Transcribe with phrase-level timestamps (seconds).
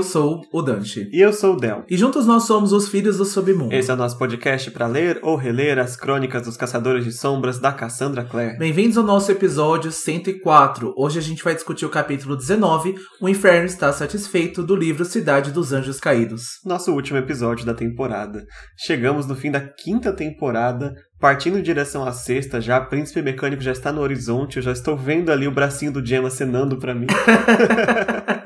[0.00, 1.10] Eu sou o Dante.
[1.12, 1.84] E eu sou o Del.
[1.86, 3.74] E juntos nós somos os Filhos do Submundo.
[3.74, 7.58] Esse é o nosso podcast para ler ou reler as crônicas dos Caçadores de Sombras
[7.58, 8.56] da Cassandra Clare.
[8.56, 10.94] Bem-vindos ao nosso episódio 104.
[10.96, 15.52] Hoje a gente vai discutir o capítulo 19, O Inferno está satisfeito, do livro Cidade
[15.52, 16.44] dos Anjos Caídos.
[16.64, 18.46] Nosso último episódio da temporada.
[18.78, 23.72] Chegamos no fim da quinta temporada, partindo em direção à sexta já, Príncipe Mecânico já
[23.72, 27.06] está no horizonte, eu já estou vendo ali o bracinho do Jam acenando para mim.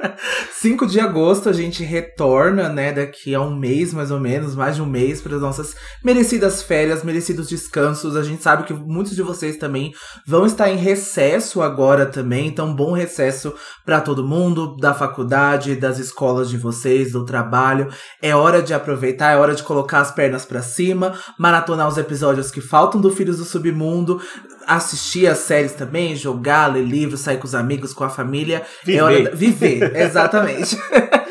[0.65, 4.77] 5 de agosto a gente retorna, né, daqui a um mês mais ou menos, mais
[4.77, 8.17] de um mês para as nossas merecidas férias, merecidos descansos.
[8.17, 9.93] A gente sabe que muitos de vocês também
[10.27, 13.53] vão estar em recesso agora também, então bom recesso
[13.85, 17.89] para todo mundo, da faculdade, das escolas de vocês, do trabalho.
[18.23, 22.51] É hora de aproveitar, é hora de colocar as pernas para cima, maratonar os episódios
[22.51, 24.19] que faltam do Filhos do Submundo,
[24.67, 28.63] assistir as séries também, jogar, ler livros, sair com os amigos, com a família.
[28.85, 28.99] Viver.
[28.99, 29.37] É hora de...
[29.37, 30.77] Viver, exatamente.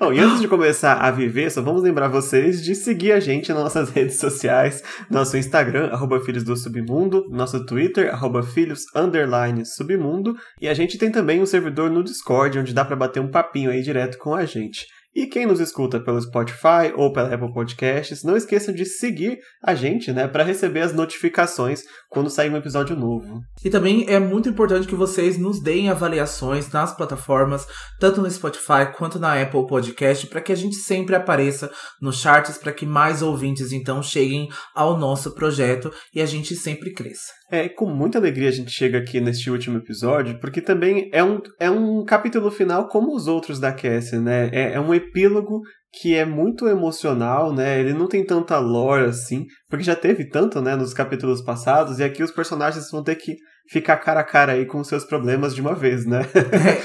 [0.00, 3.52] Bom, e antes de começar a viver, só vamos lembrar vocês de seguir a gente
[3.52, 9.66] nas nossas redes sociais, nosso Instagram, arroba Filhos do Submundo, nosso Twitter, arroba Filhos Underline
[9.66, 13.28] Submundo, e a gente tem também um servidor no Discord, onde dá para bater um
[13.28, 14.86] papinho aí direto com a gente.
[15.18, 19.74] E quem nos escuta pelo Spotify ou pela Apple Podcasts, não esqueça de seguir a
[19.74, 23.40] gente, né, para receber as notificações quando sair um episódio novo.
[23.64, 27.66] E também é muito importante que vocês nos deem avaliações nas plataformas,
[27.98, 31.68] tanto no Spotify quanto na Apple Podcast, para que a gente sempre apareça
[32.00, 36.92] nos charts, para que mais ouvintes então cheguem ao nosso projeto e a gente sempre
[36.92, 37.37] cresça.
[37.50, 41.24] É, e com muita alegria a gente chega aqui neste último episódio, porque também é
[41.24, 44.50] um, é um capítulo final como os outros da Cassie, né?
[44.52, 47.80] É, é um epílogo que é muito emocional, né?
[47.80, 52.04] Ele não tem tanta lore assim, porque já teve tanto, né, nos capítulos passados, e
[52.04, 53.36] aqui os personagens vão ter que
[53.68, 56.26] ficar cara a cara aí com seus problemas de uma vez, né?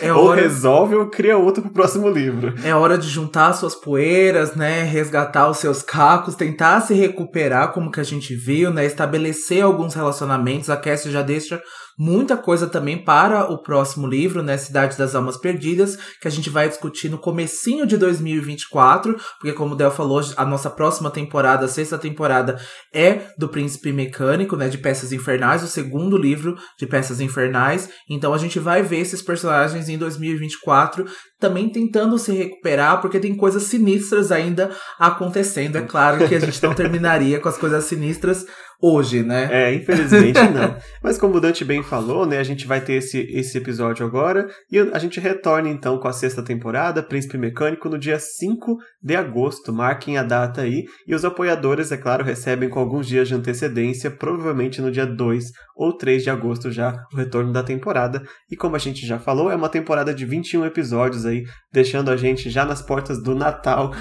[0.02, 0.42] É, é ou hora...
[0.42, 2.54] resolve ou cria outro pro próximo livro.
[2.64, 4.84] É hora de juntar suas poeiras, né?
[4.84, 8.86] Resgatar os seus cacos, tentar se recuperar, como que a gente viu, né?
[8.86, 10.70] Estabelecer alguns relacionamentos.
[10.70, 11.62] A Cassie já deixa
[11.98, 16.50] muita coisa também para o próximo livro, né, Cidade das Almas Perdidas, que a gente
[16.50, 21.66] vai discutir no comecinho de 2024, porque como o Del falou, a nossa próxima temporada,
[21.66, 22.60] a sexta temporada,
[22.94, 28.34] é do Príncipe Mecânico, né, de Peças Infernais, o segundo livro de Peças Infernais, então
[28.34, 31.06] a gente vai ver esses personagens em 2024
[31.40, 35.78] também tentando se recuperar, porque tem coisas sinistras ainda acontecendo.
[35.78, 38.46] É claro que a gente não terminaria com as coisas sinistras
[38.82, 39.48] hoje, né?
[39.50, 40.76] É, infelizmente não.
[41.02, 44.46] Mas como o Dante bem falou, né, a gente vai ter esse, esse episódio agora
[44.70, 49.16] e a gente retorna então com a sexta temporada, Príncipe Mecânico, no dia 5 de
[49.16, 49.72] agosto.
[49.72, 50.84] Marquem a data aí.
[51.08, 55.46] E os apoiadores, é claro, recebem com alguns dias de antecedência, provavelmente no dia 2
[55.76, 58.24] ou 3 de agosto já, o retorno da temporada.
[58.50, 62.18] E como a gente já falou, é uma temporada de 21 episódios aí, deixando a
[62.18, 63.92] gente já nas portas do Natal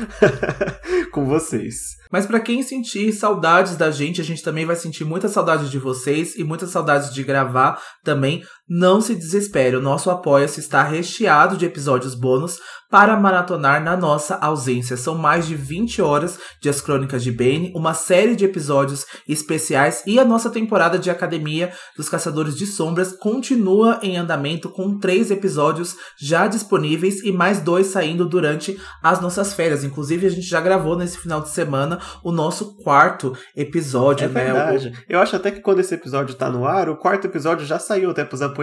[1.13, 2.03] com vocês.
[2.11, 5.79] Mas para quem sentir saudades da gente, a gente também vai sentir muita saudade de
[5.79, 8.43] vocês e muita saudade de gravar também.
[8.75, 12.59] Não se desespere, o nosso Apoia-se está recheado de episódios bônus
[12.91, 14.97] para maratonar na nossa ausência.
[14.97, 20.03] São mais de 20 horas de As Crônicas de Bane, uma série de episódios especiais
[20.07, 25.31] e a nossa temporada de Academia dos Caçadores de Sombras continua em andamento com três
[25.31, 29.85] episódios já disponíveis e mais dois saindo durante as nossas férias.
[29.85, 34.45] Inclusive, a gente já gravou nesse final de semana o nosso quarto episódio, é né?
[34.45, 35.05] Verdade.
[35.09, 38.11] Eu acho até que quando esse episódio tá no ar, o quarto episódio já saiu
[38.11, 38.62] até pros apoiadores.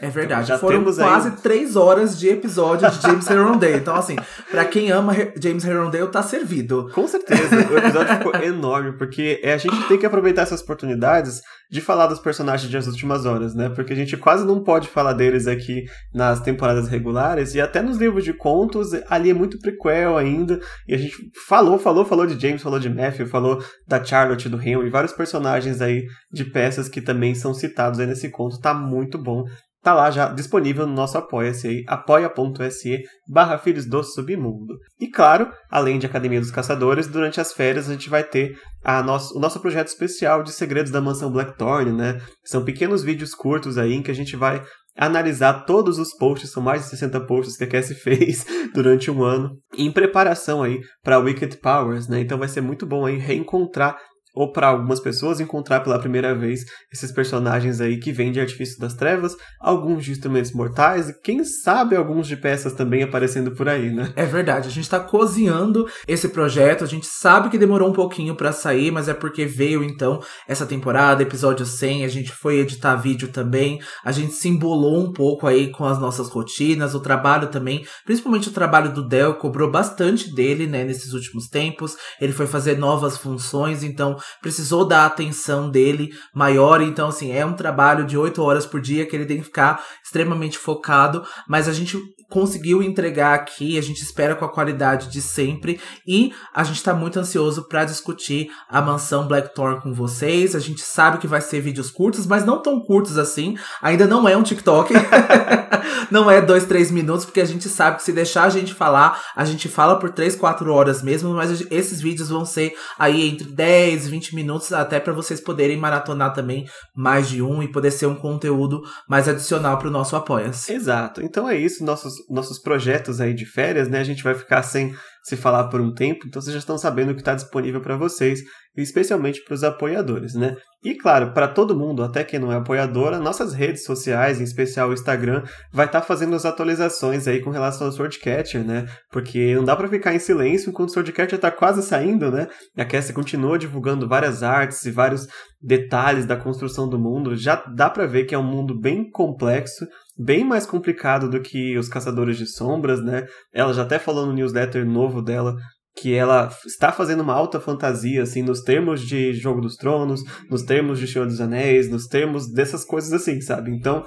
[0.00, 0.44] É verdade.
[0.44, 1.36] Então, já Foram quase aí...
[1.36, 3.76] três horas de episódio de James Herondale.
[3.76, 4.16] Então, assim,
[4.50, 6.90] pra quem ama James Herondale, tá servido.
[6.94, 7.56] Com certeza.
[7.70, 11.40] O episódio ficou enorme, porque a gente tem que aproveitar essas oportunidades
[11.70, 13.68] de falar dos personagens de As Últimas Horas, né?
[13.68, 15.84] Porque a gente quase não pode falar deles aqui
[16.14, 20.94] nas temporadas regulares, e até nos livros de contos, ali é muito prequel ainda, e
[20.94, 21.16] a gente
[21.46, 25.80] falou, falou, falou de James, falou de Matthew, falou da Charlotte, do Henry, vários personagens
[25.80, 29.44] aí de peças que também são citados aí nesse conto, tá muito bom
[29.86, 34.74] tá lá já disponível no nosso apoia-se aí, apoia.se barra Filhos do Submundo.
[35.00, 39.00] E claro, além de Academia dos Caçadores, durante as férias a gente vai ter a
[39.00, 42.20] nosso, o nosso projeto especial de Segredos da Mansão Blackthorn, né?
[42.44, 44.60] São pequenos vídeos curtos aí em que a gente vai
[44.96, 48.44] analisar todos os posts, são mais de 60 posts que a Cassie fez
[48.74, 52.20] durante um ano, em preparação aí para Wicked Powers, né?
[52.20, 53.96] Então vai ser muito bom aí reencontrar
[54.36, 56.60] ou para algumas pessoas encontrar pela primeira vez
[56.92, 61.42] esses personagens aí que vêm de Artifício das Trevas, alguns de Instrumentos Mortais e quem
[61.42, 64.12] sabe alguns de peças também aparecendo por aí, né?
[64.14, 68.34] É verdade, a gente tá cozinhando esse projeto, a gente sabe que demorou um pouquinho
[68.34, 72.96] para sair, mas é porque veio então essa temporada, episódio 100, a gente foi editar
[72.96, 77.48] vídeo também, a gente se embolou um pouco aí com as nossas rotinas, o trabalho
[77.48, 81.96] também, principalmente o trabalho do Del cobrou bastante dele, né, nesses últimos tempos.
[82.20, 86.80] Ele foi fazer novas funções, então precisou da atenção dele maior.
[86.80, 89.84] Então, assim, é um trabalho de oito horas por dia que ele tem que ficar
[90.02, 91.98] extremamente focado, mas a gente
[92.30, 96.94] conseguiu entregar aqui, a gente espera com a qualidade de sempre e a gente tá
[96.94, 100.54] muito ansioso para discutir a mansão Blackthorn com vocês.
[100.54, 103.56] A gente sabe que vai ser vídeos curtos, mas não tão curtos assim.
[103.80, 104.92] Ainda não é um TikTok.
[106.10, 109.22] não é dois, três minutos, porque a gente sabe que se deixar a gente falar,
[109.34, 113.46] a gente fala por três, quatro horas mesmo, mas esses vídeos vão ser aí entre
[113.48, 118.06] 10, 20 minutos, até para vocês poderem maratonar também mais de um e poder ser
[118.06, 120.72] um conteúdo mais adicional para o nosso Apoia-se.
[120.72, 121.22] Exato.
[121.22, 124.00] Então é isso, nossos, nossos projetos aí de férias, né?
[124.00, 124.94] A gente vai ficar sem
[125.26, 127.96] se falar por um tempo, então vocês já estão sabendo o que está disponível para
[127.96, 128.42] vocês,
[128.76, 130.56] especialmente para os apoiadores, né?
[130.84, 134.44] E claro, para todo mundo, até quem não é apoiador, as nossas redes sociais, em
[134.44, 135.42] especial o Instagram,
[135.72, 138.86] vai estar tá fazendo as atualizações aí com relação ao Swordcatcher, né?
[139.10, 142.46] Porque não dá para ficar em silêncio enquanto o Swordcatcher está quase saindo, né?
[142.76, 145.26] A Cassie continua divulgando várias artes e vários
[145.60, 147.34] detalhes da construção do mundo.
[147.34, 149.84] Já dá para ver que é um mundo bem complexo,
[150.18, 153.26] bem mais complicado do que os Caçadores de Sombras, né?
[153.52, 155.54] Ela já até falou no newsletter novo dela
[155.96, 160.20] que ela está fazendo uma alta fantasia, assim, nos termos de Jogo dos Tronos,
[160.50, 163.70] nos termos de Senhor dos Anéis, nos termos dessas coisas assim, sabe?
[163.70, 164.04] Então,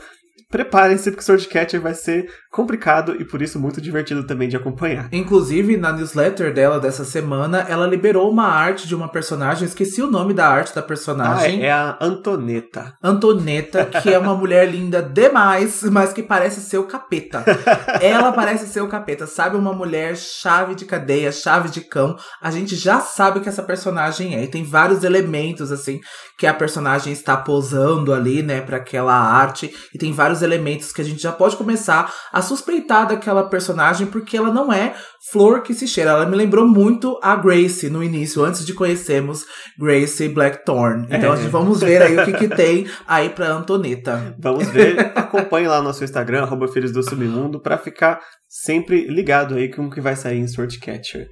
[0.50, 5.08] preparem-se porque Swordcatcher vai ser complicado e por isso muito divertido também de acompanhar.
[5.12, 10.10] Inclusive, na newsletter dela dessa semana, ela liberou uma arte de uma personagem, esqueci o
[10.10, 11.62] nome da arte da personagem.
[11.62, 12.94] Ah, é a Antoneta.
[13.04, 17.44] Antoneta, que é uma mulher linda demais, mas que parece ser o capeta.
[18.02, 19.56] ela parece ser o capeta, sabe?
[19.56, 22.18] Uma mulher chave de cadeia, chave de cão.
[22.42, 24.44] A gente já sabe o que essa personagem é.
[24.44, 26.00] E tem vários elementos, assim,
[26.40, 29.76] que a personagem está posando ali, né, para aquela arte.
[29.94, 34.38] E tem vários elementos que a gente já pode começar a suspeitar daquela personagem, porque
[34.38, 34.96] ela não é
[35.34, 36.12] flor que se cheira.
[36.12, 39.46] Ela me lembrou muito a Grace no início, antes de conhecermos
[39.78, 41.08] Grace Blackthorn.
[41.12, 41.38] Então é.
[41.50, 44.34] vamos ver aí o que, que tem aí pra Antoneta.
[44.40, 45.12] Vamos ver.
[45.14, 49.88] Acompanhe lá no nosso Instagram, arroba Filhos do Submundo, pra ficar sempre ligado aí com
[49.88, 51.28] o que vai sair em Swordcatcher.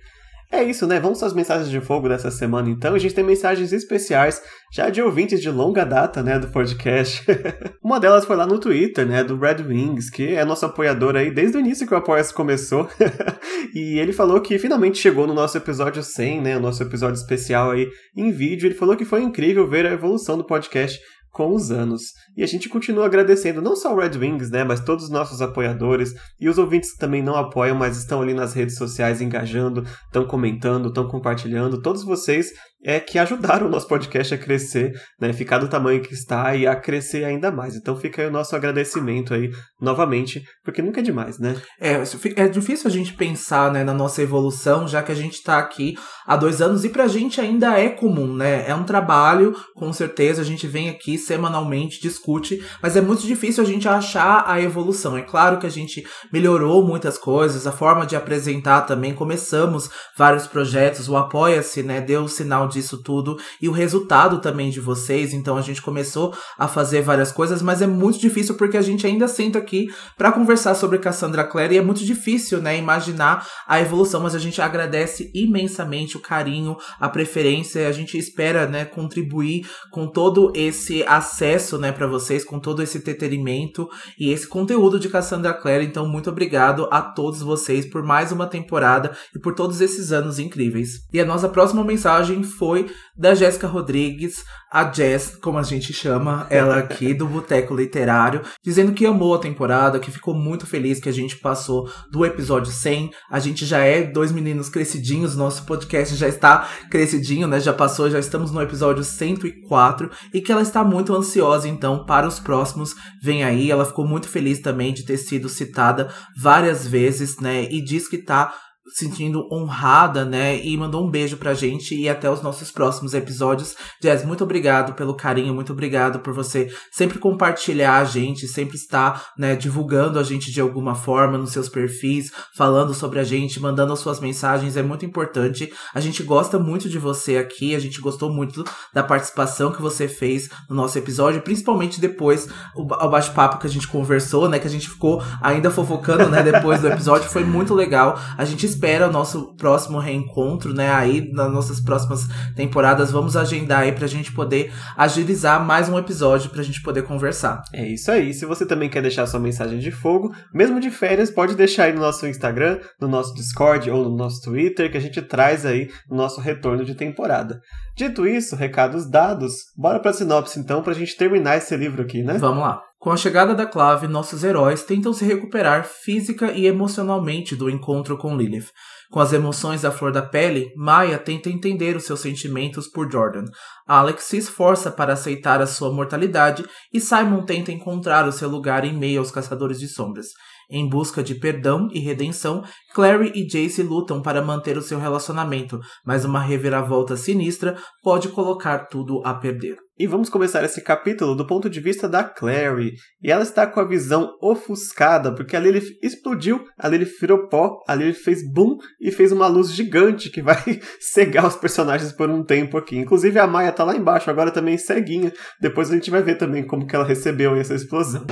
[0.49, 0.97] É isso, né?
[0.97, 2.95] Vamos às mensagens de fogo dessa semana, então.
[2.95, 4.41] A gente tem mensagens especiais,
[4.71, 7.25] já de ouvintes de longa data, né, do podcast.
[7.83, 11.31] Uma delas foi lá no Twitter, né, do Red Wings, que é nosso apoiador aí
[11.31, 12.87] desde o início que o Apoia-se começou.
[13.75, 17.71] e ele falou que finalmente chegou no nosso episódio 100, né, o nosso episódio especial
[17.71, 18.67] aí em vídeo.
[18.67, 20.97] Ele falou que foi incrível ver a evolução do podcast
[21.37, 22.13] com os anos.
[22.35, 25.39] E a gente continua agradecendo não só o Red Wings, né, mas todos os nossos
[25.39, 29.83] apoiadores e os ouvintes que também não apoiam, mas estão ali nas redes sociais engajando,
[30.07, 31.79] estão comentando, estão compartilhando.
[31.79, 32.51] Todos vocês
[32.87, 36.65] é que ajudaram o nosso podcast a crescer, né, ficar do tamanho que está e
[36.65, 37.75] a crescer ainda mais.
[37.75, 39.51] Então fica aí o nosso agradecimento aí
[39.81, 41.57] novamente, porque nunca é demais, né?
[41.81, 42.01] É,
[42.37, 45.97] é difícil a gente pensar, né, na nossa evolução, já que a gente está aqui
[46.25, 48.65] há dois anos e pra gente ainda é comum, né?
[48.65, 53.61] É um trabalho, com certeza, a gente vem aqui semanalmente, discute, mas é muito difícil
[53.61, 55.17] a gente achar a evolução.
[55.17, 60.47] É claro que a gente melhorou muitas coisas, a forma de apresentar também, começamos vários
[60.47, 65.33] projetos, o Apoia-se, né, deu o sinal disso tudo e o resultado também de vocês.
[65.33, 69.05] Então a gente começou a fazer várias coisas, mas é muito difícil porque a gente
[69.05, 73.81] ainda senta aqui para conversar sobre Cassandra Clare e é muito difícil, né, imaginar a
[73.81, 79.67] evolução, mas a gente agradece imensamente o carinho, a preferência, a gente espera, né, contribuir
[79.91, 85.09] com todo esse acesso, né, para vocês, com todo esse entretenimento e esse conteúdo de
[85.09, 85.85] Cassandra Clare.
[85.85, 90.39] Então muito obrigado a todos vocês por mais uma temporada e por todos esses anos
[90.39, 91.01] incríveis.
[91.11, 96.45] E a nossa próxima mensagem foi da Jéssica Rodrigues, a Jess, como a gente chama
[96.49, 101.07] ela aqui, do Boteco Literário, dizendo que amou a temporada, que ficou muito feliz que
[101.07, 103.11] a gente passou do episódio 100.
[103.31, 107.59] A gente já é dois meninos crescidinhos, nosso podcast já está crescidinho, né?
[107.59, 112.27] Já passou, já estamos no episódio 104 e que ela está muito ansiosa então para
[112.27, 112.93] os próximos.
[113.21, 117.67] Vem aí, ela ficou muito feliz também de ter sido citada várias vezes, né?
[117.71, 118.53] E diz que tá
[118.89, 120.63] sentindo honrada, né?
[120.63, 123.75] E mandou um beijo pra gente e até os nossos próximos episódios.
[124.01, 129.31] Jazz, muito obrigado pelo carinho, muito obrigado por você sempre compartilhar a gente, sempre estar,
[129.37, 133.93] né, divulgando a gente de alguma forma nos seus perfis, falando sobre a gente, mandando
[133.93, 135.71] as suas mensagens, é muito importante.
[135.93, 138.63] A gente gosta muito de você aqui, a gente gostou muito
[138.93, 143.87] da participação que você fez no nosso episódio, principalmente depois o, bate-papo que a gente
[143.87, 148.19] conversou, né, que a gente ficou ainda fofocando, né, depois do episódio, foi muito legal.
[148.37, 150.91] A gente espera o nosso próximo reencontro, né?
[150.91, 156.51] Aí nas nossas próximas temporadas vamos agendar aí pra gente poder agilizar mais um episódio
[156.51, 157.63] pra gente poder conversar.
[157.73, 158.33] É isso aí.
[158.33, 161.93] Se você também quer deixar sua mensagem de fogo, mesmo de férias, pode deixar aí
[161.93, 165.89] no nosso Instagram, no nosso Discord ou no nosso Twitter que a gente traz aí
[166.07, 167.59] no nosso retorno de temporada.
[167.95, 172.37] Dito isso, recados dados, bora pra sinopse então pra gente terminar esse livro aqui, né?
[172.37, 172.86] Vamos lá.
[172.99, 178.17] Com a chegada da Clave, nossos heróis tentam se recuperar física e emocionalmente do encontro
[178.17, 178.71] com Lilith.
[179.11, 183.45] Com as emoções à flor da pele, Maya tenta entender os seus sentimentos por Jordan.
[183.87, 188.83] Alex se esforça para aceitar a sua mortalidade e Simon tenta encontrar o seu lugar
[188.83, 190.29] em meio aos caçadores de sombras.
[190.69, 192.61] Em busca de perdão e redenção,
[192.93, 198.87] Clary e Jace lutam para manter o seu relacionamento, mas uma reviravolta sinistra pode colocar
[198.87, 199.77] tudo a perder.
[199.99, 202.93] E vamos começar esse capítulo do ponto de vista da Clary.
[203.23, 207.79] E ela está com a visão ofuscada, porque a Lilith explodiu, a Lilith virou pó,
[207.87, 210.61] a Lilith fez boom e fez uma luz gigante que vai
[211.01, 212.95] cegar os personagens por um tempo aqui.
[212.95, 215.33] Inclusive a Maia tá lá embaixo, agora também ceguinha.
[215.59, 218.27] Depois a gente vai ver também como que ela recebeu essa explosão.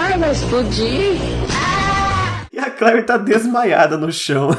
[0.00, 1.51] Ai, vai explodir!
[2.72, 4.50] E Clary tá desmaiada no chão.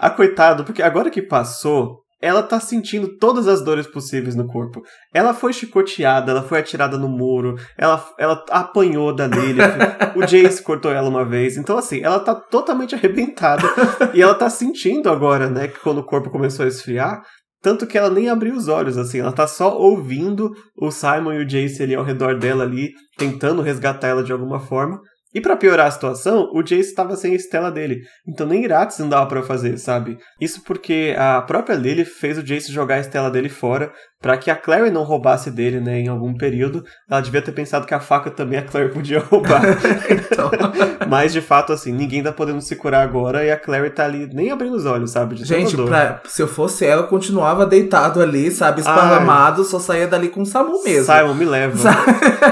[0.00, 4.82] a coitado, porque agora que passou, ela tá sentindo todas as dores possíveis no corpo.
[5.14, 10.62] Ela foi chicoteada, ela foi atirada no muro, ela, ela apanhou da Lilith, o Jace
[10.62, 11.56] cortou ela uma vez.
[11.56, 13.62] Então, assim, ela tá totalmente arrebentada.
[14.14, 17.22] e ela tá sentindo agora, né, que quando o corpo começou a esfriar,
[17.60, 21.44] tanto que ela nem abriu os olhos, assim, ela tá só ouvindo o Simon e
[21.44, 25.00] o Jace ali ao redor dela ali, tentando resgatar ela de alguma forma.
[25.34, 28.98] E para piorar a situação, o Jace estava sem a estela dele, então nem Iratis
[28.98, 30.18] não dava para fazer, sabe?
[30.40, 34.50] Isso porque a própria Lily fez o Jace jogar a estela dele fora para que
[34.50, 36.84] a Clary não roubasse dele, né, em algum período.
[37.08, 39.62] Ela devia ter pensado que a faca também a Clary podia roubar.
[40.10, 40.50] então...
[41.08, 44.28] Mas de fato, assim, ninguém tá podendo se curar agora e a Clary tá ali
[44.32, 45.36] nem abrindo os olhos, sabe?
[45.36, 48.80] De Gente, pra, se eu fosse ela, eu continuava deitado ali, sabe?
[48.80, 49.68] Esparramado, Ai.
[49.68, 51.12] só saía dali com o Samu mesmo.
[51.12, 51.90] Simon, me leva.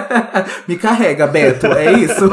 [0.67, 2.31] me carrega, Beto, é isso.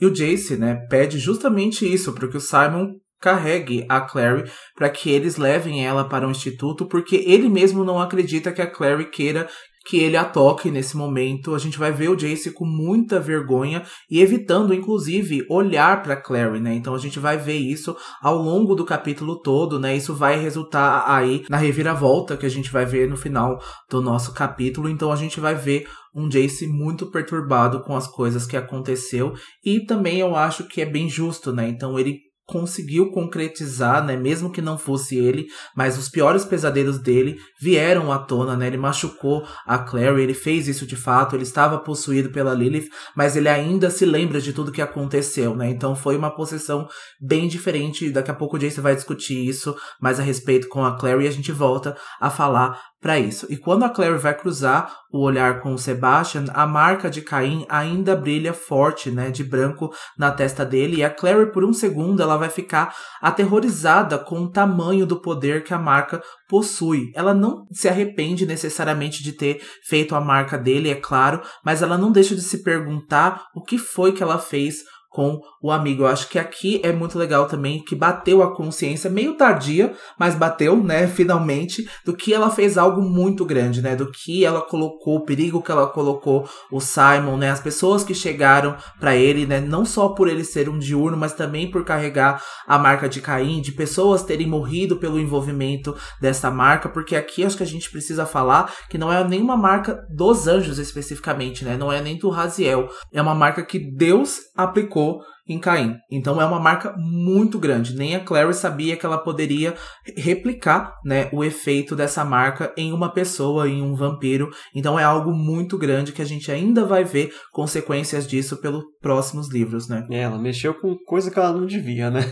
[0.00, 5.10] e o Jace, né, pede justamente isso, porque o Simon carregue a Clary para que
[5.10, 9.48] eles levem ela para o instituto, porque ele mesmo não acredita que a Clary queira
[9.84, 11.54] que ele a toque nesse momento.
[11.54, 16.58] A gente vai ver o Jace com muita vergonha e evitando, inclusive, olhar para Clary,
[16.58, 16.74] né?
[16.74, 19.94] Então a gente vai ver isso ao longo do capítulo todo, né?
[19.94, 23.58] Isso vai resultar aí na reviravolta que a gente vai ver no final
[23.90, 24.88] do nosso capítulo.
[24.88, 29.84] Então a gente vai ver um Jace muito perturbado com as coisas que aconteceu e
[29.84, 31.68] também eu acho que é bem justo, né?
[31.68, 37.38] Então ele conseguiu concretizar, né, mesmo que não fosse ele, mas os piores pesadelos dele
[37.60, 38.66] vieram à tona, né?
[38.66, 43.36] Ele machucou a Clary, ele fez isso de fato, ele estava possuído pela Lilith, mas
[43.36, 45.70] ele ainda se lembra de tudo que aconteceu, né?
[45.70, 46.86] Então foi uma possessão
[47.20, 48.10] bem diferente.
[48.10, 51.28] Daqui a pouco o Jace vai discutir isso mais a respeito com a Clary e
[51.28, 53.46] a gente volta a falar para isso.
[53.50, 57.66] E quando a Clary vai cruzar o olhar com o Sebastian, a marca de Caim
[57.68, 62.22] ainda brilha forte, né, de branco na testa dele, e a Clary por um segundo
[62.22, 67.12] ela vai ficar aterrorizada com o tamanho do poder que a marca possui.
[67.14, 71.98] Ela não se arrepende necessariamente de ter feito a marca dele, é claro, mas ela
[71.98, 74.76] não deixa de se perguntar o que foi que ela fez
[75.14, 76.02] com o amigo.
[76.02, 80.34] Eu acho que aqui é muito legal também que bateu a consciência meio tardia, mas
[80.34, 85.18] bateu, né, finalmente, do que ela fez algo muito grande, né, do que ela colocou,
[85.18, 89.60] o perigo que ela colocou o Simon, né, as pessoas que chegaram para ele, né,
[89.60, 93.60] não só por ele ser um diurno, mas também por carregar a marca de Caim,
[93.60, 98.26] de pessoas terem morrido pelo envolvimento dessa marca, porque aqui acho que a gente precisa
[98.26, 102.88] falar que não é nenhuma marca dos anjos especificamente, né, não é nem do Raziel,
[103.12, 105.03] é uma marca que Deus aplicou
[105.46, 105.96] em Caim.
[106.10, 107.94] Então é uma marca muito grande.
[107.94, 109.74] Nem a Clary sabia que ela poderia
[110.16, 114.50] replicar né, o efeito dessa marca em uma pessoa, em um vampiro.
[114.74, 119.52] Então é algo muito grande que a gente ainda vai ver consequências disso pelos próximos
[119.52, 120.06] livros, né?
[120.10, 122.22] É, ela mexeu com coisa que ela não devia, né?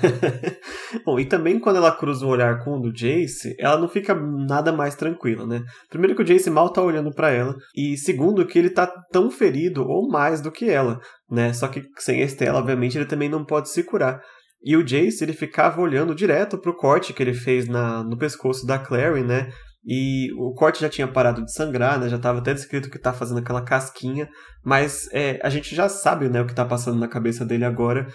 [1.05, 4.15] Bom, e também quando ela cruza o olhar com o do Jace, ela não fica
[4.15, 5.63] nada mais tranquila, né?
[5.91, 9.31] Primeiro que o Jace mal tá olhando para ela, e segundo que ele tá tão
[9.31, 10.99] ferido ou mais do que ela
[11.33, 11.51] né?
[11.55, 14.21] Só que sem Estela, obviamente, ele também não pode se curar.
[14.63, 18.67] E o Jace, ele ficava olhando direto pro corte que ele fez na, no pescoço
[18.67, 19.49] da Clary, né?
[19.85, 22.09] E o corte já tinha parado de sangrar, né?
[22.09, 24.29] Já estava até descrito que tá fazendo aquela casquinha,
[24.65, 28.07] mas é, a gente já sabe, né, o que tá passando na cabeça dele agora.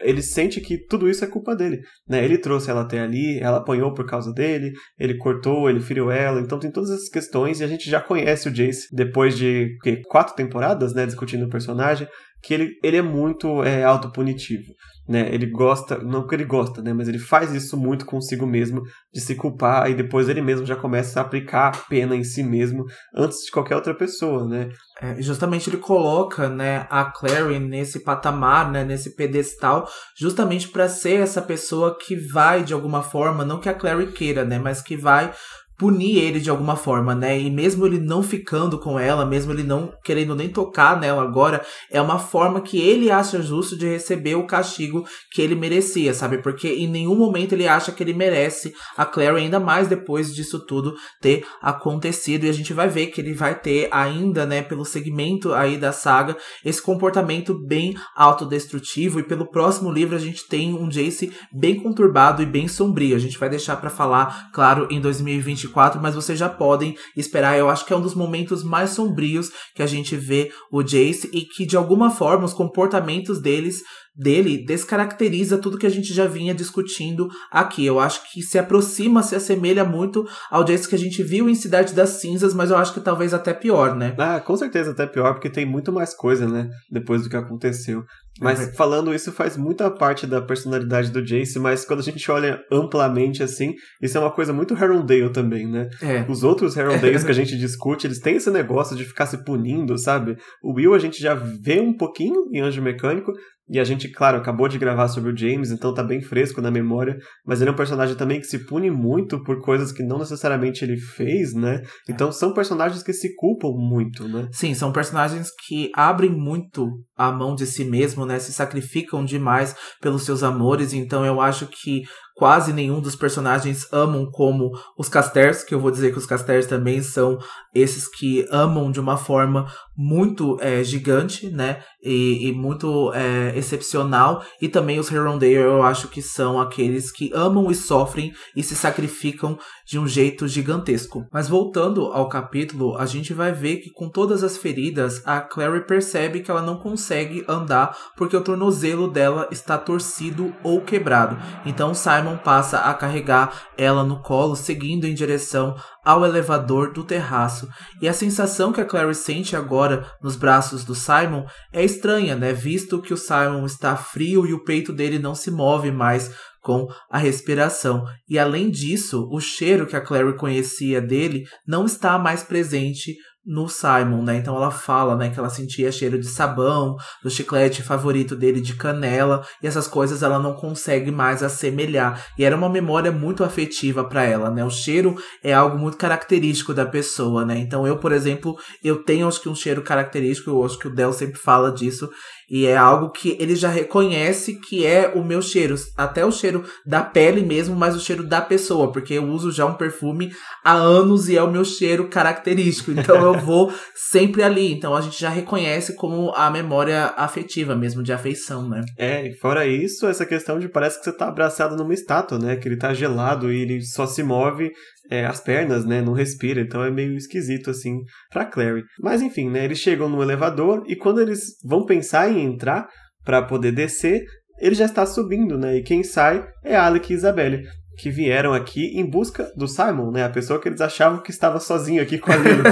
[0.00, 2.24] Ele sente que tudo isso é culpa dele, né?
[2.24, 6.40] Ele trouxe ela até ali, ela apanhou por causa dele, ele cortou, ele feriu ela,
[6.40, 9.76] então tem todas essas questões e a gente já conhece o Jace depois de
[10.08, 12.06] quatro temporadas, né, discutindo o personagem,
[12.42, 14.72] que ele, ele é muito é, autopunitivo
[15.08, 15.28] né?
[15.32, 16.92] Ele gosta, não que ele gosta, né?
[16.92, 18.82] Mas ele faz isso muito consigo mesmo,
[19.12, 22.42] de se culpar, e depois ele mesmo já começa a aplicar a pena em si
[22.42, 22.84] mesmo
[23.14, 24.68] antes de qualquer outra pessoa, né?
[25.00, 29.86] É, justamente ele coloca, né, a Clary nesse patamar, né, nesse pedestal,
[30.18, 34.42] justamente para ser essa pessoa que vai de alguma forma, não que a Clary queira,
[34.42, 35.34] né, mas que vai
[35.78, 37.38] punir ele de alguma forma, né?
[37.38, 41.64] E mesmo ele não ficando com ela, mesmo ele não querendo nem tocar nela agora,
[41.90, 46.38] é uma forma que ele acha justo de receber o castigo que ele merecia, sabe?
[46.38, 50.64] Porque em nenhum momento ele acha que ele merece a Clary, ainda mais depois disso
[50.64, 52.44] tudo ter acontecido.
[52.44, 55.92] E a gente vai ver que ele vai ter ainda, né, pelo segmento aí da
[55.92, 59.20] saga, esse comportamento bem autodestrutivo.
[59.20, 63.16] E pelo próximo livro a gente tem um Jace bem conturbado e bem sombrio.
[63.16, 67.58] A gente vai deixar para falar, claro, em 2020 2024, mas vocês já podem esperar.
[67.58, 71.28] Eu acho que é um dos momentos mais sombrios que a gente vê o Jace
[71.32, 73.82] e que de alguma forma os comportamentos deles
[74.16, 77.84] dele descaracteriza tudo que a gente já vinha discutindo aqui.
[77.84, 81.54] Eu acho que se aproxima, se assemelha muito ao Jace que a gente viu em
[81.54, 84.14] Cidade das Cinzas, mas eu acho que talvez até pior, né?
[84.18, 86.70] Ah, com certeza até pior, porque tem muito mais coisa, né?
[86.90, 88.04] Depois do que aconteceu.
[88.40, 88.72] Mas uhum.
[88.74, 93.42] falando isso faz muita parte da personalidade do Jace, mas quando a gente olha amplamente
[93.42, 95.88] assim, isso é uma coisa muito Herondale também, né?
[96.02, 96.26] É.
[96.28, 99.96] Os outros Herondales que a gente discute, eles têm esse negócio de ficar se punindo,
[99.98, 100.36] sabe?
[100.62, 103.32] O Will a gente já vê um pouquinho em Anjo Mecânico,
[103.68, 106.70] e a gente, claro, acabou de gravar sobre o James, então tá bem fresco na
[106.70, 110.18] memória, mas ele é um personagem também que se pune muito por coisas que não
[110.18, 111.82] necessariamente ele fez, né?
[112.08, 112.12] É.
[112.12, 114.48] Então são personagens que se culpam muito, né?
[114.52, 118.38] Sim, são personagens que abrem muito a mão de si mesmo, né?
[118.38, 122.02] Se sacrificam demais pelos seus amores, então eu acho que
[122.36, 126.66] quase nenhum dos personagens amam como os Casters, que eu vou dizer que os Casters
[126.66, 127.38] também são
[127.74, 129.66] esses que amam de uma forma
[129.96, 131.82] muito é, gigante, né?
[132.02, 134.44] E, e muito é, excepcional.
[134.60, 138.76] E também os Herondale, eu acho que são aqueles que amam e sofrem e se
[138.76, 141.26] sacrificam de um jeito gigantesco.
[141.32, 145.86] Mas voltando ao capítulo, a gente vai ver que com todas as feridas, a Clary
[145.86, 151.38] percebe que ela não consegue andar porque o tornozelo dela está torcido ou quebrado.
[151.64, 157.68] Então Simon passa a carregar ela no colo, seguindo em direção ao elevador do terraço.
[158.00, 162.54] E a sensação que a Clary sente agora nos braços do Simon é estranha, né?
[162.54, 166.88] Visto que o Simon está frio e o peito dele não se move mais com
[167.10, 168.04] a respiração.
[168.28, 173.14] E além disso, o cheiro que a Clary conhecia dele não está mais presente
[173.46, 174.36] no Simon, né?
[174.36, 178.74] Então ela fala, né, que ela sentia cheiro de sabão, do chiclete favorito dele de
[178.74, 182.26] canela, e essas coisas ela não consegue mais assemelhar.
[182.36, 184.64] E era uma memória muito afetiva para ela, né?
[184.64, 187.56] O cheiro é algo muito característico da pessoa, né?
[187.58, 190.94] Então eu, por exemplo, eu tenho acho que um cheiro característico, eu acho que o
[190.94, 192.10] Del sempre fala disso,
[192.48, 195.74] e é algo que ele já reconhece que é o meu cheiro.
[195.96, 198.92] Até o cheiro da pele mesmo, mas o cheiro da pessoa.
[198.92, 200.30] Porque eu uso já um perfume
[200.64, 202.92] há anos e é o meu cheiro característico.
[202.92, 204.72] Então eu vou sempre ali.
[204.72, 208.80] Então a gente já reconhece como a memória afetiva mesmo, de afeição, né?
[208.96, 212.56] É, e fora isso, essa questão de parece que você tá abraçado numa estátua, né?
[212.56, 214.70] Que ele tá gelado e ele só se move
[215.10, 218.84] é, as pernas, né, não respira, então é meio esquisito assim para Clary.
[219.00, 222.88] Mas enfim, né, eles chegam no elevador e quando eles vão pensar em entrar
[223.24, 224.24] para poder descer,
[224.58, 225.76] ele já está subindo, né?
[225.76, 227.64] E quem sai é Alec e Isabelle,
[227.98, 230.24] que vieram aqui em busca do Simon, né?
[230.24, 232.62] A pessoa que eles achavam que estava sozinho aqui com a Lilo.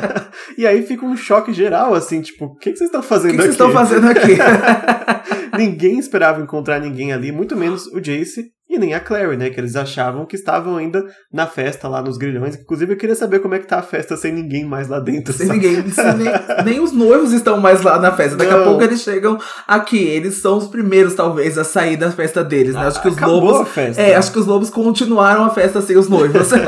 [0.56, 3.42] e aí fica um choque geral, assim, tipo, o que, que vocês estão fazendo que
[3.42, 3.48] aqui?
[3.48, 5.56] O que vocês estão fazendo aqui?
[5.56, 9.48] ninguém esperava encontrar ninguém ali, muito menos o Jace e nem a Clary, né?
[9.48, 12.54] Que eles achavam que estavam ainda na festa lá nos grilhões.
[12.54, 15.32] Inclusive, eu queria saber como é que tá a festa sem ninguém mais lá dentro.
[15.32, 15.58] Sem sabe?
[15.58, 15.84] ninguém.
[16.18, 18.36] nem, nem, os noivos estão mais lá na festa.
[18.36, 18.60] Daqui Não.
[18.60, 19.98] a pouco eles chegam aqui.
[19.98, 22.86] Eles são os primeiros, talvez, a sair da festa deles, né?
[22.86, 23.60] Acho que os Acabou lobos.
[23.60, 24.02] A festa.
[24.02, 26.48] É, acho que os lobos continuaram a festa sem os noivos.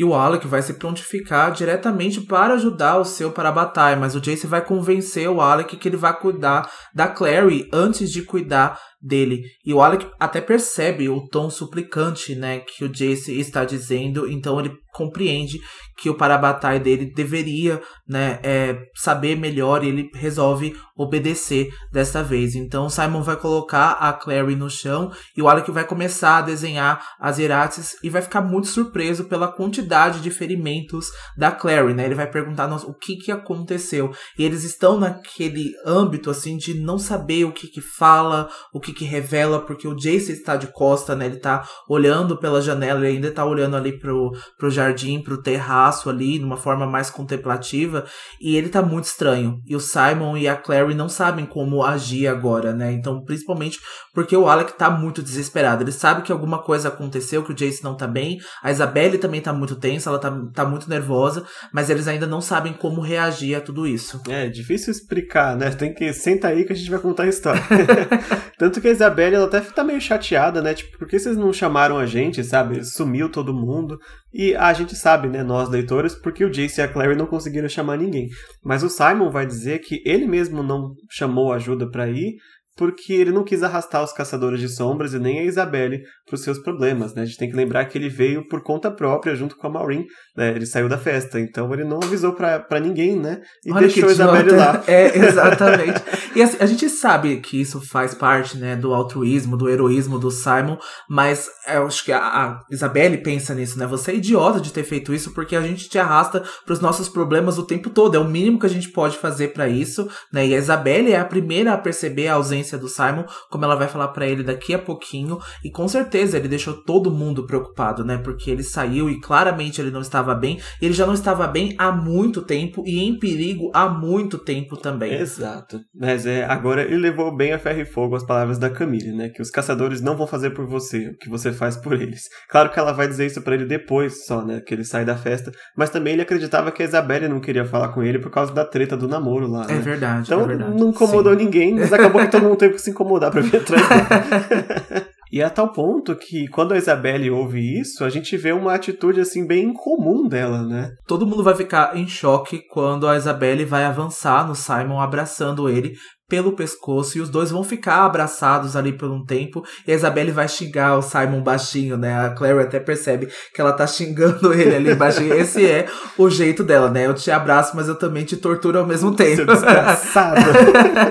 [0.00, 4.14] E o Alec vai se prontificar diretamente para ajudar o seu para a batalha, mas
[4.14, 8.80] o Jace vai convencer o Alec que ele vai cuidar da Clary antes de cuidar
[9.00, 9.42] dele.
[9.64, 14.60] E o Alec até percebe o tom suplicante, né, que o Jace está dizendo, então
[14.60, 15.60] ele compreende
[15.96, 22.54] que o Parabatai dele deveria, né, é, saber melhor e ele resolve obedecer dessa vez.
[22.54, 27.02] Então Simon vai colocar a Clary no chão e o Alec vai começar a desenhar
[27.18, 32.04] as Irates e vai ficar muito surpreso pela quantidade de ferimentos da Clary, né?
[32.04, 34.10] Ele vai perguntar o que que aconteceu.
[34.38, 38.89] E eles estão naquele âmbito assim de não saber o que que fala, o que
[38.92, 41.26] que revela, porque o Jace está de costa, né?
[41.26, 46.08] Ele tá olhando pela janela, ele ainda tá olhando ali pro, pro jardim, pro terraço
[46.08, 48.04] ali, de uma forma mais contemplativa,
[48.40, 49.60] e ele tá muito estranho.
[49.66, 52.92] E o Simon e a Clary não sabem como agir agora, né?
[52.92, 53.78] Então, principalmente
[54.14, 55.82] porque o Alec tá muito desesperado.
[55.82, 59.40] Ele sabe que alguma coisa aconteceu, que o Jace não tá bem, a Isabelle também
[59.40, 63.54] tá muito tensa, ela tá, tá muito nervosa, mas eles ainda não sabem como reagir
[63.54, 64.20] a tudo isso.
[64.28, 65.70] É, difícil explicar, né?
[65.70, 67.62] Tem que senta aí que a gente vai contar a história.
[68.58, 70.74] Tanto que a Isabelle, ela até tá meio chateada, né?
[70.74, 72.84] Tipo, por que vocês não chamaram a gente, sabe?
[72.84, 73.98] Sumiu todo mundo.
[74.32, 77.68] E a gente sabe, né, nós leitores, porque o Jace e a Clary não conseguiram
[77.68, 78.28] chamar ninguém.
[78.64, 82.36] Mas o Simon vai dizer que ele mesmo não chamou ajuda para ir,
[82.80, 86.42] porque ele não quis arrastar os caçadores de sombras e nem a Isabelle para os
[86.42, 87.20] seus problemas, né?
[87.20, 90.06] A gente tem que lembrar que ele veio por conta própria junto com a Maureen,
[90.34, 90.52] né?
[90.56, 93.42] Ele saiu da festa, então ele não avisou para ninguém, né?
[93.66, 94.82] E Olha deixou a Isabelle lá.
[94.86, 96.02] É, exatamente.
[96.34, 100.30] e assim, a gente sabe que isso faz parte, né, do altruísmo, do heroísmo do
[100.30, 103.86] Simon, mas eu acho que a, a Isabelle pensa nisso, né?
[103.88, 107.10] Você é idiota de ter feito isso porque a gente te arrasta para os nossos
[107.10, 108.16] problemas o tempo todo.
[108.16, 110.46] É o mínimo que a gente pode fazer para isso, né?
[110.46, 113.88] E a Isabelle é a primeira a perceber a ausência do Simon, como ela vai
[113.88, 118.18] falar para ele daqui a pouquinho, e com certeza ele deixou todo mundo preocupado, né?
[118.18, 121.90] Porque ele saiu e claramente ele não estava bem, ele já não estava bem há
[121.92, 125.14] muito tempo e em perigo há muito tempo também.
[125.14, 125.80] Exato.
[125.94, 129.28] Mas é, agora ele levou bem a ferro e fogo as palavras da Camille, né?
[129.28, 132.22] Que os caçadores não vão fazer por você o que você faz por eles.
[132.48, 134.60] Claro que ela vai dizer isso para ele depois só, né?
[134.60, 137.88] Que ele sai da festa, mas também ele acreditava que a Isabelle não queria falar
[137.88, 139.64] com ele por causa da treta do namoro lá.
[139.68, 139.80] É né?
[139.80, 140.26] verdade.
[140.26, 140.78] Então é verdade.
[140.78, 141.44] não incomodou Sim.
[141.44, 145.06] ninguém, mas acabou que todo mundo teve que se incomodar pra vir atrás dele.
[145.32, 148.74] E é a tal ponto que quando a Isabelle ouve isso, a gente vê uma
[148.74, 150.90] atitude assim bem incomum dela, né?
[151.06, 155.94] Todo mundo vai ficar em choque quando a Isabelle vai avançar no Simon abraçando ele,
[156.30, 160.30] pelo pescoço e os dois vão ficar abraçados ali por um tempo e a Isabelle
[160.30, 162.26] vai xingar o Simon baixinho, né?
[162.26, 165.34] A Clary até percebe que ela tá xingando ele ali baixinho.
[165.34, 167.06] Esse é o jeito dela, né?
[167.06, 169.44] Eu te abraço, mas eu também te torturo ao mesmo tempo.
[169.44, 170.40] Desgraçado.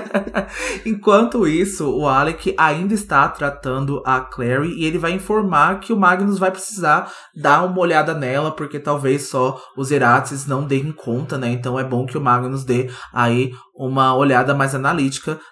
[0.86, 5.96] Enquanto isso, o Alec ainda está tratando a Clary e ele vai informar que o
[5.96, 11.36] Magnus vai precisar dar uma olhada nela, porque talvez só os Erates não deem conta,
[11.36, 11.50] né?
[11.50, 15.09] Então é bom que o Magnus dê aí uma olhada mais analítica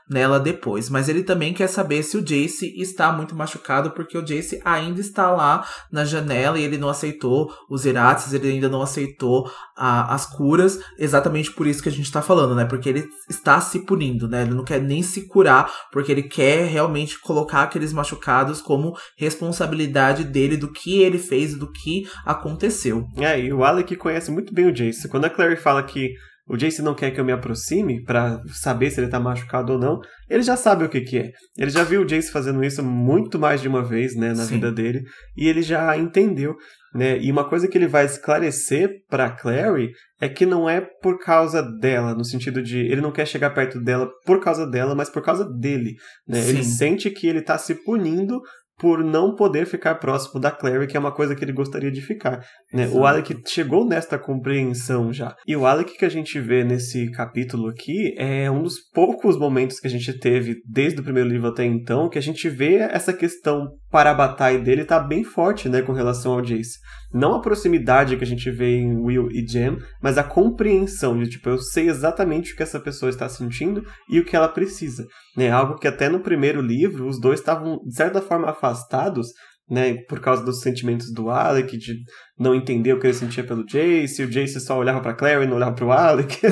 [0.08, 0.88] nela depois.
[0.88, 5.00] Mas ele também quer saber se o Jace está muito machucado, porque o Jace ainda
[5.00, 10.14] está lá na janela e ele não aceitou os Irates, ele ainda não aceitou a,
[10.14, 12.64] as curas, exatamente por isso que a gente está falando, né?
[12.64, 14.42] Porque ele está se punindo, né?
[14.42, 20.24] Ele não quer nem se curar, porque ele quer realmente colocar aqueles machucados como responsabilidade
[20.24, 23.06] dele do que ele fez do que aconteceu.
[23.16, 25.08] É, e o Alec conhece muito bem o Jace.
[25.08, 26.14] Quando a Clary fala que
[26.48, 29.78] o Jace não quer que eu me aproxime para saber se ele tá machucado ou
[29.78, 31.32] não, ele já sabe o que que é.
[31.56, 34.54] Ele já viu o Jace fazendo isso muito mais de uma vez, né, na Sim.
[34.54, 35.02] vida dele,
[35.36, 36.56] e ele já entendeu,
[36.94, 37.18] né?
[37.18, 41.62] E uma coisa que ele vai esclarecer para Clary é que não é por causa
[41.62, 45.22] dela, no sentido de ele não quer chegar perto dela por causa dela, mas por
[45.22, 45.94] causa dele,
[46.26, 46.40] né?
[46.48, 48.40] Ele sente que ele tá se punindo
[48.78, 52.00] por não poder ficar próximo da Clary, que é uma coisa que ele gostaria de
[52.00, 52.44] ficar.
[52.72, 52.88] Né?
[52.88, 55.34] O Alec chegou nesta compreensão já.
[55.46, 59.80] E o Alec que a gente vê nesse capítulo aqui é um dos poucos momentos
[59.80, 63.12] que a gente teve desde o primeiro livro até então que a gente vê essa
[63.12, 66.78] questão para a batalha dele tá bem forte, né, com relação ao Jace.
[67.12, 71.28] Não a proximidade que a gente vê em Will e Jem, mas a compreensão de,
[71.28, 75.06] tipo, eu sei exatamente o que essa pessoa está sentindo e o que ela precisa.
[75.36, 75.50] Né?
[75.50, 79.28] Algo que até no primeiro livro os dois estavam, de certa forma, afastados,
[79.70, 81.96] né, por causa dos sentimentos do Alec, de
[82.38, 85.44] não entender o que ele sentia pelo Jace, e o Jace só olhava para Clary
[85.44, 86.38] e não olhava para o Alec.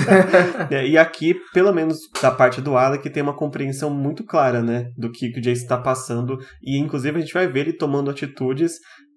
[0.70, 4.90] É, e aqui, pelo menos da parte do Alec, tem uma compreensão muito clara, né,
[4.96, 8.10] do que, que o Jace está passando, e inclusive a gente vai ver ele tomando
[8.10, 8.72] atitudes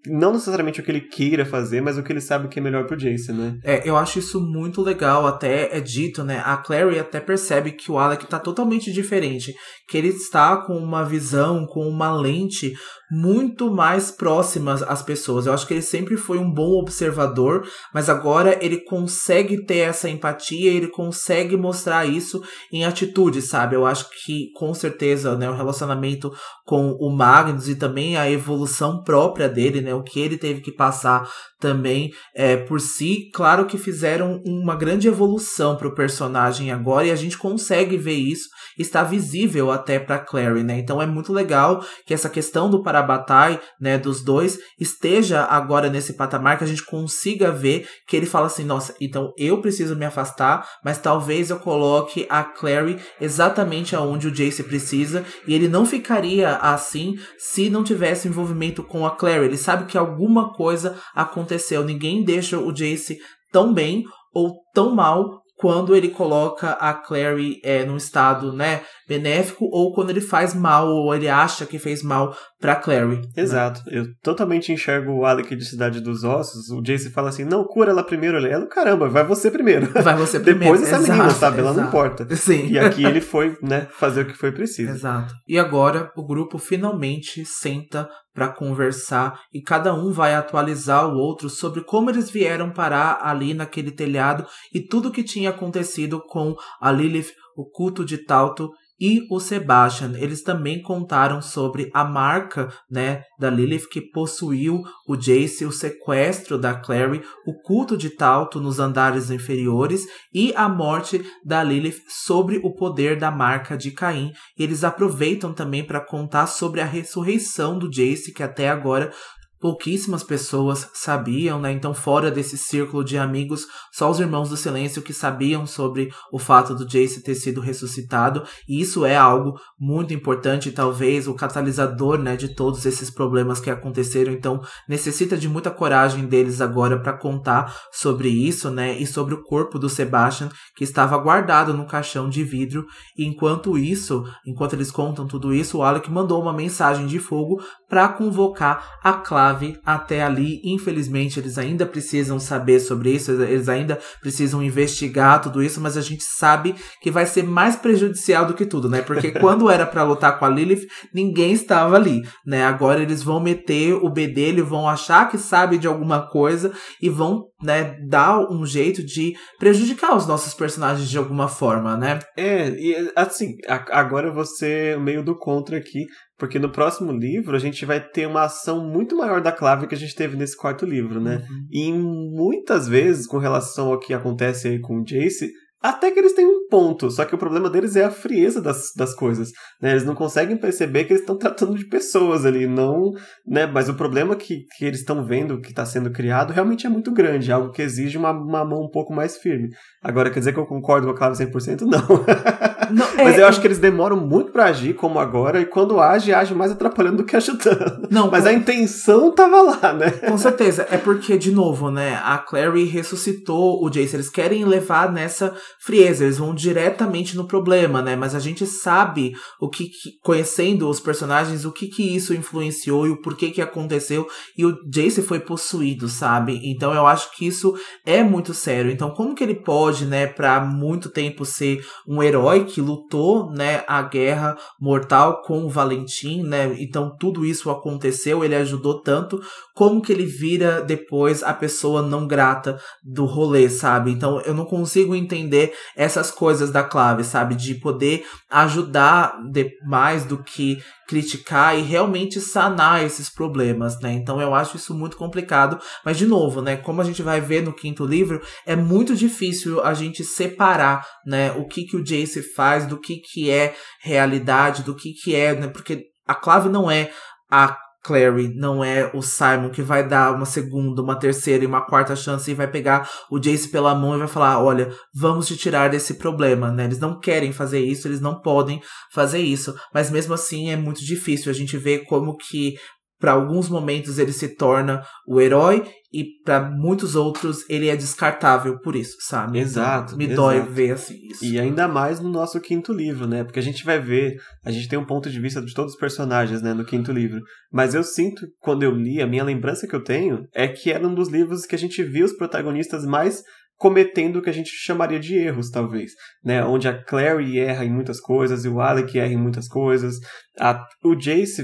[0.08, 2.86] não necessariamente o que ele queira fazer, mas o que ele sabe que é melhor
[2.86, 3.58] pro Jason, né?
[3.64, 6.42] É, eu acho isso muito legal, até é dito, né?
[6.46, 9.54] A Clary até percebe que o Alec tá totalmente diferente,
[9.88, 12.74] que ele está com uma visão, com uma lente
[13.12, 15.46] muito mais próximas às pessoas.
[15.46, 20.10] Eu acho que ele sempre foi um bom observador, mas agora ele consegue ter essa
[20.10, 22.42] empatia, ele consegue mostrar isso
[22.72, 23.76] em atitude, sabe?
[23.76, 26.32] Eu acho que com certeza, né, o relacionamento
[26.66, 30.72] com o Magnus e também a evolução própria dele, né, o que ele teve que
[30.72, 31.28] passar
[31.60, 37.12] também é, por si, claro que fizeram uma grande evolução para o personagem agora e
[37.12, 40.80] a gente consegue ver isso, está visível até para Clary, né?
[40.80, 46.14] Então é muito legal que essa questão do Parabatai, né, dos dois, esteja agora nesse
[46.14, 50.06] patamar que a gente consiga ver que ele fala assim, nossa, então eu preciso me
[50.06, 55.86] afastar, mas talvez eu coloque a Clary exatamente aonde o Jace precisa e ele não
[55.86, 59.46] ficaria assim se não tivesse envolvimento com a Clary.
[59.46, 61.84] Ele sabe que alguma coisa aconteceu.
[61.84, 63.18] Ninguém deixa o Jace
[63.52, 69.66] tão bem ou tão mal quando ele coloca a Clary é, num estado, né, benéfico,
[69.74, 73.18] ou quando ele faz mal, ou ele acha que fez mal pra Clary.
[73.18, 73.22] Né?
[73.36, 73.82] Exato.
[73.86, 74.00] Né?
[74.00, 76.70] Eu totalmente enxergo o Alec de Cidade dos Ossos.
[76.70, 78.38] O Jace fala assim, não, cura ela primeiro.
[78.38, 79.90] Ela, caramba, vai você primeiro.
[80.02, 80.78] Vai você primeiro.
[80.78, 81.60] Depois essa exato, menina, sabe?
[81.60, 82.26] Ela não importa.
[82.38, 82.68] Sim.
[82.68, 84.92] E aqui ele foi, né, fazer o que foi preciso.
[84.92, 85.34] Exato.
[85.48, 91.50] E agora, o grupo finalmente senta para conversar e cada um vai atualizar o outro
[91.50, 96.92] sobre como eles vieram parar ali naquele telhado e tudo que tinha acontecido com a
[96.92, 100.14] Lilith, o culto de Talto e o Sebastian.
[100.18, 106.58] Eles também contaram sobre a marca, né, da Lilith que possuiu o Jace, o sequestro
[106.58, 112.60] da Clary, o culto de Talto nos andares inferiores e a morte da Lilith sobre
[112.64, 114.32] o poder da marca de Caim.
[114.58, 119.12] Eles aproveitam também para contar sobre a ressurreição do Jace, que até agora
[119.60, 121.72] pouquíssimas pessoas sabiam, né?
[121.72, 126.40] Então, fora desse círculo de amigos, só os irmãos do silêncio que sabiam sobre o
[126.40, 128.44] fato do Jace ter sido ressuscitado.
[128.68, 133.70] E isso é algo muito importante, talvez o catalisador, né, de todos esses problemas que
[133.70, 134.32] aconteceram.
[134.32, 138.98] Então, necessita de muita coragem deles agora para contar sobre isso, né?
[138.98, 142.86] E sobre o corpo do Sebastian que estava guardado no caixão de vidro.
[143.18, 147.62] E enquanto isso, enquanto eles contam tudo isso, o Alec mandou uma mensagem de fogo
[147.88, 149.49] para convocar a Clara
[149.86, 150.62] até ali.
[150.64, 156.02] Infelizmente, eles ainda precisam saber sobre isso, eles ainda precisam investigar tudo isso, mas a
[156.02, 159.02] gente sabe que vai ser mais prejudicial do que tudo, né?
[159.02, 162.64] Porque quando era para lutar com a Lilith, ninguém estava ali, né?
[162.64, 167.10] Agora eles vão meter o B dele, vão achar que sabe de alguma coisa e
[167.10, 172.20] vão, né, dar um jeito de prejudicar os nossos personagens de alguma forma, né?
[172.38, 176.06] É, e assim, agora eu vou ser meio do contra aqui,
[176.40, 179.94] porque no próximo livro a gente vai ter uma ação muito maior da Clave que
[179.94, 181.46] a gente teve nesse quarto livro, né?
[181.50, 181.68] Uhum.
[181.70, 186.34] E muitas vezes, com relação ao que acontece aí com o Jace, até que eles
[186.34, 189.52] têm um ponto, só que o problema deles é a frieza das, das coisas.
[189.82, 189.92] Né?
[189.92, 193.14] Eles não conseguem perceber que eles estão tratando de pessoas ali, não.
[193.48, 193.66] Né?
[193.66, 197.12] Mas o problema que, que eles estão vendo que está sendo criado realmente é muito
[197.14, 199.70] grande, algo que exige uma, uma mão um pouco mais firme.
[200.04, 201.82] Agora, quer dizer que eu concordo com a Clave 100%?
[201.82, 201.90] Não.
[202.92, 206.00] não é, mas eu acho que eles demoram muito para agir, como agora, e quando
[206.00, 208.08] age, age mais atrapalhando do que ajudando.
[208.12, 208.50] Não, mas com...
[208.50, 210.12] a intenção tava lá, né?
[210.12, 210.86] Com certeza.
[210.92, 212.20] É porque, de novo, né?
[212.24, 214.16] A Clary ressuscitou o Jace.
[214.16, 218.16] Eles querem levar nessa frieza, eles vão diretamente no problema, né?
[218.16, 223.08] Mas a gente sabe o que, que conhecendo os personagens, o que que isso influenciou
[223.08, 224.28] e o porquê que aconteceu.
[224.58, 226.60] E o Jace foi possuído, sabe?
[226.64, 227.74] Então eu acho que isso
[228.06, 228.92] é muito sério.
[228.92, 233.84] Então como que ele pode, né, para muito tempo ser um herói que lutou, né,
[233.88, 236.76] a guerra mortal com o Valentim, né?
[236.80, 239.40] Então tudo isso aconteceu, ele ajudou tanto,
[239.76, 244.12] como que ele vira depois a pessoa não grata do rolê, sabe?
[244.12, 247.56] Então eu não consigo entender entender essas coisas da clave, sabe?
[247.56, 254.14] De poder ajudar de, mais do que criticar e realmente sanar esses problemas, né?
[254.14, 257.64] Então eu acho isso muito complicado, mas de novo, né, como a gente vai ver
[257.64, 262.44] no quinto livro, é muito difícil a gente separar, né, o que que o Jace
[262.54, 265.68] faz do que que é realidade, do que que é, né?
[265.68, 267.12] Porque a clave não é
[267.52, 267.76] a
[268.10, 272.16] Clary, não é o Simon que vai dar uma segunda, uma terceira e uma quarta
[272.16, 275.92] chance e vai pegar o Jace pela mão e vai falar: olha, vamos te tirar
[275.92, 276.86] desse problema, né?
[276.86, 278.82] Eles não querem fazer isso, eles não podem
[279.14, 282.74] fazer isso, mas mesmo assim é muito difícil a gente ver como que
[283.20, 288.80] para alguns momentos ele se torna o herói e para muitos outros ele é descartável
[288.80, 289.60] por isso, sabe?
[289.60, 290.18] Exato.
[290.18, 290.42] Me exato.
[290.42, 291.46] dói ver assim isso.
[291.46, 293.44] E ainda mais no nosso quinto livro, né?
[293.44, 296.00] Porque a gente vai ver, a gente tem um ponto de vista de todos os
[296.00, 297.42] personagens, né, no quinto livro.
[297.72, 301.08] Mas eu sinto quando eu li, a minha lembrança que eu tenho é que era
[301.08, 303.44] um dos livros que a gente viu os protagonistas mais
[303.80, 306.12] cometendo o que a gente chamaria de erros, talvez,
[306.44, 306.64] né?
[306.66, 310.16] Onde a Clary erra em muitas coisas e o Alec erra em muitas coisas.
[310.60, 311.64] A, o Jace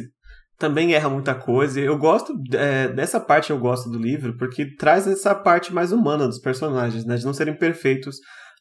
[0.57, 1.79] também erra muita coisa.
[1.79, 6.27] Eu gosto é, dessa parte eu gosto do livro porque traz essa parte mais humana
[6.27, 8.17] dos personagens, né, de não serem perfeitos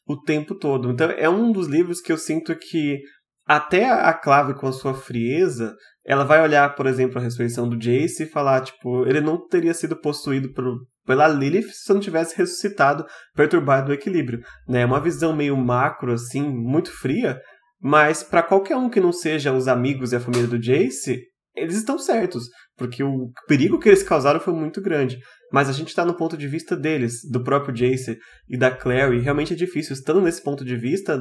[0.07, 0.91] o tempo todo.
[0.91, 2.99] Então é um dos livros que eu sinto que
[3.47, 7.77] até a Clave com a sua frieza, ela vai olhar, por exemplo, a ressurreição do
[7.77, 10.65] Jace e falar, tipo, ele não teria sido possuído por,
[11.05, 13.05] pela Lilith se não tivesse ressuscitado,
[13.35, 14.41] perturbado o equilíbrio.
[14.67, 14.81] Né?
[14.81, 17.39] É uma visão meio macro, assim, muito fria,
[17.79, 21.21] mas para qualquer um que não seja os amigos e a família do Jace,
[21.55, 22.45] eles estão certos,
[22.77, 25.19] porque o perigo que eles causaram foi muito grande.
[25.51, 28.17] Mas a gente está no ponto de vista deles, do próprio Jace
[28.49, 31.19] e da Clary, e realmente é difícil, estando nesse ponto de vista,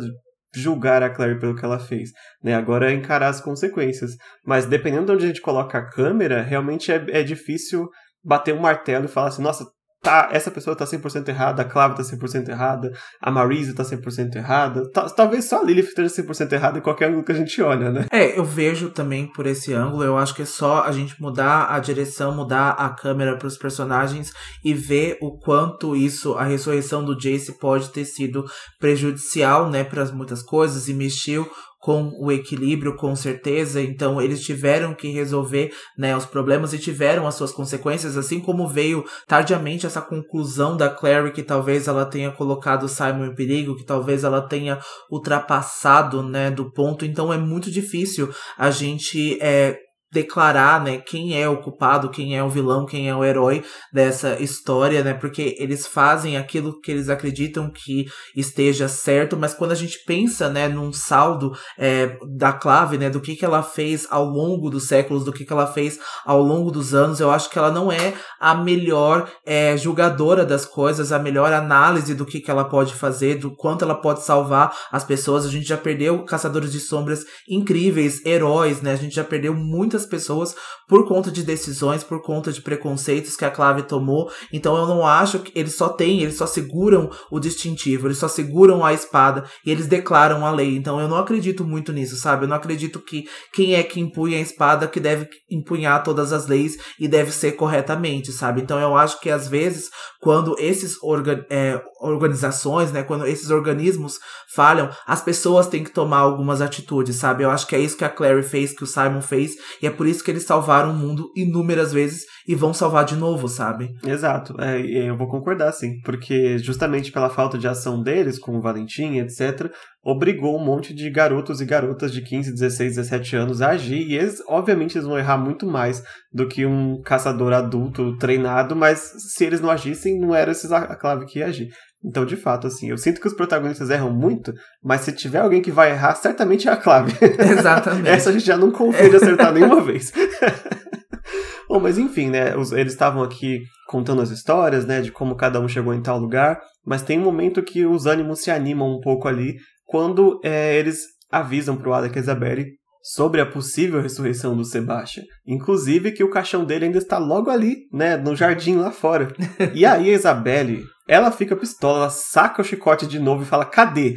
[0.54, 2.10] julgar a Clary pelo que ela fez,
[2.42, 2.54] né?
[2.54, 4.12] Agora é encarar as consequências.
[4.44, 7.88] Mas dependendo de onde a gente coloca a câmera, realmente é, é difícil
[8.24, 9.64] bater um martelo e falar assim, nossa,
[10.04, 14.36] tá, essa pessoa tá 100% errada, a Clave tá 100% errada, a Marise tá 100%
[14.36, 14.88] errada.
[15.16, 18.06] Talvez só a Lilith esteja 100% errada em qualquer ângulo que a gente olha, né?
[18.10, 21.74] É, eu vejo também por esse ângulo, eu acho que é só a gente mudar
[21.74, 27.02] a direção, mudar a câmera para os personagens e ver o quanto isso, a ressurreição
[27.02, 28.44] do Jace pode ter sido
[28.78, 31.50] prejudicial, né, para muitas coisas e mexeu
[31.84, 33.78] com o equilíbrio, com certeza.
[33.78, 38.66] Então, eles tiveram que resolver né, os problemas e tiveram as suas consequências, assim como
[38.66, 43.76] veio tardiamente essa conclusão da Clary que talvez ela tenha colocado o Simon em perigo,
[43.76, 47.04] que talvez ela tenha ultrapassado né, do ponto.
[47.04, 49.76] Então, é muito difícil a gente é,
[50.14, 54.40] declarar, né, quem é o culpado, quem é o vilão, quem é o herói dessa
[54.40, 55.12] história, né?
[55.12, 60.48] Porque eles fazem aquilo que eles acreditam que esteja certo, mas quando a gente pensa,
[60.48, 64.86] né, num saldo é, da clave, né, do que que ela fez ao longo dos
[64.86, 67.90] séculos, do que que ela fez ao longo dos anos, eu acho que ela não
[67.90, 72.94] é a melhor é, julgadora das coisas, a melhor análise do que que ela pode
[72.94, 75.44] fazer, do quanto ela pode salvar as pessoas.
[75.44, 78.92] A gente já perdeu caçadores de sombras incríveis, heróis, né?
[78.92, 80.54] A gente já perdeu muitas muitas pessoas
[80.88, 84.30] por conta de decisões, por conta de preconceitos que a Clave tomou.
[84.52, 88.28] Então eu não acho que eles só têm, eles só seguram o distintivo, eles só
[88.28, 90.76] seguram a espada e eles declaram a lei.
[90.76, 92.44] Então eu não acredito muito nisso, sabe?
[92.44, 96.46] Eu não acredito que quem é que empunha a espada que deve empunhar todas as
[96.46, 98.60] leis e deve ser corretamente, sabe?
[98.60, 99.88] Então eu acho que às vezes
[100.20, 104.18] quando esses orga é, organizações, né, quando esses organismos
[104.54, 107.44] falham, as pessoas têm que tomar algumas atitudes, sabe?
[107.44, 109.90] Eu acho que é isso que a Clary fez, que o Simon fez, e é
[109.94, 113.88] por isso que eles salvaram o mundo inúmeras vezes e vão salvar de novo, sabe?
[114.06, 118.60] Exato, é, eu vou concordar sim, porque justamente pela falta de ação deles, com o
[118.60, 119.70] Valentim, etc.,
[120.04, 124.16] obrigou um monte de garotos e garotas de 15, 16, 17 anos a agir, e
[124.16, 126.02] eles, obviamente, eles vão errar muito mais
[126.32, 130.94] do que um caçador adulto treinado, mas se eles não agissem, não era esses a
[130.94, 131.70] clave que ia agir.
[132.04, 135.62] Então, de fato, assim, eu sinto que os protagonistas erram muito, mas se tiver alguém
[135.62, 137.12] que vai errar, certamente é a clave.
[137.58, 138.08] Exatamente.
[138.08, 140.12] Essa a gente já não confia de acertar nenhuma vez.
[141.66, 142.52] Bom, mas enfim, né?
[142.72, 145.00] Eles estavam aqui contando as histórias, né?
[145.00, 146.60] De como cada um chegou em tal lugar.
[146.84, 150.98] Mas tem um momento que os ânimos se animam um pouco ali, quando é, eles
[151.32, 152.66] avisam pro e Isabelle
[153.02, 155.24] sobre a possível ressurreição do Sebastian.
[155.46, 158.16] Inclusive que o caixão dele ainda está logo ali, né?
[158.18, 159.28] No jardim lá fora.
[159.74, 163.64] E aí a Isabelle ela fica pistola, ela saca o chicote de novo e fala:
[163.64, 164.14] Cadê?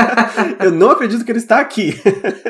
[0.60, 1.94] eu não acredito que ele está aqui.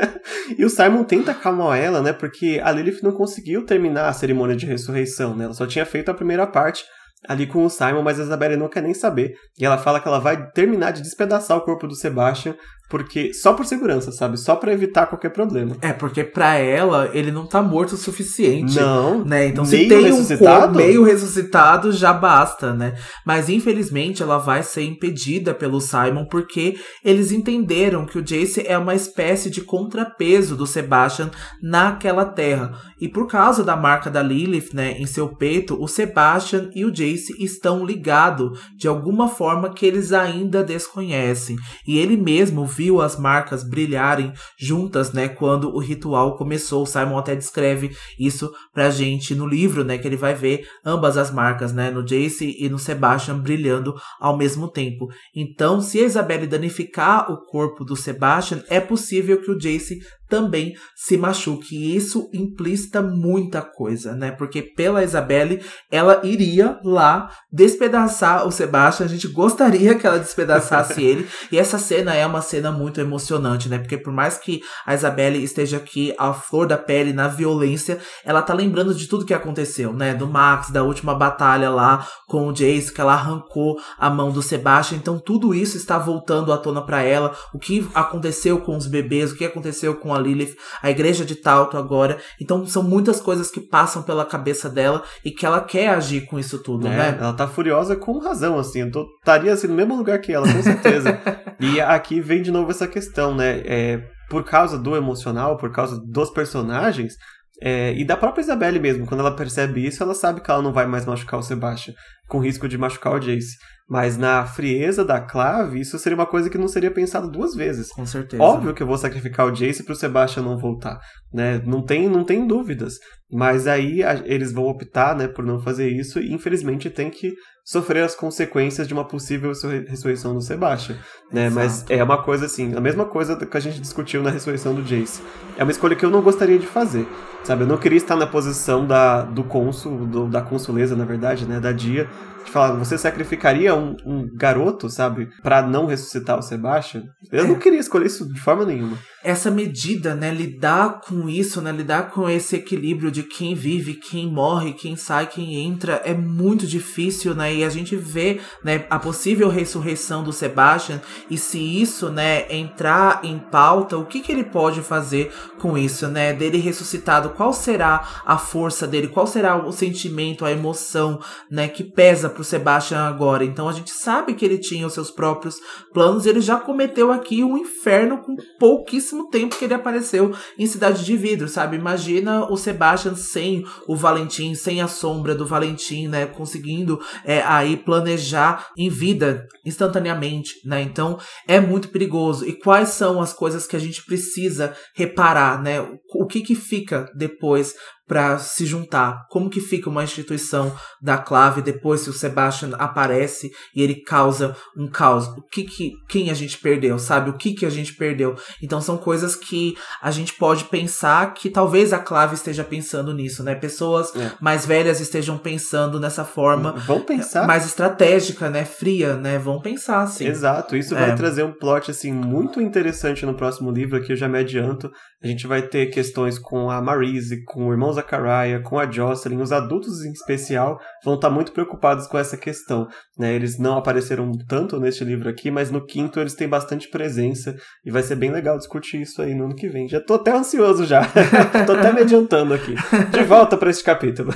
[0.58, 2.12] e o Simon tenta acalmar ela, né?
[2.12, 5.44] Porque a Lilith não conseguiu terminar a cerimônia de ressurreição, né?
[5.44, 6.84] Ela só tinha feito a primeira parte
[7.26, 9.34] ali com o Simon, mas a Isabelle não quer nem saber.
[9.58, 12.56] E ela fala que ela vai terminar de despedaçar o corpo do Sebastian
[12.88, 14.38] porque só por segurança, sabe?
[14.38, 15.76] Só para evitar qualquer problema.
[15.82, 18.76] É, porque para ela ele não tá morto o suficiente.
[18.76, 19.24] Não.
[19.24, 19.48] Né?
[19.48, 22.94] Então se tem um corpo meio ressuscitado já basta, né?
[23.26, 28.78] Mas infelizmente ela vai ser impedida pelo Simon porque eles entenderam que o Jace é
[28.78, 31.30] uma espécie de contrapeso do Sebastian
[31.62, 32.72] naquela terra.
[33.00, 36.90] E por causa da marca da Lilith, né, em seu peito, o Sebastian e o
[36.90, 41.56] Jace estão ligados de alguma forma que eles ainda desconhecem.
[41.86, 46.84] E ele mesmo viu as marcas brilharem juntas, né, quando o ritual começou.
[46.84, 51.16] O Simon até descreve isso pra gente no livro, né, que ele vai ver ambas
[51.16, 55.08] as marcas, né, no Jace e no Sebastian brilhando ao mesmo tempo.
[55.34, 60.74] Então, se a Isabelle danificar o corpo do Sebastian, é possível que o Jace também
[60.94, 61.76] se machuque.
[61.76, 64.30] E isso implícita muita coisa, né?
[64.30, 69.06] Porque pela Isabelle, ela iria lá despedaçar o Sebastian.
[69.06, 71.26] A gente gostaria que ela despedaçasse ele.
[71.50, 73.78] E essa cena é uma cena muito emocionante, né?
[73.78, 78.42] Porque por mais que a Isabelle esteja aqui à flor da pele, na violência, ela
[78.42, 80.14] tá lembrando de tudo que aconteceu, né?
[80.14, 84.42] Do Max, da última batalha lá com o Jace, que ela arrancou a mão do
[84.42, 84.98] Sebastian.
[84.98, 87.34] Então tudo isso está voltando à tona para ela.
[87.54, 91.24] O que aconteceu com os bebês, o que aconteceu com a a Lilith, a igreja
[91.24, 92.18] de Talto agora.
[92.40, 96.38] Então são muitas coisas que passam pela cabeça dela e que ela quer agir com
[96.38, 97.18] isso tudo, É, né?
[97.20, 98.80] Ela tá furiosa com razão, assim.
[98.80, 101.18] Eu tô, estaria assim, no mesmo lugar que ela, com certeza.
[101.58, 103.62] e aqui vem de novo essa questão, né?
[103.64, 107.14] É, por causa do emocional, por causa dos personagens,
[107.60, 110.72] é, e da própria Isabelle mesmo, quando ela percebe isso, ela sabe que ela não
[110.72, 111.94] vai mais machucar o Sebastian,
[112.28, 113.56] com risco de machucar o Jace.
[113.88, 117.88] Mas na frieza da Clave, isso seria uma coisa que não seria pensado duas vezes.
[117.88, 118.42] Com certeza.
[118.42, 120.98] Óbvio que eu vou sacrificar o Jace pro Sebastian não voltar,
[121.32, 121.62] né?
[121.64, 122.94] Não tem, não tem dúvidas.
[123.30, 127.32] Mas aí a- eles vão optar, né, por não fazer isso e infelizmente tem que
[127.70, 130.96] sofrer as consequências de uma possível ressurre- ressurreição do Sebastian,
[131.30, 131.50] né?
[131.50, 134.82] Mas é uma coisa assim, a mesma coisa que a gente discutiu na ressurreição do
[134.82, 135.20] Jace.
[135.58, 137.06] É uma escolha que eu não gostaria de fazer,
[137.44, 137.64] sabe?
[137.64, 141.60] Eu não queria estar na posição da, do cônsul, do- da consuleza, na verdade, né,
[141.60, 142.08] da Dia,
[142.42, 147.02] de falar, você sacrificaria um, um garoto, sabe, Pra não ressuscitar o Sebastian?
[147.30, 148.96] Eu não queria escolher isso de forma nenhuma.
[149.28, 154.26] Essa medida, né, lidar com isso, né, lidar com esse equilíbrio de quem vive, quem
[154.26, 158.98] morre, quem sai, quem entra, é muito difícil, né, e a gente vê, né, a
[158.98, 164.44] possível ressurreição do Sebastian, e se isso, né, entrar em pauta, o que que ele
[164.44, 169.70] pode fazer com isso, né, dele ressuscitado, qual será a força dele, qual será o
[169.72, 171.20] sentimento, a emoção,
[171.50, 175.10] né, que pesa pro Sebastian agora, então a gente sabe que ele tinha os seus
[175.10, 175.56] próprios
[175.92, 181.04] planos, ele já cometeu aqui um inferno com pouquíssimo tempo que ele apareceu em Cidade
[181.04, 181.76] de Vidro, sabe?
[181.76, 186.26] Imagina o Sebastian sem o Valentim, sem a sombra do Valentim, né?
[186.26, 190.82] Conseguindo é, aí planejar em vida instantaneamente, né?
[190.82, 192.46] Então é muito perigoso.
[192.46, 195.80] E quais são as coisas que a gente precisa reparar, né?
[196.14, 197.74] O que que fica depois
[198.08, 199.26] para se juntar?
[199.30, 204.56] Como que fica uma instituição da clave depois que o Sebastian aparece e ele causa
[204.76, 205.26] um caos?
[205.28, 207.30] O que que quem a gente perdeu, sabe?
[207.30, 208.34] O que que a gente perdeu?
[208.62, 213.44] Então são coisas que a gente pode pensar que talvez a clave esteja pensando nisso,
[213.44, 213.54] né?
[213.54, 214.32] Pessoas É.
[214.40, 217.46] mais velhas estejam pensando nessa forma Vão pensar.
[217.46, 218.64] mais estratégica, né?
[218.64, 219.38] Fria, né?
[219.38, 220.26] Vão pensar, sim.
[220.26, 221.00] Exato, isso É.
[221.08, 224.90] vai trazer um plot assim muito interessante no próximo livro, aqui eu já me adianto.
[225.22, 229.40] A gente vai ter questões com a Marise, com o irmão Zachariah, com a Jocelyn,
[229.40, 232.86] os adultos em especial vão estar muito preocupados com essa questão.
[233.18, 233.34] Né?
[233.34, 237.90] Eles não apareceram tanto neste livro aqui, mas no quinto eles têm bastante presença e
[237.90, 239.88] vai ser bem legal discutir isso aí no ano que vem.
[239.88, 241.02] Já tô até ansioso já,
[241.66, 242.74] tô até me adiantando aqui.
[243.10, 244.32] De volta para este capítulo.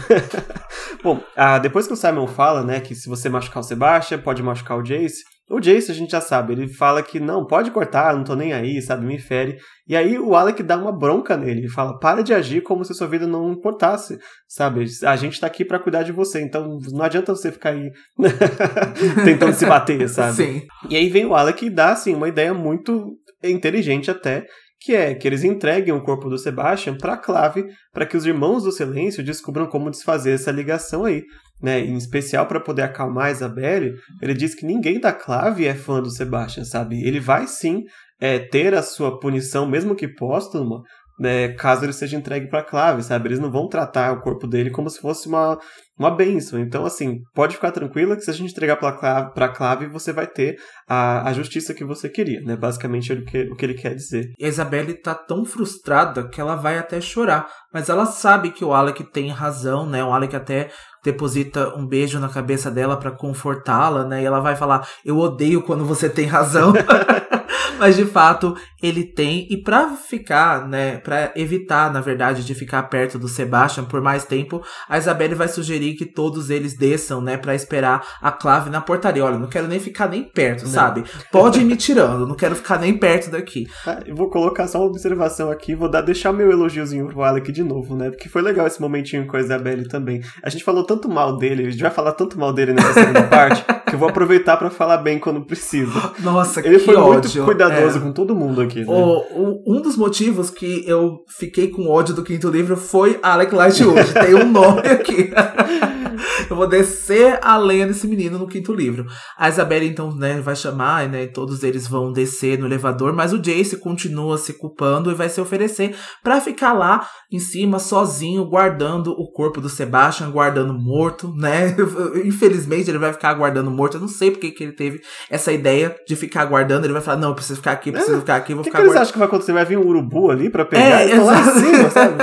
[1.02, 4.42] Bom, ah, depois que o Simon fala, né, que se você machucar o Sebastian, pode
[4.42, 5.22] machucar o Jace,
[5.53, 8.55] o Jace a gente já sabe, ele fala que não, pode cortar, não tô nem
[8.55, 9.59] aí, sabe, me fere.
[9.86, 12.94] E aí o Alec dá uma bronca nele, e fala, para de agir como se
[12.94, 14.86] sua vida não importasse, sabe?
[15.05, 17.90] A gente tá aqui pra cuidar de você, então não adianta você ficar aí
[19.24, 20.34] tentando se bater, sabe?
[20.34, 20.62] Sim.
[20.88, 24.46] E aí vem o Alec e dá, assim, uma ideia muito inteligente até,
[24.80, 28.64] que é que eles entreguem o corpo do Sebastian pra Clave, para que os Irmãos
[28.64, 31.22] do Silêncio descubram como desfazer essa ligação aí.
[31.62, 35.76] Né, em especial para poder acalmar a Isabelle, ele diz que ninguém da Clave é
[35.76, 37.00] fã do Sebastian, sabe?
[37.06, 37.84] Ele vai sim
[38.20, 40.82] é, ter a sua punição, mesmo que póstuma,
[41.18, 43.28] né, caso ele seja entregue para Clave, sabe?
[43.28, 45.58] Eles não vão tratar o corpo dele como se fosse uma,
[45.98, 46.58] uma bênção.
[46.58, 50.26] Então, assim, pode ficar tranquila que se a gente entregar para Clave, Clave, você vai
[50.26, 50.56] ter
[50.88, 52.56] a, a justiça que você queria, né?
[52.56, 54.32] Basicamente é o que, o que ele quer dizer.
[54.38, 57.48] E a Isabelle tá tão frustrada que ela vai até chorar.
[57.72, 60.02] Mas ela sabe que o Alec tem razão, né?
[60.02, 60.70] O Alec até
[61.03, 64.22] deposita um beijo na cabeça dela pra confortá-la, né?
[64.22, 66.72] E ela vai falar: Eu odeio quando você tem razão.
[67.78, 69.47] Mas de fato ele tem.
[69.51, 70.97] E pra ficar, né?
[70.99, 75.49] Pra evitar, na verdade, de ficar perto do Sebastian por mais tempo, a Isabelle vai
[75.49, 77.37] sugerir que todos eles desçam, né?
[77.37, 79.24] Pra esperar a clave na portaria.
[79.24, 80.70] Olha, não quero nem ficar nem perto, Não.
[80.70, 81.05] sabe?
[81.30, 83.66] Pode ir me tirando, não quero ficar nem perto daqui.
[83.87, 87.53] Ah, eu vou colocar só uma observação aqui, vou dar, deixar meu elogiozinho pro Alec
[87.53, 88.11] de novo, né?
[88.11, 90.22] Porque foi legal esse momentinho com a Isabelle também.
[90.43, 93.22] A gente falou tanto mal dele, a gente vai falar tanto mal dele nessa segunda
[93.24, 95.93] parte, que eu vou aproveitar pra falar bem quando precisa.
[96.20, 97.12] Nossa, Ele que foi ódio.
[97.12, 98.01] muito cuidadoso É.
[98.01, 98.86] com todo mundo aqui, né?
[98.88, 103.54] O, o- um dos motivos que eu fiquei com ódio do quinto livro foi Alec
[103.54, 104.12] Lightwood.
[104.14, 105.30] Tem um nome aqui.
[106.48, 109.06] eu vou descer a lenha desse menino no quinto livro.
[109.36, 111.26] A Isabelle, então, né, vai chamar, né?
[111.26, 115.40] Todos eles vão descer no elevador, mas o Jace continua se culpando e vai se
[115.40, 121.74] oferecer pra ficar lá em cima, sozinho, guardando o corpo do Sebastian, guardando morto, né?
[122.24, 123.96] Infelizmente, ele vai ficar guardando morto.
[123.96, 125.00] Eu não sei porque que ele teve
[125.30, 126.84] essa ideia de ficar guardando.
[126.84, 128.70] Ele vai falar: não, eu preciso ficar aqui, eu preciso ficar aqui, vou O que,
[128.70, 129.02] ficar que eles guardando.
[129.02, 129.52] acham que vai acontecer?
[129.52, 132.14] Vai vir um urubu ali pra pegar É, e lá em cima, sabe?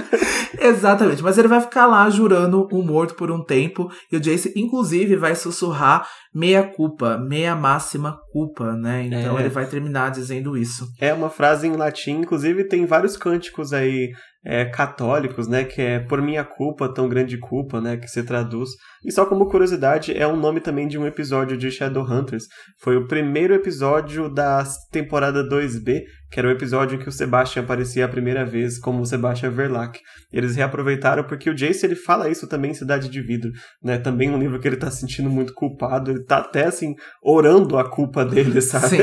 [0.60, 3.90] Exatamente, mas ele vai ficar lá jurando um morto por um tempo.
[4.10, 9.04] E o Jace, inclusive, vai sussurrar meia culpa, meia máxima culpa, né?
[9.04, 9.42] Então É.
[9.42, 10.86] ele vai terminar dizendo isso.
[10.98, 14.08] É uma frase em latim, inclusive tem vários cânticos aí
[14.42, 15.64] é, católicos, né?
[15.64, 17.98] Que é por minha culpa, tão grande culpa, né?
[17.98, 18.70] Que se traduz.
[19.04, 22.44] E só como curiosidade, é um nome também de um episódio de Shadowhunters.
[22.80, 27.62] Foi o primeiro episódio da temporada 2B, que era o episódio em que o Sebastian
[27.62, 29.98] aparecia a primeira vez como o Sebastian Verlac.
[30.32, 33.50] Eles reaproveitaram porque o Jace ele fala isso também em Cidade de Vidro,
[33.82, 33.98] né?
[33.98, 37.78] Também um livro que ele tá se sentindo muito culpado, ele tá até assim orando
[37.78, 38.88] a culpa dele, sabe?
[38.88, 39.02] Sim.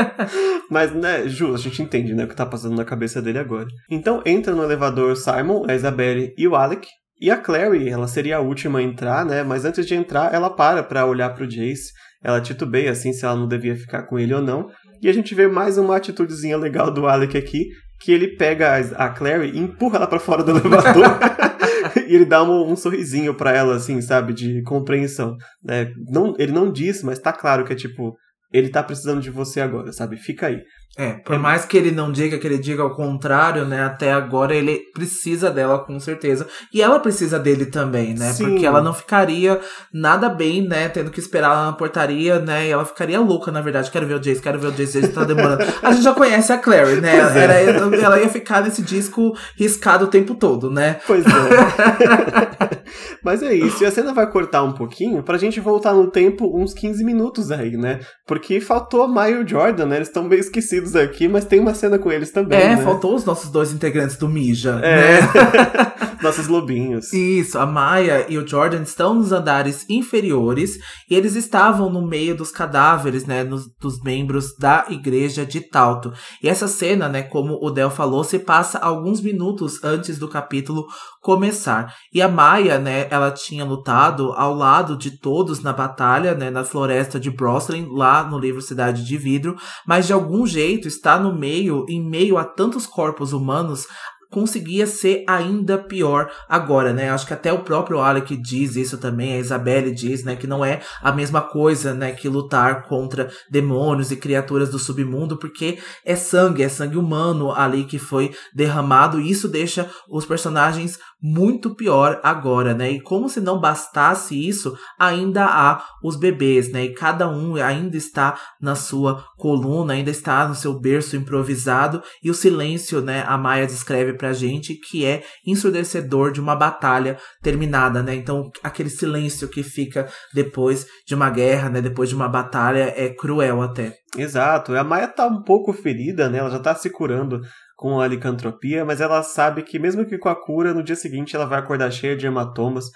[0.70, 3.66] Mas, né, Ju, a gente entende, né, o que tá passando na cabeça dele agora.
[3.90, 6.86] Então, entra no elevador o Simon, a Isabelle e o Alec.
[7.24, 10.50] E a Clary, ela seria a última a entrar, né, mas antes de entrar, ela
[10.50, 11.90] para pra olhar pro Jace.
[12.22, 14.68] Ela titubeia, assim, se ela não devia ficar com ele ou não.
[15.00, 17.68] E a gente vê mais uma atitudezinha legal do Alec aqui,
[17.98, 21.18] que ele pega a Clary e empurra ela pra fora do elevador.
[22.06, 25.34] e ele dá um, um sorrisinho pra ela, assim, sabe, de compreensão.
[25.64, 25.90] Né?
[26.06, 28.14] Não, ele não diz, mas tá claro que é tipo,
[28.52, 30.18] ele tá precisando de você agora, sabe?
[30.18, 30.60] Fica aí.
[30.96, 33.82] É, por mais que ele não diga, que ele diga ao contrário, né?
[33.82, 36.46] Até agora ele precisa dela com certeza.
[36.72, 38.32] E ela precisa dele também, né?
[38.32, 38.44] Sim.
[38.44, 39.60] Porque ela não ficaria
[39.92, 40.88] nada bem, né?
[40.88, 42.68] Tendo que esperar lá na portaria, né?
[42.68, 43.90] E ela ficaria louca, na verdade.
[43.90, 45.64] Quero ver o Jace, quero ver o Jace, ele tá demorando.
[45.82, 47.20] A gente já conhece a Clary, né?
[47.20, 47.44] Pois é.
[47.44, 47.54] Era,
[47.96, 51.00] ela ia ficar nesse disco riscado o tempo todo, né?
[51.06, 52.74] Pois é.
[53.22, 53.82] Mas é isso.
[53.82, 57.50] E a cena vai cortar um pouquinho pra gente voltar no tempo uns 15 minutos
[57.50, 58.00] aí, né?
[58.26, 59.96] Porque faltou a e Jordan, né?
[59.96, 62.58] Eles estão meio esquecidos aqui, mas tem uma cena com eles também.
[62.60, 62.82] É, né?
[62.82, 65.20] faltou os nossos dois integrantes do Mija, É.
[65.20, 65.28] né?
[66.22, 67.12] Nossos lobinhos.
[67.12, 70.78] Isso, a Maya e o Jordan estão nos andares inferiores
[71.10, 76.12] e eles estavam no meio dos cadáveres, né, nos- dos membros da igreja de Talto.
[76.42, 80.86] E essa cena, né, como o Del falou, se passa alguns minutos antes do capítulo
[81.20, 81.92] começar.
[82.12, 86.64] E a Maya, né, ela tinha lutado ao lado de todos na batalha, né, na
[86.64, 89.56] floresta de Broslin, lá no livro Cidade de Vidro,
[89.86, 93.86] mas de algum jeito está no meio, em meio a tantos corpos humanos,
[94.34, 97.08] conseguia ser ainda pior agora, né?
[97.08, 100.64] Acho que até o próprio Alec diz isso também, a Isabelle diz, né, que não
[100.64, 106.16] é a mesma coisa, né, que lutar contra demônios e criaturas do submundo, porque é
[106.16, 112.20] sangue, é sangue humano ali que foi derramado, e isso deixa os personagens muito pior
[112.22, 112.90] agora, né?
[112.90, 116.84] E como se não bastasse isso, ainda há os bebês, né?
[116.84, 122.30] E cada um ainda está na sua coluna, ainda está no seu berço improvisado, e
[122.30, 123.24] o silêncio, né?
[123.26, 128.14] A Maia descreve pra gente que é ensurdecedor de uma batalha terminada, né?
[128.14, 131.80] Então, aquele silêncio que fica depois de uma guerra, né?
[131.80, 133.94] Depois de uma batalha é cruel até.
[134.14, 134.76] Exato.
[134.76, 136.38] A Maia tá um pouco ferida, né?
[136.38, 137.40] Ela já tá se curando
[137.84, 141.36] com a licantropia, mas ela sabe que mesmo que com a cura, no dia seguinte
[141.36, 142.86] ela vai acordar cheia de hematomas,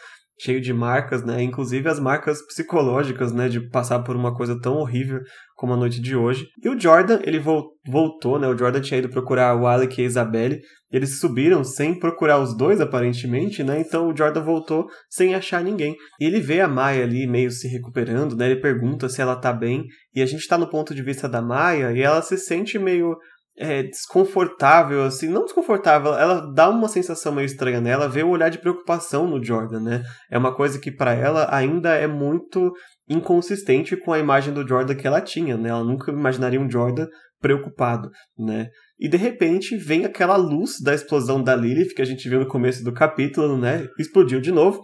[0.40, 1.42] cheio de marcas, né?
[1.42, 3.50] Inclusive as marcas psicológicas, né?
[3.50, 5.20] De passar por uma coisa tão horrível
[5.54, 6.46] como a noite de hoje.
[6.64, 8.48] E o Jordan, ele vol- voltou, né?
[8.48, 10.58] O Jordan tinha ido procurar o Alec e a Isabelle.
[10.90, 13.78] Eles subiram sem procurar os dois, aparentemente, né?
[13.80, 15.94] Então o Jordan voltou sem achar ninguém.
[16.18, 18.46] E ele vê a Maia ali meio se recuperando, né?
[18.50, 19.84] Ele pergunta se ela tá bem.
[20.14, 23.14] E a gente tá no ponto de vista da Maia e ela se sente meio
[23.58, 28.48] é, desconfortável, assim, não desconfortável, ela dá uma sensação meio estranha nela, vê o olhar
[28.48, 30.02] de preocupação no Jordan, né?
[30.30, 32.72] É uma coisa que para ela ainda é muito
[33.08, 35.70] inconsistente com a imagem do Jordan que ela tinha, né?
[35.70, 37.06] Ela nunca imaginaria um Jordan
[37.40, 38.68] preocupado, né?
[38.98, 42.48] E de repente vem aquela luz da explosão da Lilith que a gente viu no
[42.48, 43.86] começo do capítulo, né?
[43.98, 44.82] Explodiu de novo.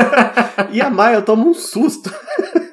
[0.72, 2.10] e a Maya toma um susto.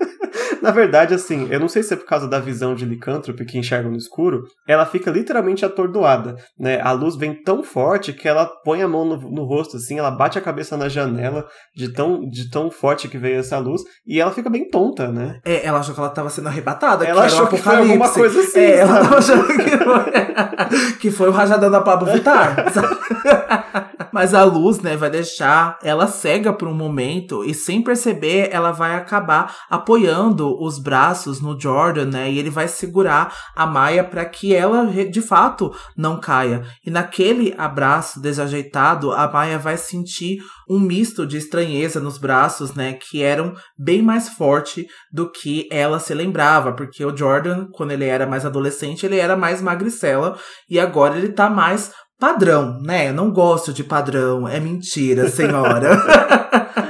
[0.62, 3.58] Na verdade, assim, eu não sei se é por causa da visão de licântrope que
[3.58, 6.80] enxerga no escuro, ela fica literalmente atordoada, né?
[6.82, 10.12] A luz vem tão forte que ela põe a mão no, no rosto, assim, ela
[10.12, 11.46] bate a cabeça na janela
[11.76, 15.40] de tão, de tão forte que veio essa luz e ela fica bem tonta, né?
[15.46, 18.60] É, ela achou que ela tava sendo arrebatada, Ela achou que foi alguma coisa assim,
[18.60, 22.72] É, ela tava achando que foi, que foi o rajadão da Pablo Vittar.
[22.72, 22.98] sabe?
[24.12, 28.72] Mas a luz, né, vai deixar ela cega por um momento e sem perceber ela
[28.72, 34.26] vai acabar apoiando os braços no Jordan, né, e ele vai segurar a Maia para
[34.26, 36.64] que ela de fato não caia.
[36.86, 40.40] E naquele abraço desajeitado, a Maia vai sentir
[40.70, 46.00] um misto de estranheza nos braços, né, que eram bem mais forte do que ela
[46.00, 50.38] se lembrava, porque o Jordan, quando ele era mais adolescente, ele era mais magricela
[50.70, 51.92] e agora ele tá mais
[52.22, 53.10] padrão, né?
[53.10, 55.98] Eu não gosto de padrão, é mentira, senhora.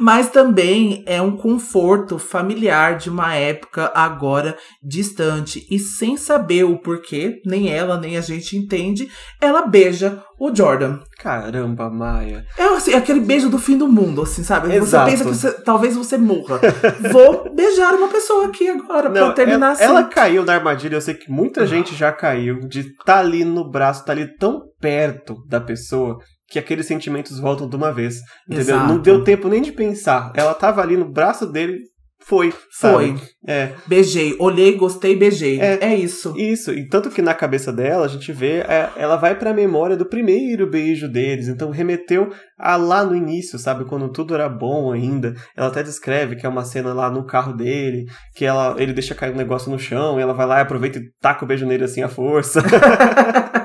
[0.00, 5.66] Mas também é um conforto familiar de uma época agora distante.
[5.70, 9.08] E sem saber o porquê, nem ela, nem a gente entende,
[9.40, 11.00] ela beija o Jordan.
[11.18, 12.46] Caramba, Maia.
[12.56, 14.74] É assim, aquele beijo do fim do mundo, assim, sabe?
[14.74, 15.04] Exato.
[15.10, 16.58] Você pensa que você- talvez você morra.
[17.12, 19.84] Vou beijar uma pessoa aqui agora pra Não, terminar ela, assim.
[19.84, 23.68] ela caiu na armadilha, eu sei que muita gente já caiu, de estar ali no
[23.70, 26.16] braço, tá ali tão perto da pessoa
[26.50, 28.20] que aqueles sentimentos voltam de uma vez.
[28.46, 28.76] Entendeu?
[28.76, 28.92] Exato.
[28.92, 30.32] Não deu tempo nem de pensar.
[30.34, 31.78] Ela tava ali no braço dele,
[32.22, 32.52] foi.
[32.70, 33.16] Foi.
[33.16, 33.22] sabe?
[33.46, 33.72] É.
[33.86, 35.60] Beijei, olhei, gostei, beijei.
[35.60, 35.78] É.
[35.80, 36.34] É, isso.
[36.36, 39.96] Isso, e tanto que na cabeça dela a gente vê, é, ela vai pra memória
[39.96, 44.92] do primeiro beijo deles, então remeteu a lá no início, sabe, quando tudo era bom
[44.92, 45.34] ainda.
[45.56, 49.14] Ela até descreve que é uma cena lá no carro dele, que ela, ele deixa
[49.14, 51.66] cair um negócio no chão, e ela vai lá e aproveita e taca o beijo
[51.66, 52.60] nele assim à força.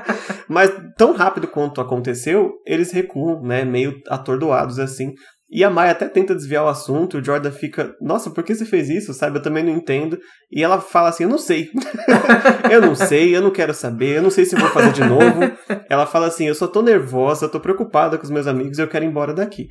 [0.48, 5.12] Mas tão rápido quanto aconteceu, eles recuam, né, meio atordoados assim.
[5.48, 8.64] E a Maya até tenta desviar o assunto, o Jordan fica, nossa, por que você
[8.64, 9.14] fez isso?
[9.14, 10.18] Sabe, eu também não entendo.
[10.50, 11.70] E ela fala assim, eu não sei.
[12.68, 15.40] eu não sei, eu não quero saber, eu não sei se vou fazer de novo.
[15.88, 18.82] Ela fala assim, eu só tô nervosa, eu tô preocupada com os meus amigos e
[18.82, 19.68] eu quero ir embora daqui.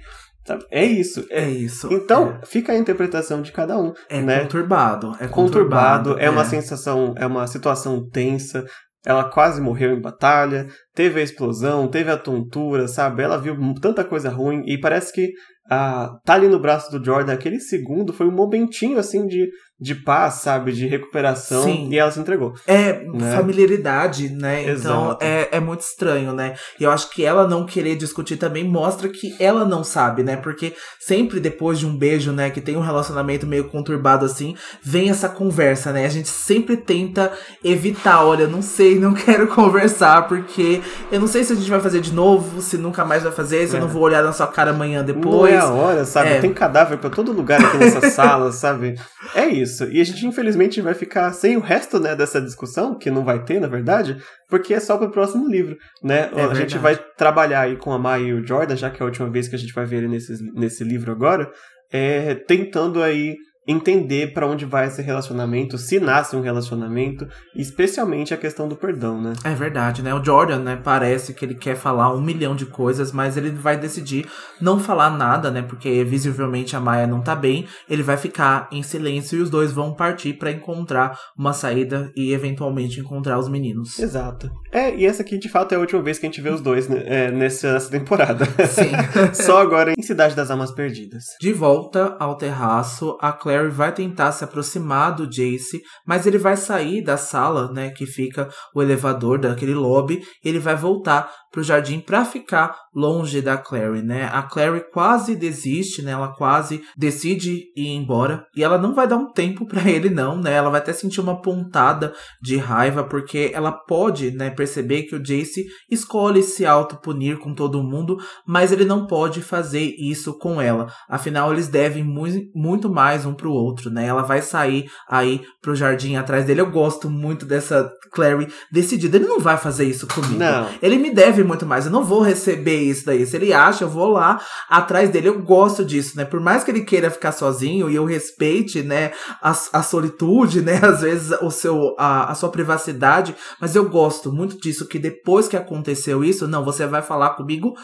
[0.72, 1.26] É isso.
[1.30, 1.90] É isso.
[1.92, 4.40] Então, fica a interpretação de cada um, é, é né?
[4.42, 5.08] conturbado.
[5.20, 6.20] É conturbado, conturbado.
[6.20, 8.64] é uma sensação, é uma situação tensa.
[9.06, 13.22] Ela quase morreu em batalha, teve a explosão, teve a tontura, sabe?
[13.22, 15.32] Ela viu tanta coisa ruim e parece que
[15.70, 19.48] ah, tá ali no braço do Jordan, aquele segundo foi um momentinho assim de,
[19.80, 20.72] de paz, sabe?
[20.72, 21.90] De recuperação Sim.
[21.92, 22.54] e ela se entregou.
[22.66, 23.36] É Né?
[23.36, 24.62] familiaridade, né?
[24.64, 25.18] Então Exato.
[25.24, 26.56] é, é muito estranho, né?
[26.80, 30.38] E eu acho que ela não querer discutir também mostra que ela não sabe, né?
[30.38, 35.10] Porque sempre depois de um beijo, né, que tem um relacionamento meio conturbado assim, vem
[35.10, 36.06] essa conversa, né?
[36.06, 37.32] A gente sempre tenta
[37.64, 41.82] evitar, olha, não sei, não quero conversar, porque eu não sei se a gente vai
[41.82, 43.78] fazer de novo, se nunca mais vai fazer, se É.
[43.78, 45.54] eu não vou olhar na sua cara amanhã Não depois.
[45.54, 46.30] é a hora, sabe?
[46.30, 46.40] É.
[46.40, 48.96] Tem cadáver pra todo lugar aqui nessa sala, sabe?
[49.34, 49.65] É isso.
[49.92, 53.44] E a gente, infelizmente, vai ficar sem o resto né, dessa discussão, que não vai
[53.44, 54.18] ter, na verdade,
[54.50, 56.30] porque é só pro próximo livro, né?
[56.36, 59.04] É a gente vai trabalhar aí com a Maya e o Jordan, já que é
[59.04, 61.52] a última vez que a gente vai ver ele nesse, nesse livro agora,
[61.92, 63.36] é, tentando aí
[63.68, 69.22] entender pra onde vai esse relacionamento, se nasce um relacionamento, especialmente a questão do perdão,
[69.22, 69.34] né?
[69.44, 70.14] É verdade, né?
[70.14, 73.78] O Jordan, né, parece que ele quer falar um milhão de coisas, mas ele vai
[73.78, 74.28] decidir
[74.62, 75.62] não falar nada, né?
[75.62, 77.66] Porque visivelmente a Maia não tá bem.
[77.90, 82.34] Ele vai ficar em silêncio e os dois vão partir pra encontrar uma saída e
[82.34, 84.00] eventualmente encontrar os meninos.
[84.00, 84.50] Exato.
[84.72, 86.62] É, e essa aqui de fato é a última vez que a gente vê os
[86.62, 88.46] dois né, é, nessa, nessa temporada.
[88.68, 88.92] Sim.
[89.34, 91.24] Só agora em Cidade das Almas Perdidas.
[91.40, 96.58] De volta ao terraço, a Clary vai tentar se aproximar do Jace, mas ele vai
[96.58, 101.64] sair da sala, né, que fica o elevador daquele lobby, e ele vai voltar pro
[101.64, 104.26] jardim pra ficar longe da Clary, né?
[104.26, 106.12] A Clary quase desiste, né?
[106.12, 110.38] Ela quase decide ir embora e ela não vai dar um tempo pra ele não,
[110.38, 110.52] né?
[110.52, 115.24] Ela vai até sentir uma pontada de raiva porque ela pode, né, perceber que o
[115.24, 120.88] Jace escolhe se autopunir com todo mundo, mas ele não pode fazer isso com ela.
[121.08, 124.08] Afinal, eles devem mu muito mais um pro outro, né?
[124.08, 126.62] Ela vai sair aí pro jardim atrás dele.
[126.62, 129.18] Eu gosto muito dessa Clary decidida.
[129.18, 130.40] Ele não vai fazer isso comigo.
[130.40, 130.68] Não.
[130.82, 131.86] Ele me deve muito mais.
[131.86, 133.24] Eu não vou receber isso daí.
[133.24, 135.28] Se ele acha, eu vou lá atrás dele.
[135.28, 136.26] Eu gosto disso, né?
[136.26, 140.80] Por mais que ele queira ficar sozinho e eu respeite, né, a, a solitude, né?
[140.82, 143.36] Às vezes o seu, a, a sua privacidade.
[143.62, 144.88] Mas eu gosto muito disso.
[144.88, 147.76] Que depois que aconteceu isso, não, você vai falar comigo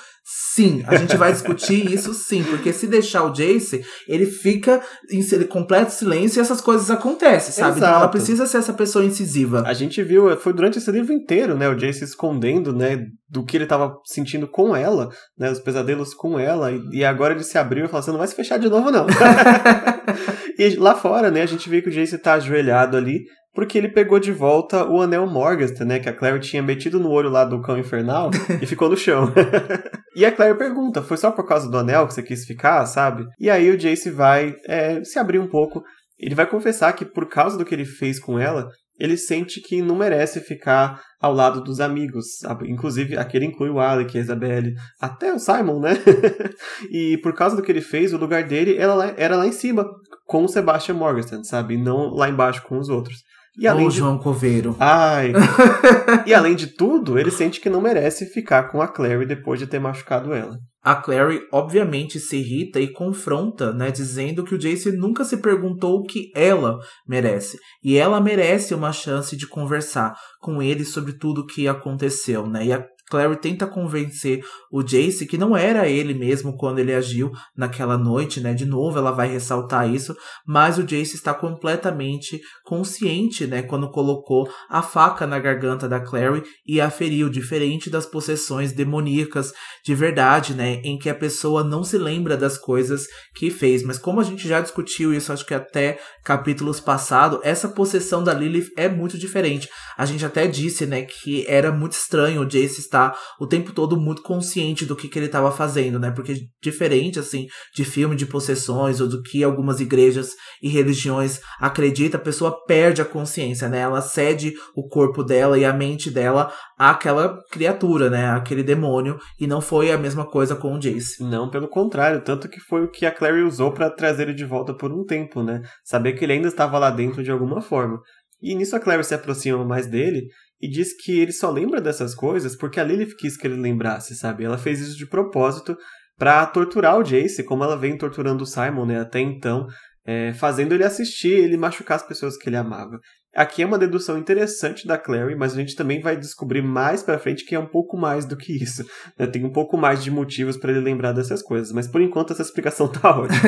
[0.53, 0.83] sim.
[0.87, 2.43] A gente vai discutir isso sim.
[2.43, 7.77] Porque se deixar o Jace, ele fica em completo silêncio e essas coisas acontecem, sabe?
[7.77, 8.11] Então ela Exato.
[8.11, 9.63] precisa ser essa pessoa incisiva.
[9.65, 11.69] A gente viu, foi durante esse livro inteiro, né?
[11.69, 13.05] O Jay se escondendo, né?
[13.29, 15.49] Do que ele tava sentindo com ela, né?
[15.49, 16.71] Os pesadelos com ela.
[16.71, 18.91] E, e agora ele se abriu e falou: Você não vai se fechar de novo,
[18.91, 19.07] não.
[20.57, 21.41] e lá fora, né?
[21.41, 23.21] A gente vê que o Jace tá ajoelhado ali.
[23.53, 25.99] Porque ele pegou de volta o anel Morgenstern, né?
[25.99, 28.31] Que a Claire tinha metido no olho lá do cão infernal
[28.61, 29.31] e ficou no chão.
[30.15, 33.25] e a Claire pergunta: Foi só por causa do anel que você quis ficar, sabe?
[33.39, 35.83] E aí o Jace vai é, se abrir um pouco.
[36.17, 38.69] Ele vai confessar que por causa do que ele fez com ela,
[39.01, 42.37] ele sente que não merece ficar ao lado dos amigos.
[42.39, 42.71] sabe?
[42.71, 45.93] Inclusive, aquele inclui o Alec, a Isabelle, até o Simon, né?
[46.91, 49.51] e por causa do que ele fez, o lugar dele era lá, era lá em
[49.51, 49.85] cima,
[50.25, 51.73] com o Sebastian Morgenstern, sabe?
[51.73, 53.17] E não lá embaixo com os outros.
[53.57, 53.97] E além de...
[53.97, 54.75] João Coveiro.
[54.79, 55.33] Ai!
[56.25, 59.67] e além de tudo, ele sente que não merece ficar com a Clary depois de
[59.67, 60.57] ter machucado ela.
[60.83, 65.99] A Clary obviamente se irrita e confronta, né, dizendo que o Jace nunca se perguntou
[65.99, 67.59] o que ela merece.
[67.83, 72.65] E ela merece uma chance de conversar com ele sobre tudo o que aconteceu, né?
[72.65, 74.41] E a Clary tenta convencer
[74.71, 78.53] o Jace que não era ele mesmo quando ele agiu naquela noite, né?
[78.53, 80.15] De novo, ela vai ressaltar isso,
[80.47, 83.61] mas o Jace está completamente consciente, né?
[83.61, 89.51] Quando colocou a faca na garganta da Clary e a feriu, diferente das possessões demoníacas
[89.83, 90.75] de verdade, né?
[90.83, 93.83] Em que a pessoa não se lembra das coisas que fez.
[93.83, 98.33] Mas como a gente já discutiu isso, acho que até capítulos passados, essa possessão da
[98.33, 99.67] Lilith é muito diferente.
[99.97, 103.00] A gente até disse, né, que era muito estranho o Jace estar
[103.39, 106.11] o tempo todo muito consciente do que, que ele estava fazendo, né?
[106.11, 110.31] Porque diferente, assim, de filme de possessões ou do que algumas igrejas
[110.61, 113.79] e religiões acreditam, a pessoa perde a consciência, né?
[113.79, 118.31] Ela cede o corpo dela e a mente dela àquela criatura, né?
[118.31, 119.17] Aquele demônio.
[119.39, 121.23] E não foi a mesma coisa com o Jace.
[121.23, 122.23] Não, pelo contrário.
[122.23, 125.05] Tanto que foi o que a Clary usou para trazer ele de volta por um
[125.05, 125.61] tempo, né?
[125.83, 127.99] Saber que ele ainda estava lá dentro de alguma forma.
[128.41, 130.27] E nisso a Clary se aproxima mais dele
[130.61, 134.15] e diz que ele só lembra dessas coisas porque a Lilith quis que ele lembrasse,
[134.15, 134.43] sabe?
[134.43, 135.75] Ela fez isso de propósito
[136.17, 139.65] para torturar o Jace, como ela vem torturando o Simon, né, até então,
[140.05, 142.99] é, fazendo ele assistir ele machucar as pessoas que ele amava.
[143.33, 147.17] Aqui é uma dedução interessante da Clary, mas a gente também vai descobrir mais para
[147.17, 148.83] frente que é um pouco mais do que isso.
[149.17, 149.25] Né?
[149.25, 152.41] Tem um pouco mais de motivos para ele lembrar dessas coisas, mas por enquanto essa
[152.41, 153.39] explicação tá ótima.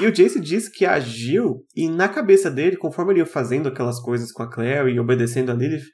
[0.00, 4.00] e o Jace diz que agiu e na cabeça dele, conforme ele ia fazendo aquelas
[4.00, 5.84] coisas com a Clary e obedecendo a Lilith,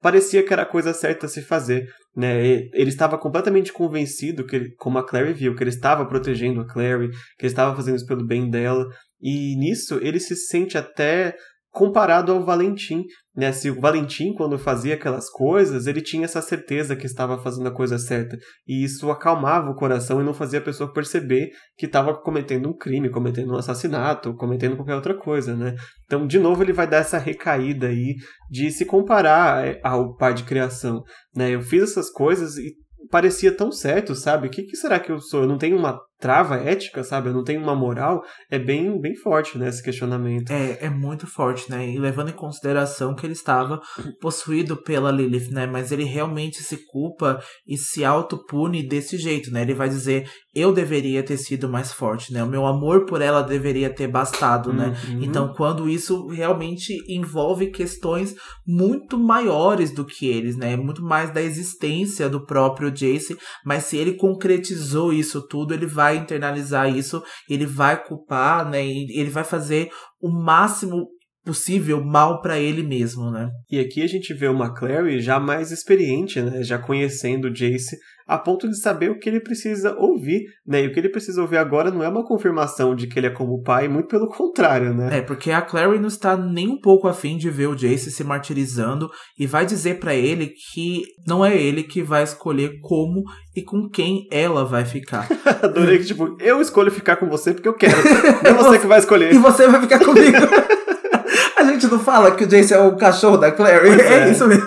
[0.00, 1.88] parecia que era a coisa certa a se fazer.
[2.16, 2.68] Né?
[2.72, 6.66] Ele estava completamente convencido, que ele, como a Clary viu, que ele estava protegendo a
[6.66, 8.86] Clary, que ele estava fazendo isso pelo bem dela.
[9.20, 11.34] E nisso ele se sente até
[11.78, 13.04] comparado ao Valentim,
[13.36, 13.52] né?
[13.52, 17.74] Se o Valentim, quando fazia aquelas coisas, ele tinha essa certeza que estava fazendo a
[17.74, 18.36] coisa certa.
[18.66, 22.76] E isso acalmava o coração e não fazia a pessoa perceber que estava cometendo um
[22.76, 25.76] crime, cometendo um assassinato, cometendo qualquer outra coisa, né?
[26.04, 28.16] Então, de novo, ele vai dar essa recaída aí
[28.50, 31.54] de se comparar é, ao pai de criação, né?
[31.54, 32.74] Eu fiz essas coisas e
[33.08, 34.48] parecia tão certo, sabe?
[34.48, 35.42] O que, que será que eu sou?
[35.42, 37.28] Eu não tenho uma trava ética, sabe?
[37.28, 40.50] Eu não tenho uma moral, é bem, bem forte, né, esse questionamento.
[40.50, 41.88] É, é muito forte, né?
[41.88, 43.80] E levando em consideração que ele estava
[44.20, 45.66] possuído pela Lilith, né?
[45.66, 49.62] Mas ele realmente se culpa e se autopune desse jeito, né?
[49.62, 52.42] Ele vai dizer, eu deveria ter sido mais forte, né?
[52.42, 54.96] O meu amor por ela deveria ter bastado, né?
[55.08, 55.22] Uhum.
[55.22, 58.34] Então, quando isso realmente envolve questões
[58.66, 60.76] muito maiores do que eles, né?
[60.76, 66.07] Muito mais da existência do próprio Jace, mas se ele concretizou isso tudo, ele vai
[66.16, 68.84] internalizar isso, ele vai culpar, né?
[68.84, 69.90] E ele vai fazer
[70.20, 71.08] o máximo
[71.44, 73.48] possível mal para ele mesmo, né?
[73.70, 76.62] E aqui a gente vê uma Clary já mais experiente, né?
[76.62, 77.96] Já conhecendo o Jace
[78.28, 80.82] a ponto de saber o que ele precisa ouvir, né?
[80.82, 83.30] E o que ele precisa ouvir agora não é uma confirmação de que ele é
[83.30, 85.18] como pai, muito pelo contrário, né?
[85.18, 88.22] É, porque a Clary não está nem um pouco afim de ver o Jace se
[88.22, 89.08] martirizando
[89.38, 93.24] e vai dizer para ele que não é ele que vai escolher como
[93.56, 95.26] e com quem ela vai ficar.
[95.62, 97.96] Adorei que, tipo, eu escolho ficar com você porque eu quero.
[98.44, 99.32] Não é você que vai escolher.
[99.38, 100.36] E você vai ficar comigo.
[101.56, 104.00] a gente não fala que o Jace é o cachorro da Clary.
[104.00, 104.30] É, é.
[104.30, 104.66] isso mesmo.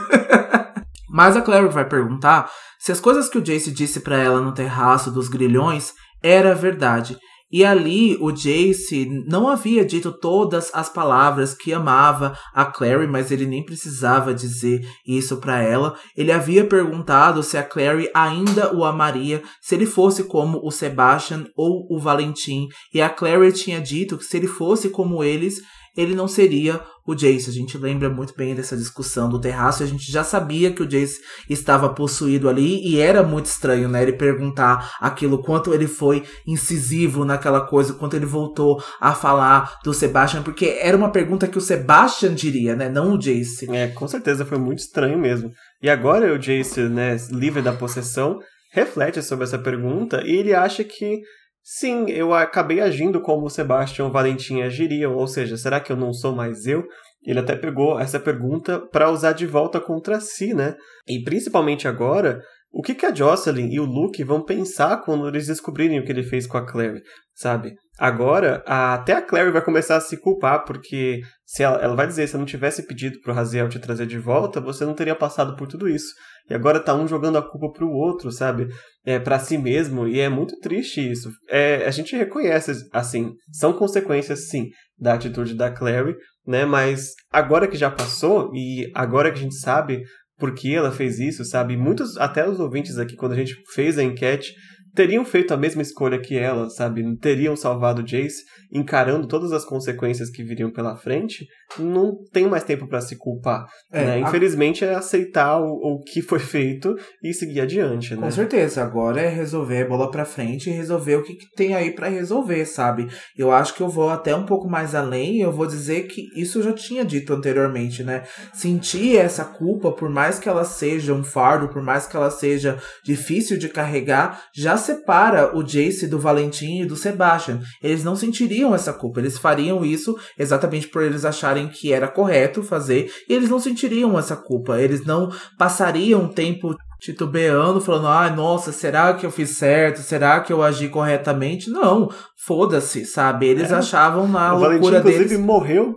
[1.12, 2.50] Mas a Clary vai perguntar
[2.80, 5.94] se as coisas que o Jace disse pra ela no terraço dos grilhões
[6.24, 7.18] era verdade.
[7.52, 13.30] E ali o Jace não havia dito todas as palavras que amava a Clary, mas
[13.30, 15.96] ele nem precisava dizer isso pra ela.
[16.16, 21.46] Ele havia perguntado se a Clary ainda o amaria se ele fosse como o Sebastian
[21.58, 22.70] ou o Valentim.
[22.94, 25.60] E a Clary tinha dito que se ele fosse como eles,
[25.98, 26.82] ele não seria
[27.12, 27.50] o Jace.
[27.50, 29.84] A gente lembra muito bem dessa discussão do terraço.
[29.84, 34.02] A gente já sabia que o Jace estava possuído ali e era muito estranho, né?
[34.02, 39.94] Ele perguntar aquilo, quanto ele foi incisivo naquela coisa, quanto ele voltou a falar do
[39.94, 42.90] Sebastian, porque era uma pergunta que o Sebastian diria, né?
[42.90, 43.70] Não o Jace.
[43.72, 45.52] É, com certeza foi muito estranho mesmo.
[45.82, 48.40] E agora o Jace, né, livre da possessão,
[48.72, 51.22] reflete sobre essa pergunta e ele acha que
[51.64, 55.92] sim, eu acabei agindo como o Sebastian e o Valentim agiriam, ou seja, será que
[55.92, 56.84] eu não sou mais eu?
[57.24, 60.76] Ele até pegou essa pergunta para usar de volta contra si, né?
[61.08, 62.42] E principalmente agora,
[62.74, 66.12] o que, que a Jocelyn e o Luke vão pensar quando eles descobrirem o que
[66.12, 67.02] ele fez com a Clary,
[67.36, 67.74] sabe?
[68.00, 72.08] Agora, a- até a Clary vai começar a se culpar, porque se ela, ela vai
[72.08, 75.16] dizer, se eu não tivesse pedido pro Raziel te trazer de volta, você não teria
[75.16, 76.08] passado por tudo isso.
[76.52, 78.68] E agora tá um jogando a culpa pro outro, sabe?
[79.06, 81.32] É, para si mesmo, e é muito triste isso.
[81.50, 84.68] É, a gente reconhece, assim, são consequências, sim,
[85.00, 86.14] da atitude da Clary,
[86.46, 86.66] né?
[86.66, 90.04] Mas agora que já passou, e agora que a gente sabe
[90.38, 91.78] por que ela fez isso, sabe?
[91.78, 94.54] Muitos, até os ouvintes aqui, quando a gente fez a enquete,
[94.94, 97.04] teriam feito a mesma escolha que ela, sabe?
[97.18, 101.46] Teriam salvado Jace, encarando todas as consequências que viriam pela frente,
[101.78, 103.66] não tem mais tempo para se culpar.
[103.92, 104.20] É, né?
[104.20, 108.22] Infelizmente é aceitar o, o, que foi feito e seguir adiante, né?
[108.22, 111.74] Com certeza, agora é resolver a bola para frente e resolver o que, que tem
[111.76, 113.08] aí para resolver, sabe?
[113.38, 116.60] Eu acho que eu vou até um pouco mais além, eu vou dizer que isso
[116.60, 118.24] eu já tinha dito anteriormente, né?
[118.54, 122.78] Sentir essa culpa, por mais que ela seja um fardo, por mais que ela seja
[123.04, 127.62] difícil de carregar, já separa o Jace do Valentim e do Sebastian.
[127.82, 132.64] Eles não sentiriam essa culpa, eles fariam isso exatamente por eles acharem que era correto
[132.64, 138.36] fazer e eles não sentiriam essa culpa, eles não passariam tempo titubeando, falando, ai, ah,
[138.36, 140.02] nossa, será que eu fiz certo?
[140.02, 141.70] Será que eu agi corretamente?
[141.70, 142.10] Não,
[142.46, 143.48] foda-se, sabe?
[143.48, 145.16] Eles é, achavam na o loucura Valentim, deles.
[145.16, 145.96] inclusive, morreu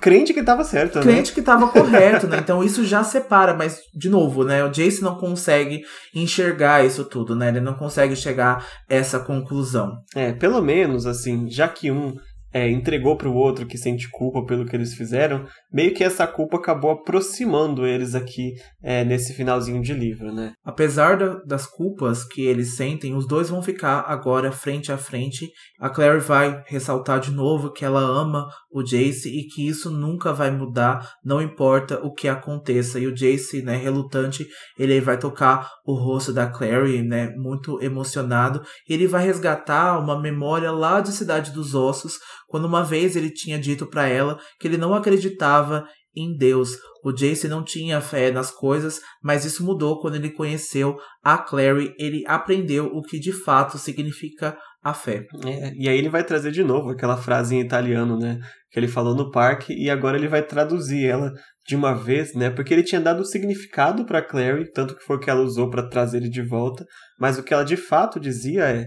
[0.00, 1.02] crente que estava certo, né?
[1.02, 2.38] Crente que estava correto, né?
[2.38, 4.64] Então isso já separa, mas de novo, né?
[4.64, 5.82] O Jace não consegue
[6.14, 7.48] enxergar isso tudo, né?
[7.48, 9.98] Ele não consegue chegar a essa conclusão.
[10.14, 12.14] É, pelo menos assim, já que um
[12.52, 16.26] é, entregou para o outro que sente culpa pelo que eles fizeram, meio que essa
[16.26, 20.52] culpa acabou aproximando eles aqui é, nesse finalzinho de livro, né?
[20.64, 25.50] Apesar da, das culpas que eles sentem, os dois vão ficar agora frente a frente.
[25.78, 30.32] A Claire vai ressaltar de novo que ela ama o Jace e que isso nunca
[30.32, 32.98] vai mudar, não importa o que aconteça.
[32.98, 34.46] E o Jace, né, relutante,
[34.78, 38.62] ele vai tocar o rosto da Clary, né, muito emocionado.
[38.88, 43.30] E ele vai resgatar uma memória lá de Cidade dos Ossos, quando uma vez ele
[43.30, 45.84] tinha dito para ela que ele não acreditava
[46.16, 46.70] em Deus.
[47.04, 51.94] O Jace não tinha fé nas coisas, mas isso mudou quando ele conheceu a Clary.
[51.98, 55.26] Ele aprendeu o que de fato significa a fé.
[55.44, 58.38] É, e aí ele vai trazer de novo aquela frase em italiano, né?
[58.70, 61.32] Que ele falou no parque, e agora ele vai traduzir ela
[61.66, 62.50] de uma vez, né?
[62.50, 65.88] Porque ele tinha dado significado para Clary, tanto que foi o que ela usou para
[65.88, 66.84] trazer ele de volta,
[67.18, 68.86] mas o que ela de fato dizia é: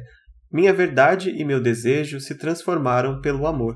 [0.51, 3.75] minha verdade e meu desejo se transformaram pelo amor.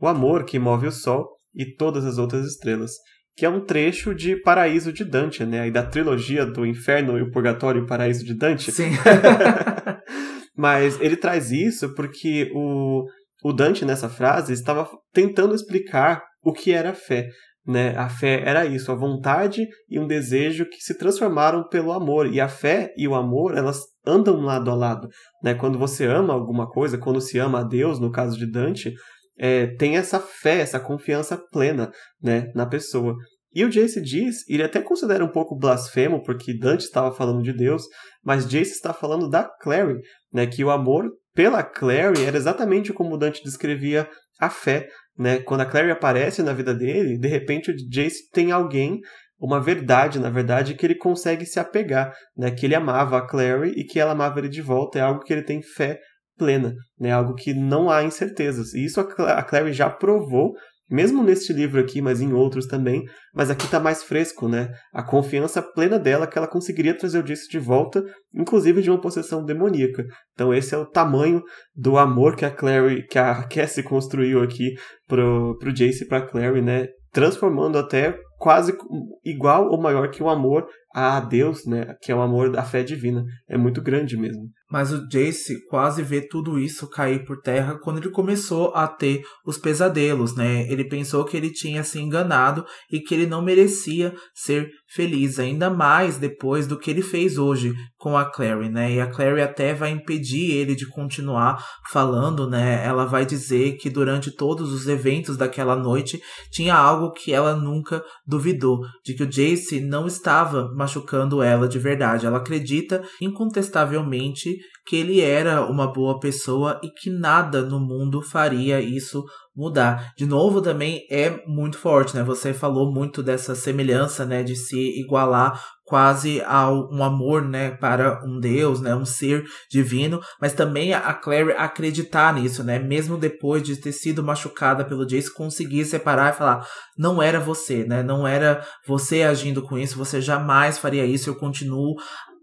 [0.00, 2.92] O amor que move o sol e todas as outras estrelas.
[3.36, 5.66] Que é um trecho de Paraíso de Dante, né?
[5.66, 8.70] E da trilogia do Inferno e o Purgatório e o Paraíso de Dante.
[8.70, 8.90] Sim.
[10.56, 13.04] Mas ele traz isso porque o,
[13.42, 17.28] o Dante, nessa frase, estava tentando explicar o que era fé.
[17.66, 17.96] Né?
[17.96, 22.26] A fé era isso, a vontade e um desejo que se transformaram pelo amor.
[22.32, 25.08] E a fé e o amor, elas andam lado a lado.
[25.42, 25.54] Né?
[25.54, 28.92] Quando você ama alguma coisa, quando se ama a Deus, no caso de Dante,
[29.38, 31.90] é, tem essa fé, essa confiança plena
[32.20, 33.14] né, na pessoa.
[33.54, 37.52] E o Jace diz, ele até considera um pouco blasfemo, porque Dante estava falando de
[37.52, 37.82] Deus,
[38.24, 40.00] mas Jace está falando da Clary,
[40.32, 44.08] né, que o amor pela Clary era exatamente como Dante descrevia
[44.40, 44.88] a fé,
[45.18, 45.38] né?
[45.40, 49.00] Quando a Clary aparece na vida dele, de repente o Jace tem alguém,
[49.38, 52.50] uma verdade, na verdade, que ele consegue se apegar, né?
[52.50, 55.32] Que ele amava a Clary e que ela amava ele de volta, é algo que
[55.32, 55.98] ele tem fé
[56.38, 57.12] plena, né?
[57.12, 58.74] Algo que não há incertezas.
[58.74, 60.52] E isso a Clary já provou
[60.92, 63.02] mesmo neste livro aqui, mas em outros também,
[63.34, 64.70] mas aqui está mais fresco, né?
[64.92, 69.00] A confiança plena dela que ela conseguiria trazer o Jace de volta, inclusive de uma
[69.00, 70.04] possessão demoníaca.
[70.34, 71.42] Então esse é o tamanho
[71.74, 74.74] do amor que a Clary, que a Cassie construiu aqui
[75.08, 76.88] pro, pro Jace e pra Clary, né?
[77.10, 78.76] Transformando até quase
[79.24, 81.94] igual ou maior que o amor a Deus, né?
[82.02, 83.24] Que é o amor da fé divina.
[83.48, 84.42] É muito grande mesmo.
[84.72, 89.22] Mas o Jace quase vê tudo isso cair por terra quando ele começou a ter
[89.44, 90.66] os pesadelos, né?
[90.72, 95.68] Ele pensou que ele tinha se enganado e que ele não merecia ser feliz, ainda
[95.68, 98.94] mais depois do que ele fez hoje com a Clary, né?
[98.94, 102.82] E a Clary até vai impedir ele de continuar falando, né?
[102.82, 106.18] Ela vai dizer que durante todos os eventos daquela noite
[106.50, 111.78] tinha algo que ela nunca duvidou, de que o Jace não estava machucando ela de
[111.78, 112.24] verdade.
[112.24, 118.80] Ela acredita incontestavelmente que ele era uma boa pessoa e que nada no mundo faria
[118.80, 120.12] isso mudar.
[120.16, 122.22] De novo, também é muito forte, né?
[122.22, 128.24] Você falou muito dessa semelhança, né, de se igualar quase ao um amor, né, para
[128.24, 133.62] um Deus, né, um ser divino, mas também a Clary acreditar nisso, né, mesmo depois
[133.62, 138.26] de ter sido machucada pelo Jace, conseguir separar e falar, não era você, né, não
[138.26, 141.94] era você agindo com isso, você jamais faria isso, eu continuo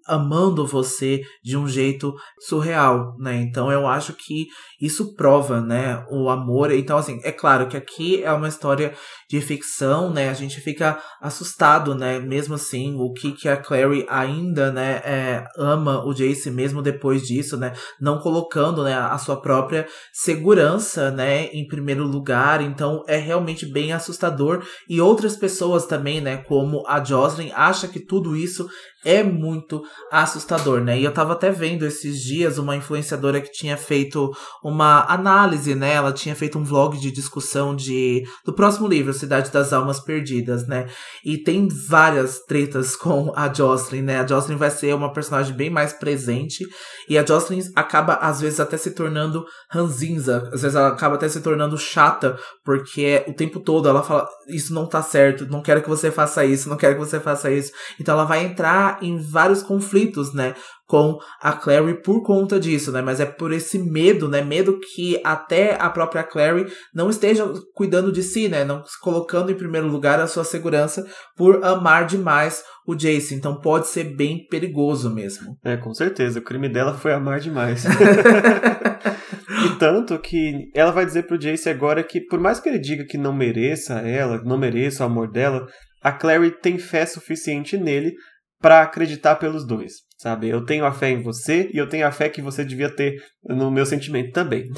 [0.10, 3.36] amando você de um jeito surreal, né?
[3.36, 4.48] Então eu acho que
[4.82, 6.72] isso prova, né, o amor.
[6.72, 8.94] Então assim, é claro que aqui é uma história
[9.30, 10.30] de ficção, né?
[10.30, 12.20] A gente fica assustado, né?
[12.20, 17.22] Mesmo assim, o que que a Clary ainda, né, é, ama o Jace mesmo depois
[17.22, 17.74] disso, né?
[18.02, 22.62] Não colocando, né, a sua própria segurança, né, em primeiro lugar.
[22.62, 28.00] Então é realmente bem assustador e outras pessoas também, né, como a Jocelyn acha que
[28.00, 28.68] tudo isso
[29.06, 29.82] é muito
[30.12, 31.00] assustador, né?
[31.00, 34.32] E eu tava até vendo esses dias uma influenciadora que tinha feito
[34.64, 35.94] uma análise, né?
[35.94, 40.68] Ela tinha feito um vlog de discussão de do próximo livro, Cidade das Almas Perdidas,
[40.68, 40.88] né?
[41.24, 44.20] E tem várias tretas com a Jocelyn, né?
[44.20, 46.66] A Jocelyn vai ser uma personagem bem mais presente
[47.08, 51.28] e a Jocelyn acaba às vezes até se tornando ranzinza, às vezes ela acaba até
[51.28, 55.82] se tornando chata, porque o tempo todo ela fala isso não tá certo, não quero
[55.82, 57.72] que você faça isso, não quero que você faça isso.
[58.00, 60.54] Então ela vai entrar em vários conflitos conflitos, né,
[60.86, 63.02] com a Clary por conta disso, né?
[63.02, 64.42] Mas é por esse medo, né?
[64.42, 68.66] Medo que até a própria Clary não esteja cuidando de si, né?
[68.66, 71.06] Não colocando em primeiro lugar a sua segurança
[71.38, 73.36] por amar demais o Jace.
[73.36, 75.56] Então pode ser bem perigoso mesmo.
[75.64, 76.40] É, com certeza.
[76.40, 77.86] O crime dela foi amar demais.
[79.66, 83.06] e tanto que ela vai dizer pro Jace agora que, por mais que ele diga
[83.06, 85.68] que não mereça ela, não mereça o amor dela,
[86.02, 88.16] a Clary tem fé suficiente nele
[88.62, 90.50] para acreditar pelos dois, sabe?
[90.50, 93.16] Eu tenho a fé em você e eu tenho a fé que você devia ter
[93.44, 94.70] no meu sentimento também.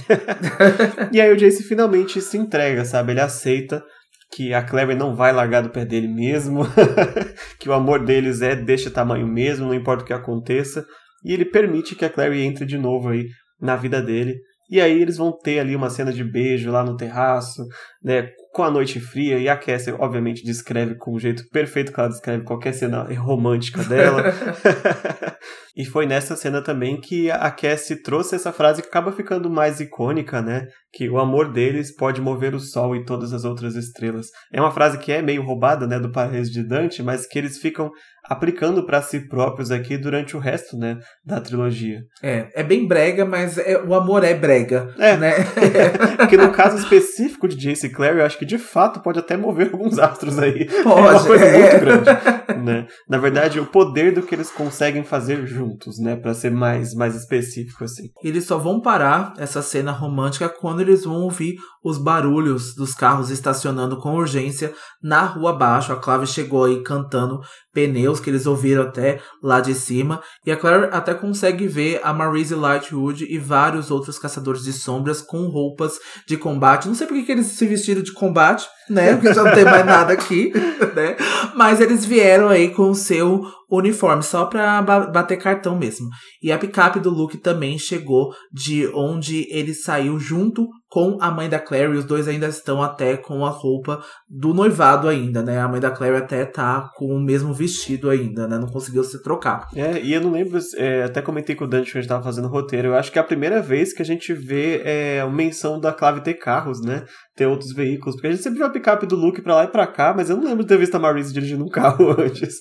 [1.12, 3.14] e aí o Jace finalmente se entrega, sabe?
[3.14, 3.84] Ele aceita
[4.32, 6.62] que a Clary não vai largar do pé dele mesmo,
[7.60, 10.86] que o amor deles é deste tamanho mesmo, não importa o que aconteça,
[11.26, 13.28] e ele permite que a Clary entre de novo aí
[13.60, 14.40] na vida dele.
[14.70, 17.68] E aí eles vão ter ali uma cena de beijo lá no terraço,
[18.02, 22.00] né, com a noite fria, e a Cassie, obviamente, descreve com o jeito perfeito que
[22.00, 24.24] ela descreve qualquer cena romântica dela.
[25.76, 29.80] e foi nessa cena também que a Cassie trouxe essa frase que acaba ficando mais
[29.80, 30.68] icônica, né?
[30.94, 34.28] Que o amor deles pode mover o sol e todas as outras estrelas.
[34.52, 37.58] É uma frase que é meio roubada, né, do Paraíso de Dante, mas que eles
[37.58, 37.90] ficam
[38.24, 42.02] aplicando para si próprios aqui durante o resto, né, da trilogia.
[42.22, 45.18] É, é bem brega, mas é, o amor é brega, é.
[45.18, 45.32] né?
[46.18, 49.36] Porque no caso específico de Jace e Clary, eu acho que de fato pode até
[49.36, 50.66] mover alguns astros aí.
[50.84, 51.60] Pode, é uma coisa é.
[51.60, 52.88] muito grande, né?
[53.10, 57.16] Na verdade, o poder do que eles conseguem fazer juntos, né, para ser mais mais
[57.16, 58.10] específico assim.
[58.24, 63.30] Eles só vão parar essa cena romântica quando eles vão ouvir os barulhos dos carros
[63.30, 65.92] estacionando com urgência na rua abaixo.
[65.92, 67.40] A Clave chegou aí cantando
[67.74, 70.22] pneus que eles ouviram até lá de cima.
[70.46, 75.22] E a Claire até consegue ver a Marise Lightwood e vários outros caçadores de sombras
[75.22, 76.88] com roupas de combate.
[76.88, 79.14] Não sei porque que eles se vestiram de combate, né?
[79.16, 80.52] Porque já não tem mais nada aqui,
[80.96, 81.16] né?
[81.56, 86.10] Mas eles vieram aí com o seu uniforme, só pra ba bater cartão mesmo.
[86.44, 91.48] E a picape do Luke também chegou de onde ele saiu junto com a mãe
[91.48, 95.58] da Claire, e os dois ainda estão até com a roupa do noivado ainda, né?
[95.58, 98.58] A mãe da Claire até tá com o mesmo vestido ainda, né?
[98.58, 99.70] Não conseguiu se trocar.
[99.74, 102.24] É, e eu não lembro, é, até comentei com o Dante que a gente tava
[102.24, 105.80] fazendo roteiro, eu acho que é a primeira vez que a gente vê é, menção
[105.80, 107.06] da Clave ter carros, né?
[107.38, 109.86] Ter outros veículos, porque a gente sempre a picape do Luke pra lá e pra
[109.86, 112.60] cá, mas eu não lembro de ter visto a Marise dirigindo um carro antes.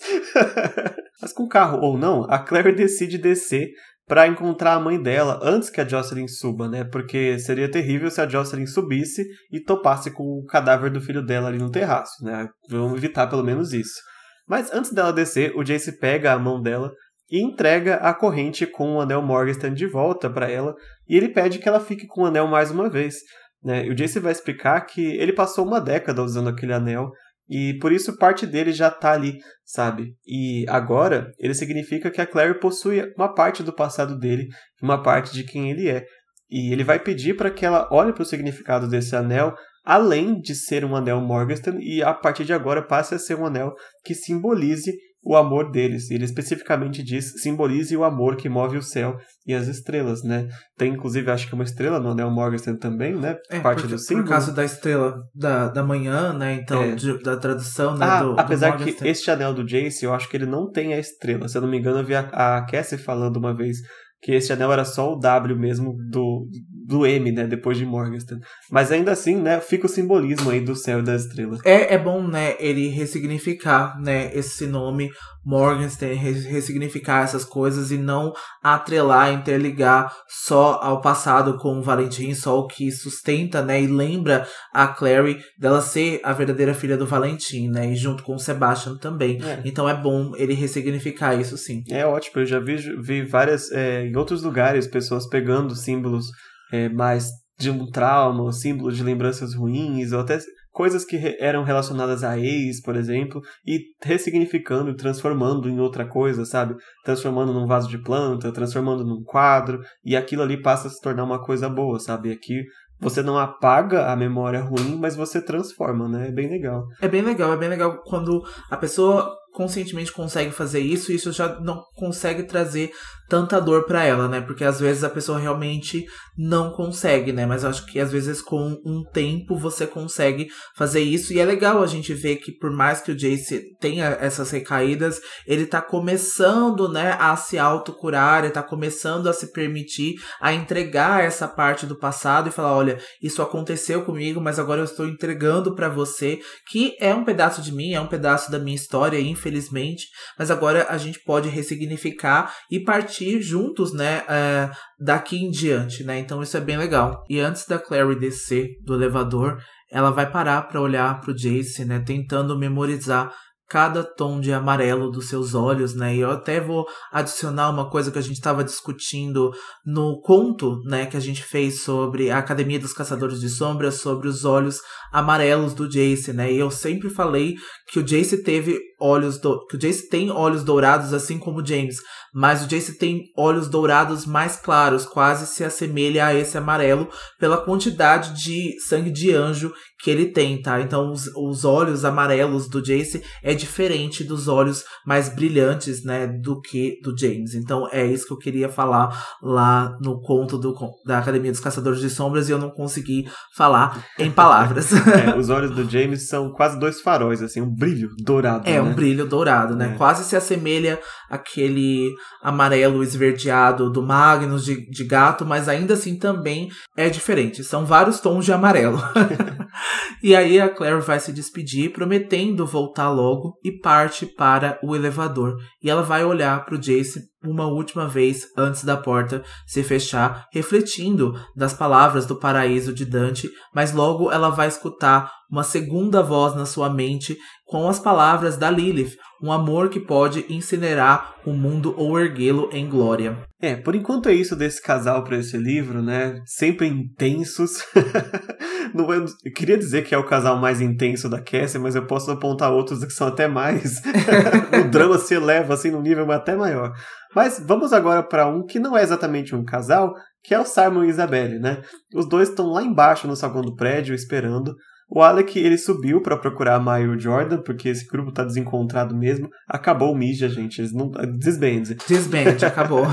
[1.20, 3.70] mas com carro ou não, a Claire decide descer
[4.06, 6.84] para encontrar a mãe dela antes que a Jocelyn suba, né?
[6.84, 11.48] Porque seria terrível se a Jocelyn subisse e topasse com o cadáver do filho dela
[11.48, 12.48] ali no terraço, né?
[12.68, 14.00] Vamos evitar pelo menos isso.
[14.48, 16.90] Mas antes dela descer, o Jace pega a mão dela
[17.30, 20.74] e entrega a corrente com o anel Morgenstern de volta para ela,
[21.08, 23.14] e ele pede que ela fique com o anel mais uma vez.
[23.62, 23.86] Né?
[23.86, 27.10] E o Jace vai explicar que ele passou uma década usando aquele anel
[27.50, 30.14] e por isso parte dele já tá ali, sabe?
[30.24, 34.46] E agora ele significa que a Claire possui uma parte do passado dele,
[34.80, 36.04] uma parte de quem ele é.
[36.48, 39.52] E ele vai pedir para que ela olhe para o significado desse anel,
[39.84, 43.46] além de ser um anel Morgenstern, e a partir de agora passe a ser um
[43.46, 44.92] anel que simbolize
[45.22, 46.10] o amor deles.
[46.10, 49.16] Ele especificamente diz simbolize o amor que move o céu
[49.46, 50.48] e as estrelas, né?
[50.78, 53.36] Tem inclusive acho que uma estrela no anel Morgenstern também, né?
[53.50, 54.24] É, Parte por, do símbolo.
[54.26, 56.54] Por causa da estrela da, da manhã, né?
[56.54, 56.94] Então, É.
[56.94, 58.06] de- da tradução, né?
[58.06, 60.94] Ah, do, apesar do que este anel do Jace, eu acho que ele não tem
[60.94, 61.48] a estrela.
[61.48, 62.20] Se eu não me engano, eu vi a,
[62.56, 63.76] a Cassie falando uma vez
[64.22, 66.46] que esse anel era só o W mesmo do,
[66.86, 67.46] do M, né?
[67.46, 68.42] Depois de Morgenstern.
[68.70, 69.60] Mas ainda assim, né?
[69.60, 71.60] Fica o simbolismo aí do céu e das estrelas.
[71.64, 75.10] É, é bom, né, ele ressignificar, né, esse nome
[75.44, 78.32] Morgenstern, res- ressignificar essas coisas e não
[78.62, 84.46] atrelar, interligar só ao passado com o Valentim, só o que sustenta, né, e lembra
[84.72, 88.96] a Clary dela ser a verdadeira filha do Valentim, né, e junto com o Sebastian
[88.96, 89.38] também.
[89.42, 89.62] É.
[89.64, 91.82] Então é bom ele ressignificar isso sim.
[91.90, 96.26] É ótimo, eu já vi, vi várias, é, em outros lugares, pessoas pegando símbolos
[96.72, 97.28] é, mais
[97.58, 100.38] de um trauma, símbolos de lembranças ruins, ou até
[100.70, 106.44] coisas que eram relacionadas a ex, por exemplo, e ressignificando e transformando em outra coisa,
[106.44, 106.74] sabe?
[107.04, 111.24] Transformando num vaso de planta, transformando num quadro, e aquilo ali passa a se tornar
[111.24, 112.30] uma coisa boa, sabe?
[112.32, 112.62] Aqui
[113.00, 116.28] você não apaga a memória ruim, mas você transforma, né?
[116.28, 116.84] É bem legal.
[117.00, 121.58] É bem legal, é bem legal quando a pessoa conscientemente consegue fazer isso, isso já
[121.60, 122.90] não consegue trazer
[123.30, 124.40] tanta dor para ela, né?
[124.40, 126.04] Porque às vezes a pessoa realmente
[126.36, 127.46] não consegue, né?
[127.46, 131.32] Mas acho que às vezes com um tempo você consegue fazer isso.
[131.32, 135.20] E é legal a gente ver que por mais que o Jace tenha essas recaídas,
[135.46, 141.22] ele tá começando, né, a se autocurar, ele tá começando a se permitir a entregar
[141.22, 145.76] essa parte do passado e falar, olha, isso aconteceu comigo, mas agora eu estou entregando
[145.76, 150.08] para você, que é um pedaço de mim, é um pedaço da minha história, infelizmente,
[150.36, 156.18] mas agora a gente pode ressignificar e partir juntos, né, é, daqui em diante, né?
[156.18, 157.22] Então isso é bem legal.
[157.28, 159.58] E antes da Clary descer do elevador,
[159.90, 163.32] ela vai parar para olhar pro Jace, né, tentando memorizar
[163.70, 166.16] cada tom de amarelo dos seus olhos, né?
[166.16, 169.52] E eu até vou adicionar uma coisa que a gente estava discutindo
[169.86, 174.26] no conto, né, que a gente fez sobre a Academia dos Caçadores de Sombras, sobre
[174.26, 174.80] os olhos
[175.12, 176.52] amarelos do Jace, né?
[176.52, 177.54] E eu sempre falei
[177.92, 179.66] que o Jace teve olhos do...
[179.66, 181.96] que o Jace tem olhos dourados assim como o James,
[182.32, 187.58] mas o Jace tem olhos dourados mais claros, quase se assemelha a esse amarelo pela
[187.58, 189.72] quantidade de sangue de anjo
[190.02, 190.80] que ele tem, tá?
[190.80, 196.60] Então os, os olhos amarelos do Jace é diferente dos olhos mais brilhantes, né, do
[196.60, 197.54] que do James.
[197.54, 200.74] Então é isso que eu queria falar lá no conto do,
[201.04, 204.90] da Academia dos Caçadores de Sombras e eu não consegui falar em palavras.
[204.94, 208.68] é, os olhos do James são quase dois faróis, assim, um brilho dourado.
[208.68, 208.89] É, né?
[208.90, 209.92] Um brilho dourado, né?
[209.94, 209.96] É.
[209.96, 216.68] Quase se assemelha àquele amarelo esverdeado do Magnus de, de gato, mas ainda assim também
[216.96, 217.64] é diferente.
[217.64, 219.00] São vários tons de amarelo.
[220.22, 225.56] e aí a Claire vai se despedir, prometendo voltar logo e parte para o elevador.
[225.82, 230.46] E ela vai olhar para o Jace uma última vez antes da porta se fechar,
[230.52, 236.54] refletindo das palavras do paraíso de Dante, mas logo ela vai escutar uma segunda voz
[236.54, 237.36] na sua mente
[237.66, 242.88] com as palavras da Lilith, um amor que pode incinerar o mundo ou erguê-lo em
[242.88, 243.38] glória.
[243.60, 246.40] É, por enquanto é isso desse casal para esse livro, né?
[246.46, 247.84] Sempre intensos.
[248.94, 249.24] Não, eu
[249.54, 253.04] queria dizer que é o casal mais intenso da Cassie, mas eu posso apontar outros
[253.04, 254.02] que são até mais.
[254.84, 256.92] o drama se eleva assim num nível até maior.
[257.34, 261.04] Mas vamos agora para um que não é exatamente um casal, que é o Simon
[261.04, 261.82] e Isabelle, né?
[262.14, 264.74] Os dois estão lá embaixo no saguão do prédio esperando.
[265.12, 268.44] O Alec, ele subiu para procurar a Maya e o Jordan, porque esse grupo tá
[268.44, 269.48] desencontrado mesmo.
[269.68, 270.80] Acabou o Mija, gente.
[270.80, 271.10] Eles não...
[271.10, 271.96] Desband.
[272.06, 273.04] Desband, acabou.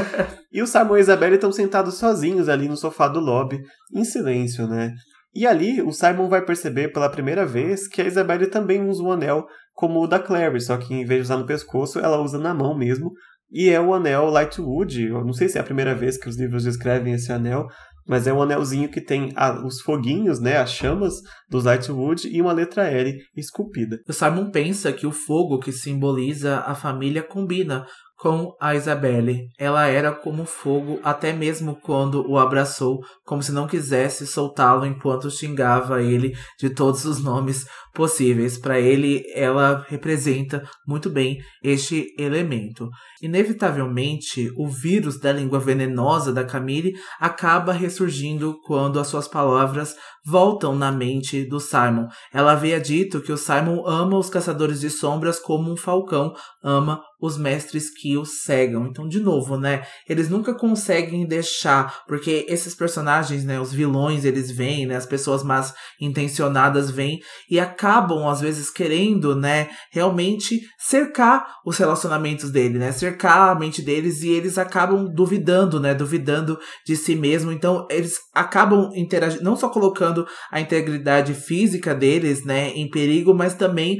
[0.50, 3.60] e o Simon e a Isabelle estão sentados sozinhos ali no sofá do lobby,
[3.94, 4.94] em silêncio, né?
[5.34, 9.12] E ali, o Simon vai perceber pela primeira vez que a Isabelle também usa um
[9.12, 12.38] anel como o da Clary, só que em vez de usar no pescoço, ela usa
[12.38, 13.10] na mão mesmo,
[13.52, 15.08] e é o anel Lightwood.
[15.08, 17.66] Eu não sei se é a primeira vez que os livros descrevem esse anel,
[18.06, 21.14] mas é um anelzinho que tem a, os foguinhos, né, as chamas
[21.48, 23.98] dos Lightwood e uma letra L esculpida.
[24.08, 27.84] O Simon pensa que o fogo que simboliza a família combina
[28.22, 29.48] com a Isabelle.
[29.58, 35.28] Ela era como fogo até mesmo quando o abraçou, como se não quisesse soltá-lo enquanto
[35.28, 38.56] xingava ele de todos os nomes possíveis.
[38.56, 42.88] Para ele, ela representa muito bem este elemento.
[43.22, 49.94] Inevitavelmente, o vírus da língua venenosa da Camille acaba ressurgindo quando as suas palavras
[50.24, 52.06] voltam na mente do Simon.
[52.32, 57.00] Ela havia dito que o Simon ama os caçadores de sombras como um falcão ama
[57.20, 58.86] os mestres que o cegam.
[58.86, 59.82] Então, de novo, né?
[60.08, 65.44] Eles nunca conseguem deixar, porque esses personagens, né, os vilões, eles vêm, né, as pessoas
[65.44, 72.90] mais intencionadas vêm e acabam às vezes querendo, né, realmente cercar os relacionamentos dele, né?
[72.90, 73.11] Cercar
[73.52, 77.52] a mente deles e eles acabam duvidando, né, duvidando de si mesmo.
[77.52, 83.54] Então, eles acabam interagindo, não só colocando a integridade física deles, né, em perigo, mas
[83.54, 83.98] também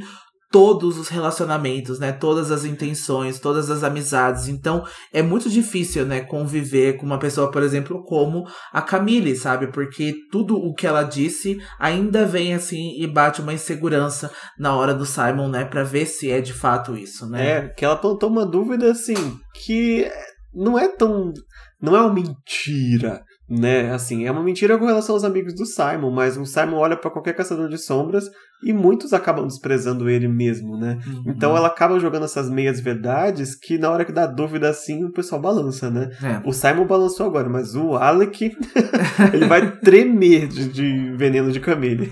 [0.53, 2.11] todos os relacionamentos, né?
[2.11, 4.47] Todas as intenções, todas as amizades.
[4.47, 9.71] Então, é muito difícil, né, conviver com uma pessoa, por exemplo, como a Camille, sabe?
[9.71, 14.93] Porque tudo o que ela disse ainda vem assim e bate uma insegurança na hora
[14.93, 17.49] do Simon, né, para ver se é de fato isso, né?
[17.49, 19.15] É, que ela plantou uma dúvida assim,
[19.55, 20.07] que
[20.53, 21.33] não é tão
[21.81, 23.91] não é uma mentira, né?
[23.91, 27.11] Assim, é uma mentira com relação aos amigos do Simon, mas o Simon olha para
[27.11, 28.29] qualquer caçador de sombras
[28.63, 30.97] e muitos acabam desprezando ele mesmo, né?
[31.05, 31.23] Uhum.
[31.27, 35.11] Então ela acaba jogando essas meias verdades que na hora que dá dúvida assim, o
[35.11, 36.09] pessoal balança, né?
[36.23, 36.47] É.
[36.47, 38.55] O Simon balançou agora, mas o Alec,
[39.33, 42.11] ele vai tremer de, de veneno de Camille.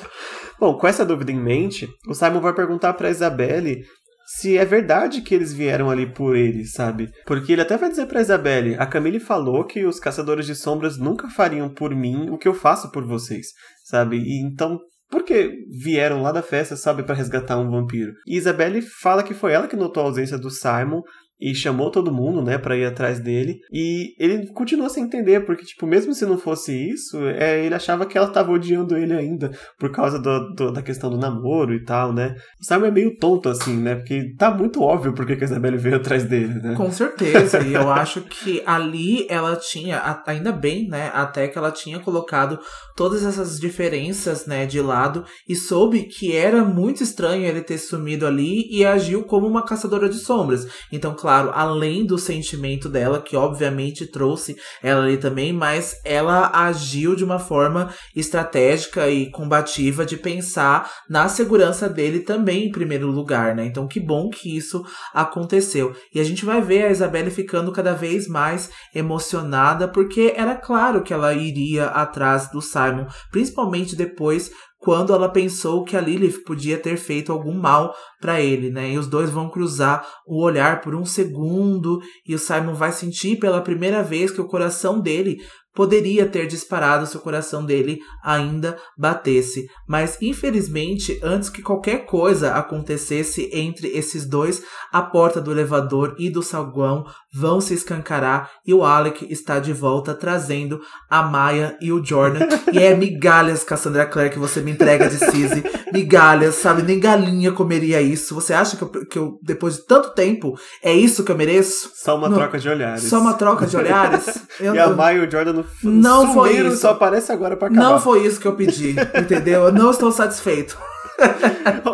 [0.60, 3.82] Bom, com essa dúvida em mente, o Simon vai perguntar para Isabelle
[4.26, 7.10] se é verdade que eles vieram ali por ele, sabe?
[7.24, 10.98] Porque ele até vai dizer pra Isabelle: a Camille falou que os caçadores de sombras
[10.98, 13.48] nunca fariam por mim o que eu faço por vocês,
[13.84, 14.18] sabe?
[14.18, 18.12] E então porque vieram lá da festa, sabe, para resgatar um vampiro.
[18.26, 21.00] E Isabelle fala que foi ela que notou a ausência do Simon
[21.40, 23.60] e chamou todo mundo, né, para ir atrás dele.
[23.72, 28.06] E ele continua sem entender, porque, tipo, mesmo se não fosse isso, é, ele achava
[28.06, 31.84] que ela tava odiando ele ainda, por causa do, do, da questão do namoro e
[31.84, 32.34] tal, né.
[32.60, 35.76] O Simon é meio tonto, assim, né, porque tá muito óbvio porque que a Isabelle
[35.76, 36.74] veio atrás dele, né.
[36.74, 41.70] Com certeza, e eu acho que ali ela tinha, ainda bem, né, até que ela
[41.70, 42.58] tinha colocado
[42.96, 48.26] todas essas diferenças, né, de lado, e soube que era muito estranho ele ter sumido
[48.26, 50.66] ali e agiu como uma caçadora de sombras.
[50.92, 57.16] Então, claro, além do sentimento dela, que obviamente trouxe ela ali também, mas ela agiu
[57.16, 63.56] de uma forma estratégica e combativa de pensar na segurança dele também em primeiro lugar,
[63.56, 63.66] né?
[63.66, 65.96] Então que bom que isso aconteceu.
[66.14, 71.02] E a gente vai ver a Isabelle ficando cada vez mais emocionada, porque era claro
[71.02, 74.48] que ela iria atrás do Simon, principalmente depois
[74.86, 78.92] quando ela pensou que a Lilith podia ter feito algum mal para ele, né?
[78.92, 83.40] E os dois vão cruzar o olhar por um segundo e o Simon vai sentir
[83.40, 85.38] pela primeira vez que o coração dele
[85.76, 89.66] poderia ter disparado se o coração dele ainda batesse.
[89.86, 96.30] Mas infelizmente, antes que qualquer coisa acontecesse entre esses dois, a porta do elevador e
[96.30, 100.80] do saguão vão se escancarar e o Alec está de volta trazendo
[101.10, 102.46] a Maya e o Jordan.
[102.72, 105.62] e é migalhas, Cassandra Clare, que você me entrega de Cise.
[105.92, 106.82] Migalhas, sabe?
[106.82, 108.34] Nem galinha comeria isso.
[108.34, 111.90] Você acha que eu, que eu, depois de tanto tempo, é isso que eu mereço?
[111.94, 113.02] Só uma troca de olhares.
[113.02, 114.46] Só uma troca de olhares?
[114.58, 116.78] Eu e a Maya e o Jordan no Não foi isso.
[116.78, 117.82] só aparece agora pra acabar.
[117.82, 119.64] Não foi isso que eu pedi, entendeu?
[119.64, 120.76] Eu não estou satisfeito.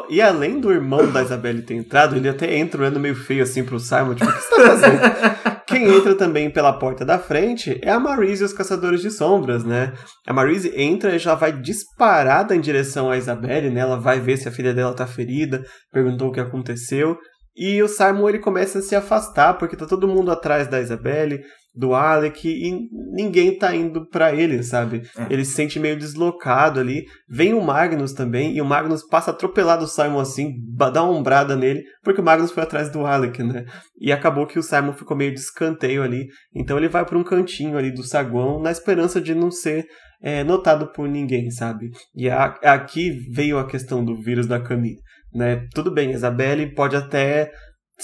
[0.08, 3.64] E além do irmão da Isabelle ter entrado, ele até entra olhando meio feio assim
[3.64, 5.62] pro Simon, tipo, o que você tá fazendo?
[5.66, 9.64] Quem entra também pela porta da frente é a Marise e os Caçadores de Sombras,
[9.64, 9.92] né?
[10.26, 13.80] A Marise entra e já vai disparada em direção à Isabelle, né?
[13.80, 17.16] Ela vai ver se a filha dela tá ferida, perguntou o que aconteceu.
[17.56, 21.40] E o Simon ele começa a se afastar, porque tá todo mundo atrás da Isabelle,
[21.74, 25.02] do Alec, e ninguém tá indo pra ele, sabe?
[25.16, 25.26] É.
[25.32, 27.04] Ele se sente meio deslocado ali.
[27.28, 30.52] Vem o Magnus também, e o Magnus passa atropelado o Simon assim,
[30.92, 33.64] dá uma ombrada nele, porque o Magnus foi atrás do Alec, né?
[33.98, 36.26] E acabou que o Simon ficou meio de escanteio ali.
[36.54, 39.86] Então ele vai pra um cantinho ali do saguão, na esperança de não ser
[40.22, 41.90] é, notado por ninguém, sabe?
[42.14, 44.98] E a- aqui veio a questão do vírus da Camille,
[45.34, 45.66] né?
[45.74, 47.50] Tudo bem, a Isabelle pode até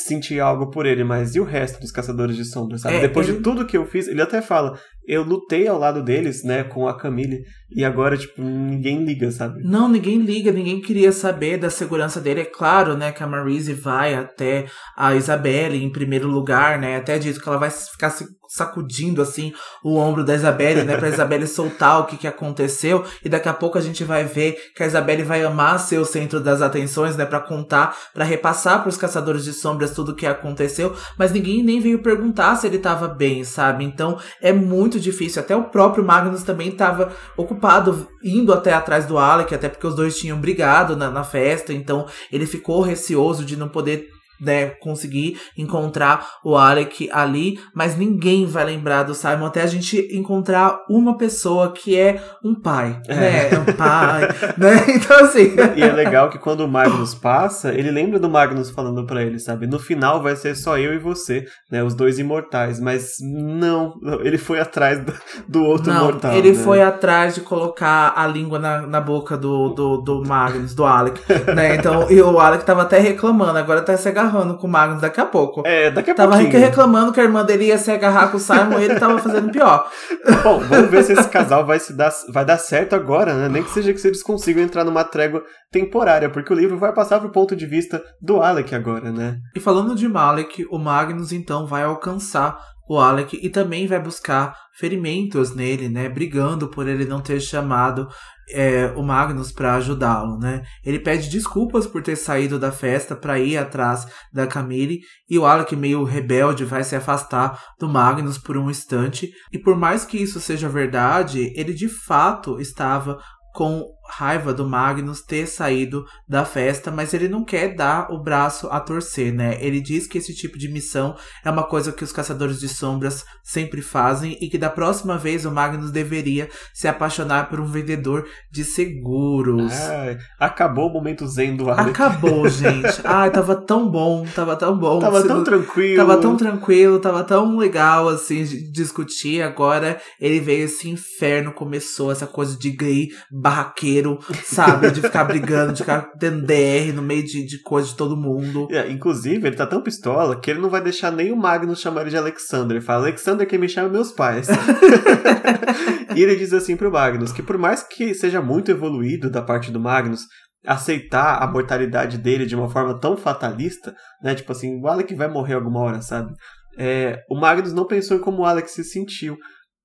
[0.00, 2.96] sentir algo por ele, mas e o resto dos caçadores de sombras, sabe?
[2.96, 4.78] É, Depois ele- de tudo que eu fiz, ele até fala,
[5.08, 9.62] eu lutei ao lado deles, né, com a Camille, e agora, tipo, ninguém liga, sabe?
[9.62, 12.42] Não, ninguém liga, ninguém queria saber da segurança dele.
[12.42, 14.66] É claro, né, que a Marise vai até
[14.96, 16.96] a Isabelle em primeiro lugar, né?
[16.96, 19.52] Até dito que ela vai ficar se sacudindo assim
[19.84, 23.52] o ombro da Isabelle, né, pra Isabelle soltar o que que aconteceu e daqui a
[23.52, 27.14] pouco a gente vai ver que a Isabelle vai amar ser o centro das atenções,
[27.14, 31.62] né, Pra contar, pra repassar pros caçadores de sombras tudo o que aconteceu, mas ninguém
[31.62, 33.84] nem veio perguntar se ele tava bem, sabe?
[33.84, 35.40] Então é muito difícil.
[35.40, 39.94] Até o próprio Magnus também tava ocupado indo até atrás do Alec, até porque os
[39.94, 44.08] dois tinham brigado na, na festa, então ele ficou receoso de não poder
[44.40, 50.08] né, conseguir encontrar o Alec ali, mas ninguém vai lembrar do Simon até a gente
[50.16, 53.50] encontrar uma pessoa que é um pai, né?
[53.52, 54.84] É um pai, né?
[54.98, 59.04] Então assim, E é legal que quando o Magnus passa, ele lembra do Magnus falando
[59.04, 59.66] pra ele, sabe?
[59.66, 61.82] No final vai ser só eu e você, né?
[61.82, 62.80] Os dois imortais.
[62.80, 65.12] Mas não, ele foi atrás do,
[65.48, 66.32] do outro Não, mortal.
[66.34, 66.62] ele né?
[66.62, 71.20] foi atrás de colocar a língua na, na boca do, do, do Magnus, do Alec,
[71.54, 71.76] né?
[71.76, 75.20] Então, e o Alec tava até reclamando, agora tá se agarrando com o Magnus daqui
[75.20, 75.62] a pouco.
[75.66, 76.58] É, daqui a Tava pouquinho.
[76.58, 79.50] reclamando que a irmã dele ia se agarrar com o Simon e ele tava fazendo
[79.50, 79.90] pior.
[80.42, 83.48] Bom, vamos ver se esse casal vai, se dar, vai dar certo agora, né?
[83.48, 87.20] Nem que seja que eles consigam entrar numa trégua temporária, porque o livro vai passar
[87.20, 89.36] pro ponto de vista do Alec agora, né?
[89.54, 94.56] E falando de Malek, o Magnus então vai alcançar o Alec e também vai buscar
[94.78, 96.08] ferimentos nele, né?
[96.08, 98.08] Brigando por ele não ter chamado
[98.52, 100.62] é, o Magnus para ajudá-lo, né?
[100.84, 105.46] Ele pede desculpas por ter saído da festa para ir atrás da Camille e o
[105.46, 110.16] Alec meio rebelde vai se afastar do Magnus por um instante e por mais que
[110.16, 113.18] isso seja verdade, ele de fato estava
[113.54, 118.68] com raiva do Magnus ter saído da festa, mas ele não quer dar o braço
[118.68, 119.58] a torcer, né?
[119.60, 121.14] Ele diz que esse tipo de missão
[121.44, 125.44] é uma coisa que os caçadores de sombras sempre fazem e que da próxima vez
[125.44, 129.72] o Magnus deveria se apaixonar por um vendedor de seguros.
[129.72, 131.90] Ai, acabou o momento zen do Alec.
[131.90, 133.00] Acabou, gente.
[133.04, 134.98] Ai, tava tão bom, tava tão bom.
[134.98, 135.96] Tava tão tranquilo.
[135.96, 139.42] Tava tão tranquilo, tava tão legal, assim, discutir.
[139.42, 144.90] Agora ele veio esse inferno, começou essa coisa de gay barraqueiro inteiro, sabe?
[144.90, 148.68] De ficar brigando, de ficar tendo DR no meio de, de coisa de todo mundo.
[148.70, 152.02] É, inclusive, ele tá tão pistola que ele não vai deixar nem o Magnus chamar
[152.02, 152.76] ele de Alexander.
[152.76, 154.48] Ele fala, Alexander quem me chama meus pais.
[156.14, 159.70] e ele diz assim pro Magnus que por mais que seja muito evoluído da parte
[159.70, 160.22] do Magnus,
[160.66, 164.34] aceitar a mortalidade dele de uma forma tão fatalista, né?
[164.34, 166.32] Tipo assim, o Alex vai morrer alguma hora, sabe?
[166.76, 169.36] É, o Magnus não pensou em como o Alex se sentiu.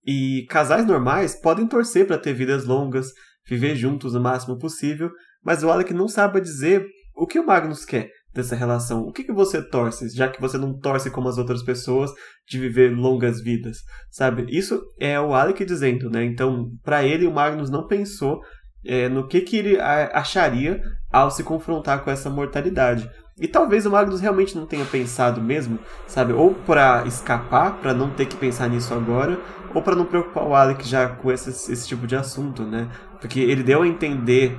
[0.05, 3.07] E casais normais podem torcer para ter vidas longas,
[3.47, 5.11] viver juntos o máximo possível,
[5.43, 9.01] mas o Alec não sabe dizer o que o Magnus quer dessa relação.
[9.01, 12.11] O que, que você torce, já que você não torce como as outras pessoas
[12.47, 13.77] de viver longas vidas,
[14.09, 14.45] sabe?
[14.49, 16.25] Isso é o Alec dizendo, né?
[16.25, 18.41] Então, para ele, o Magnus não pensou
[18.85, 23.09] é, no que, que ele acharia ao se confrontar com essa mortalidade.
[23.39, 26.33] E talvez o Magnus realmente não tenha pensado mesmo, sabe?
[26.33, 29.39] Ou para escapar, para não ter que pensar nisso agora,
[29.73, 32.89] ou para não preocupar o Alec já com esse, esse tipo de assunto, né?
[33.19, 34.55] Porque ele deu a entender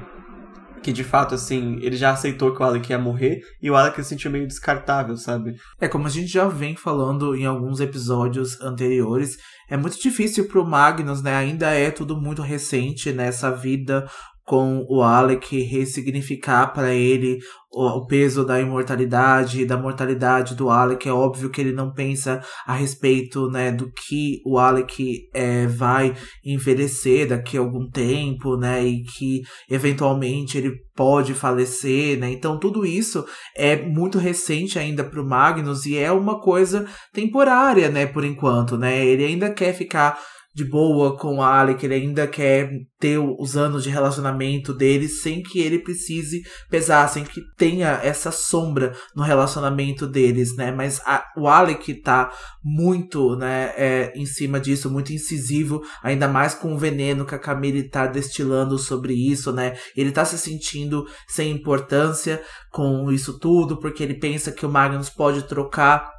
[0.85, 3.97] que de fato, assim, ele já aceitou que o Alec ia morrer e o Alec
[3.97, 5.55] se sentiu meio descartável, sabe?
[5.81, 9.39] É, como a gente já vem falando em alguns episódios anteriores,
[9.71, 11.35] é muito difícil pro Magnus, né?
[11.35, 14.07] Ainda é tudo muito recente nessa vida
[14.45, 17.39] com o Alec ressignificar para ele
[17.73, 21.09] o, peso da imortalidade da mortalidade do Alec.
[21.09, 26.15] É óbvio que ele não pensa a respeito né, do que o Alec é, vai
[26.45, 28.85] envelhecer daqui a algum tempo, né?
[28.85, 32.31] E que eventualmente ele pode falecer, né?
[32.31, 33.25] Então tudo isso
[33.57, 38.07] é muito recente ainda para o Magnus e é uma coisa temporária, né?
[38.07, 39.05] Por enquanto, né?
[39.05, 40.19] Ele ainda quer ficar
[40.55, 45.43] de boa com o Alec, ele ainda quer ter os anos de relacionamento dele sem
[45.43, 50.71] que ele precise pesar, sem que tenha essa sombra no relacionamento deles, né?
[50.71, 52.31] Mas a, o Alec tá
[52.63, 57.39] muito, né, é, em cima disso, muito incisivo, ainda mais com o veneno que a
[57.39, 59.77] Camille tá destilando sobre isso, né?
[59.97, 62.41] Ele tá se sentindo sem importância
[62.71, 66.14] com isso tudo, porque ele pensa que o Magnus pode trocar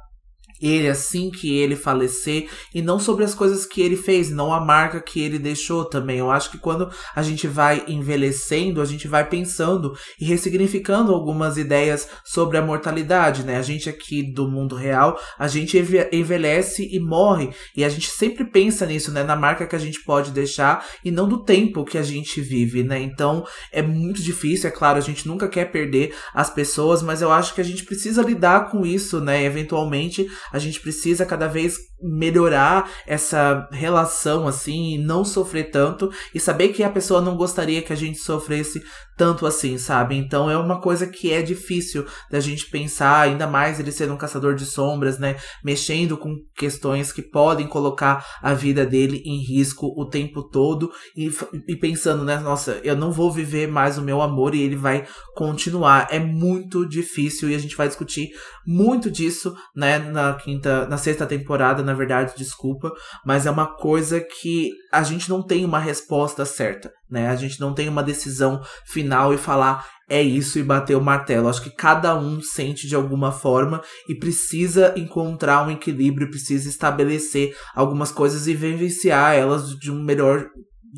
[0.60, 4.60] ele assim que ele falecer e não sobre as coisas que ele fez, não a
[4.60, 6.18] marca que ele deixou também.
[6.18, 11.56] Eu acho que quando a gente vai envelhecendo, a gente vai pensando e ressignificando algumas
[11.56, 13.56] ideias sobre a mortalidade, né?
[13.56, 15.76] A gente aqui do mundo real, a gente
[16.12, 19.22] envelhece e morre e a gente sempre pensa nisso, né?
[19.22, 22.82] Na marca que a gente pode deixar e não do tempo que a gente vive,
[22.82, 23.00] né?
[23.00, 27.30] Então é muito difícil, é claro, a gente nunca quer perder as pessoas, mas eu
[27.30, 29.44] acho que a gente precisa lidar com isso, né?
[29.44, 36.40] Eventualmente a gente precisa cada vez melhorar essa relação assim e não sofrer tanto e
[36.40, 38.82] saber que a pessoa não gostaria que a gente sofresse
[39.16, 40.14] tanto assim, sabe?
[40.14, 44.18] Então é uma coisa que é difícil da gente pensar, ainda mais ele sendo um
[44.18, 45.36] caçador de sombras, né?
[45.64, 51.30] Mexendo com questões que podem colocar a vida dele em risco o tempo todo e,
[51.66, 52.38] e pensando, né?
[52.38, 56.08] Nossa, eu não vou viver mais o meu amor e ele vai continuar.
[56.10, 58.30] É muito difícil e a gente vai discutir
[58.66, 59.98] muito disso, né?
[59.98, 62.92] Na quinta, na sexta temporada, na verdade, desculpa,
[63.24, 67.28] mas é uma coisa que a gente não tem uma resposta certa, né?
[67.28, 71.48] A gente não tem uma decisão final e falar é isso e bater o martelo.
[71.48, 77.56] Acho que cada um sente de alguma forma e precisa encontrar um equilíbrio, precisa estabelecer
[77.74, 80.48] algumas coisas e vivenciar elas de um melhor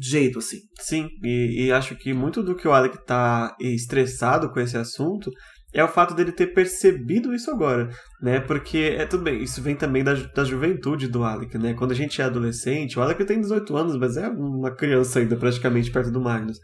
[0.01, 0.59] jeito, assim.
[0.81, 5.31] Sim, e, e acho que muito do que o Alec tá estressado com esse assunto
[5.73, 7.91] é o fato dele ter percebido isso agora,
[8.23, 8.41] né?
[8.41, 11.75] Porque é tudo bem, isso vem também da, da juventude do Alec, né?
[11.75, 15.37] Quando a gente é adolescente, o Alec tem 18 anos, mas é uma criança ainda
[15.37, 16.59] praticamente perto do Magnus.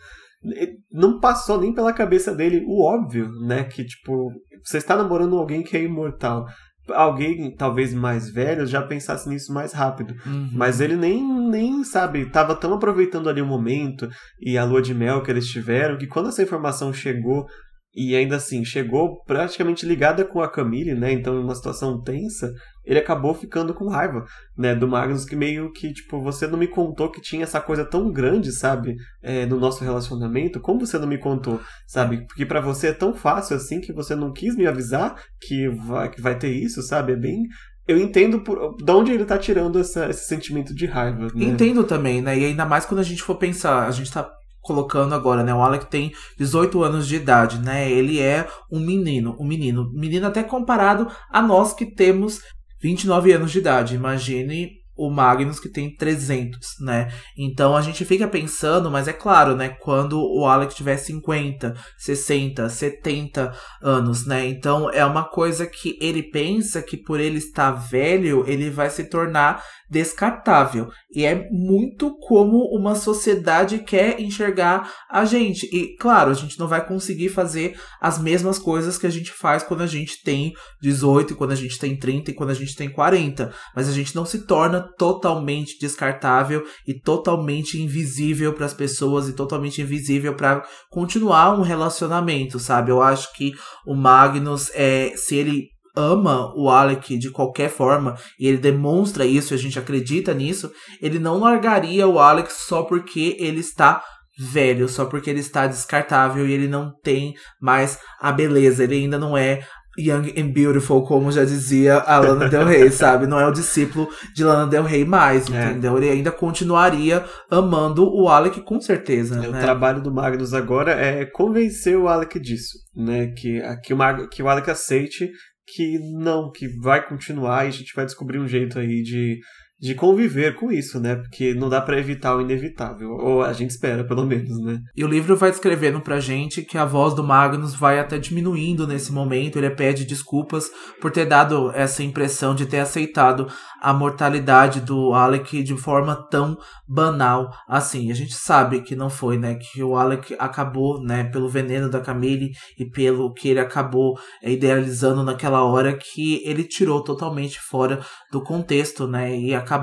[0.90, 3.64] Não passou nem pela cabeça dele o óbvio, né?
[3.64, 4.30] Que tipo,
[4.62, 6.46] você está namorando alguém que é imortal.
[6.88, 10.14] Alguém, talvez mais velho, já pensasse nisso mais rápido.
[10.26, 10.50] Uhum.
[10.52, 14.06] Mas ele nem, nem, sabe, tava tão aproveitando ali o momento
[14.38, 17.46] e a lua de mel que eles tiveram, que quando essa informação chegou
[17.94, 21.12] e ainda assim chegou praticamente ligada com a Camille, né?
[21.12, 22.52] Então, numa situação tensa,
[22.84, 24.24] ele acabou ficando com raiva,
[24.56, 24.74] né?
[24.74, 28.10] Do Magnus, que meio que, tipo, você não me contou que tinha essa coisa tão
[28.10, 28.96] grande, sabe?
[29.22, 32.26] É, no nosso relacionamento, como você não me contou, sabe?
[32.26, 36.10] Porque para você é tão fácil assim que você não quis me avisar que vai,
[36.10, 37.12] que vai ter isso, sabe?
[37.12, 37.44] É bem
[37.86, 41.28] eu entendo por, de onde ele tá tirando essa, esse sentimento de raiva.
[41.34, 41.44] Né?
[41.44, 42.38] Entendo também, né?
[42.38, 44.26] E ainda mais quando a gente for pensar, a gente tá
[44.64, 45.54] colocando agora, né?
[45.54, 47.90] O Alec tem 18 anos de idade, né?
[47.90, 52.40] Ele é um menino, um menino, menino até comparado a nós que temos
[52.82, 53.94] 29 anos de idade.
[53.94, 57.10] Imagine o Magnus que tem 300, né?
[57.36, 59.70] Então a gente fica pensando, mas é claro, né?
[59.80, 63.52] Quando o Alec tiver 50, 60, 70
[63.82, 64.46] anos, né?
[64.46, 69.04] Então é uma coisa que ele pensa que por ele estar velho, ele vai se
[69.04, 70.88] tornar descartável.
[71.14, 75.66] E é muito como uma sociedade quer enxergar a gente.
[75.66, 79.62] E claro, a gente não vai conseguir fazer as mesmas coisas que a gente faz
[79.62, 80.52] quando a gente tem
[80.82, 84.14] 18, quando a gente tem 30 e quando a gente tem 40, mas a gente
[84.14, 90.64] não se torna totalmente descartável e totalmente invisível para as pessoas e totalmente invisível para
[90.90, 92.90] continuar um relacionamento, sabe?
[92.90, 93.52] Eu acho que
[93.86, 99.54] o Magnus é se ele ama o Alec de qualquer forma e ele demonstra isso,
[99.54, 104.02] a gente acredita nisso, ele não largaria o Alec só porque ele está
[104.36, 109.18] velho, só porque ele está descartável e ele não tem mais a beleza, ele ainda
[109.18, 109.64] não é
[109.98, 113.26] Young and Beautiful, como já dizia a Lana Del Rey, sabe?
[113.26, 115.70] Não é o discípulo de Lana Del Rey mais, é.
[115.70, 115.96] entendeu?
[115.96, 119.36] Ele ainda continuaria amando o Alec com certeza.
[119.36, 119.48] É, né?
[119.48, 123.28] O trabalho do Magnus agora é convencer o Alec disso, né?
[123.28, 125.30] Que, que, o, Mag, que o Alec aceite
[125.66, 129.40] que não, que vai continuar e a gente vai descobrir um jeito aí de,
[129.84, 131.14] de conviver com isso, né?
[131.14, 134.80] Porque não dá para evitar o inevitável, ou a gente espera, pelo menos, né?
[134.96, 138.86] E o livro vai descrevendo pra gente que a voz do Magnus vai até diminuindo
[138.86, 140.70] nesse momento, ele pede desculpas
[141.02, 143.46] por ter dado essa impressão de ter aceitado
[143.78, 146.56] a mortalidade do Alec de forma tão
[146.88, 148.10] banal assim.
[148.10, 149.56] A gente sabe que não foi, né?
[149.56, 154.50] Que o Alec acabou, né, pelo veneno da Camille e pelo que ele acabou é,
[154.50, 158.00] idealizando naquela hora que ele tirou totalmente fora
[158.32, 159.36] do contexto, né?
[159.36, 159.73] E acabou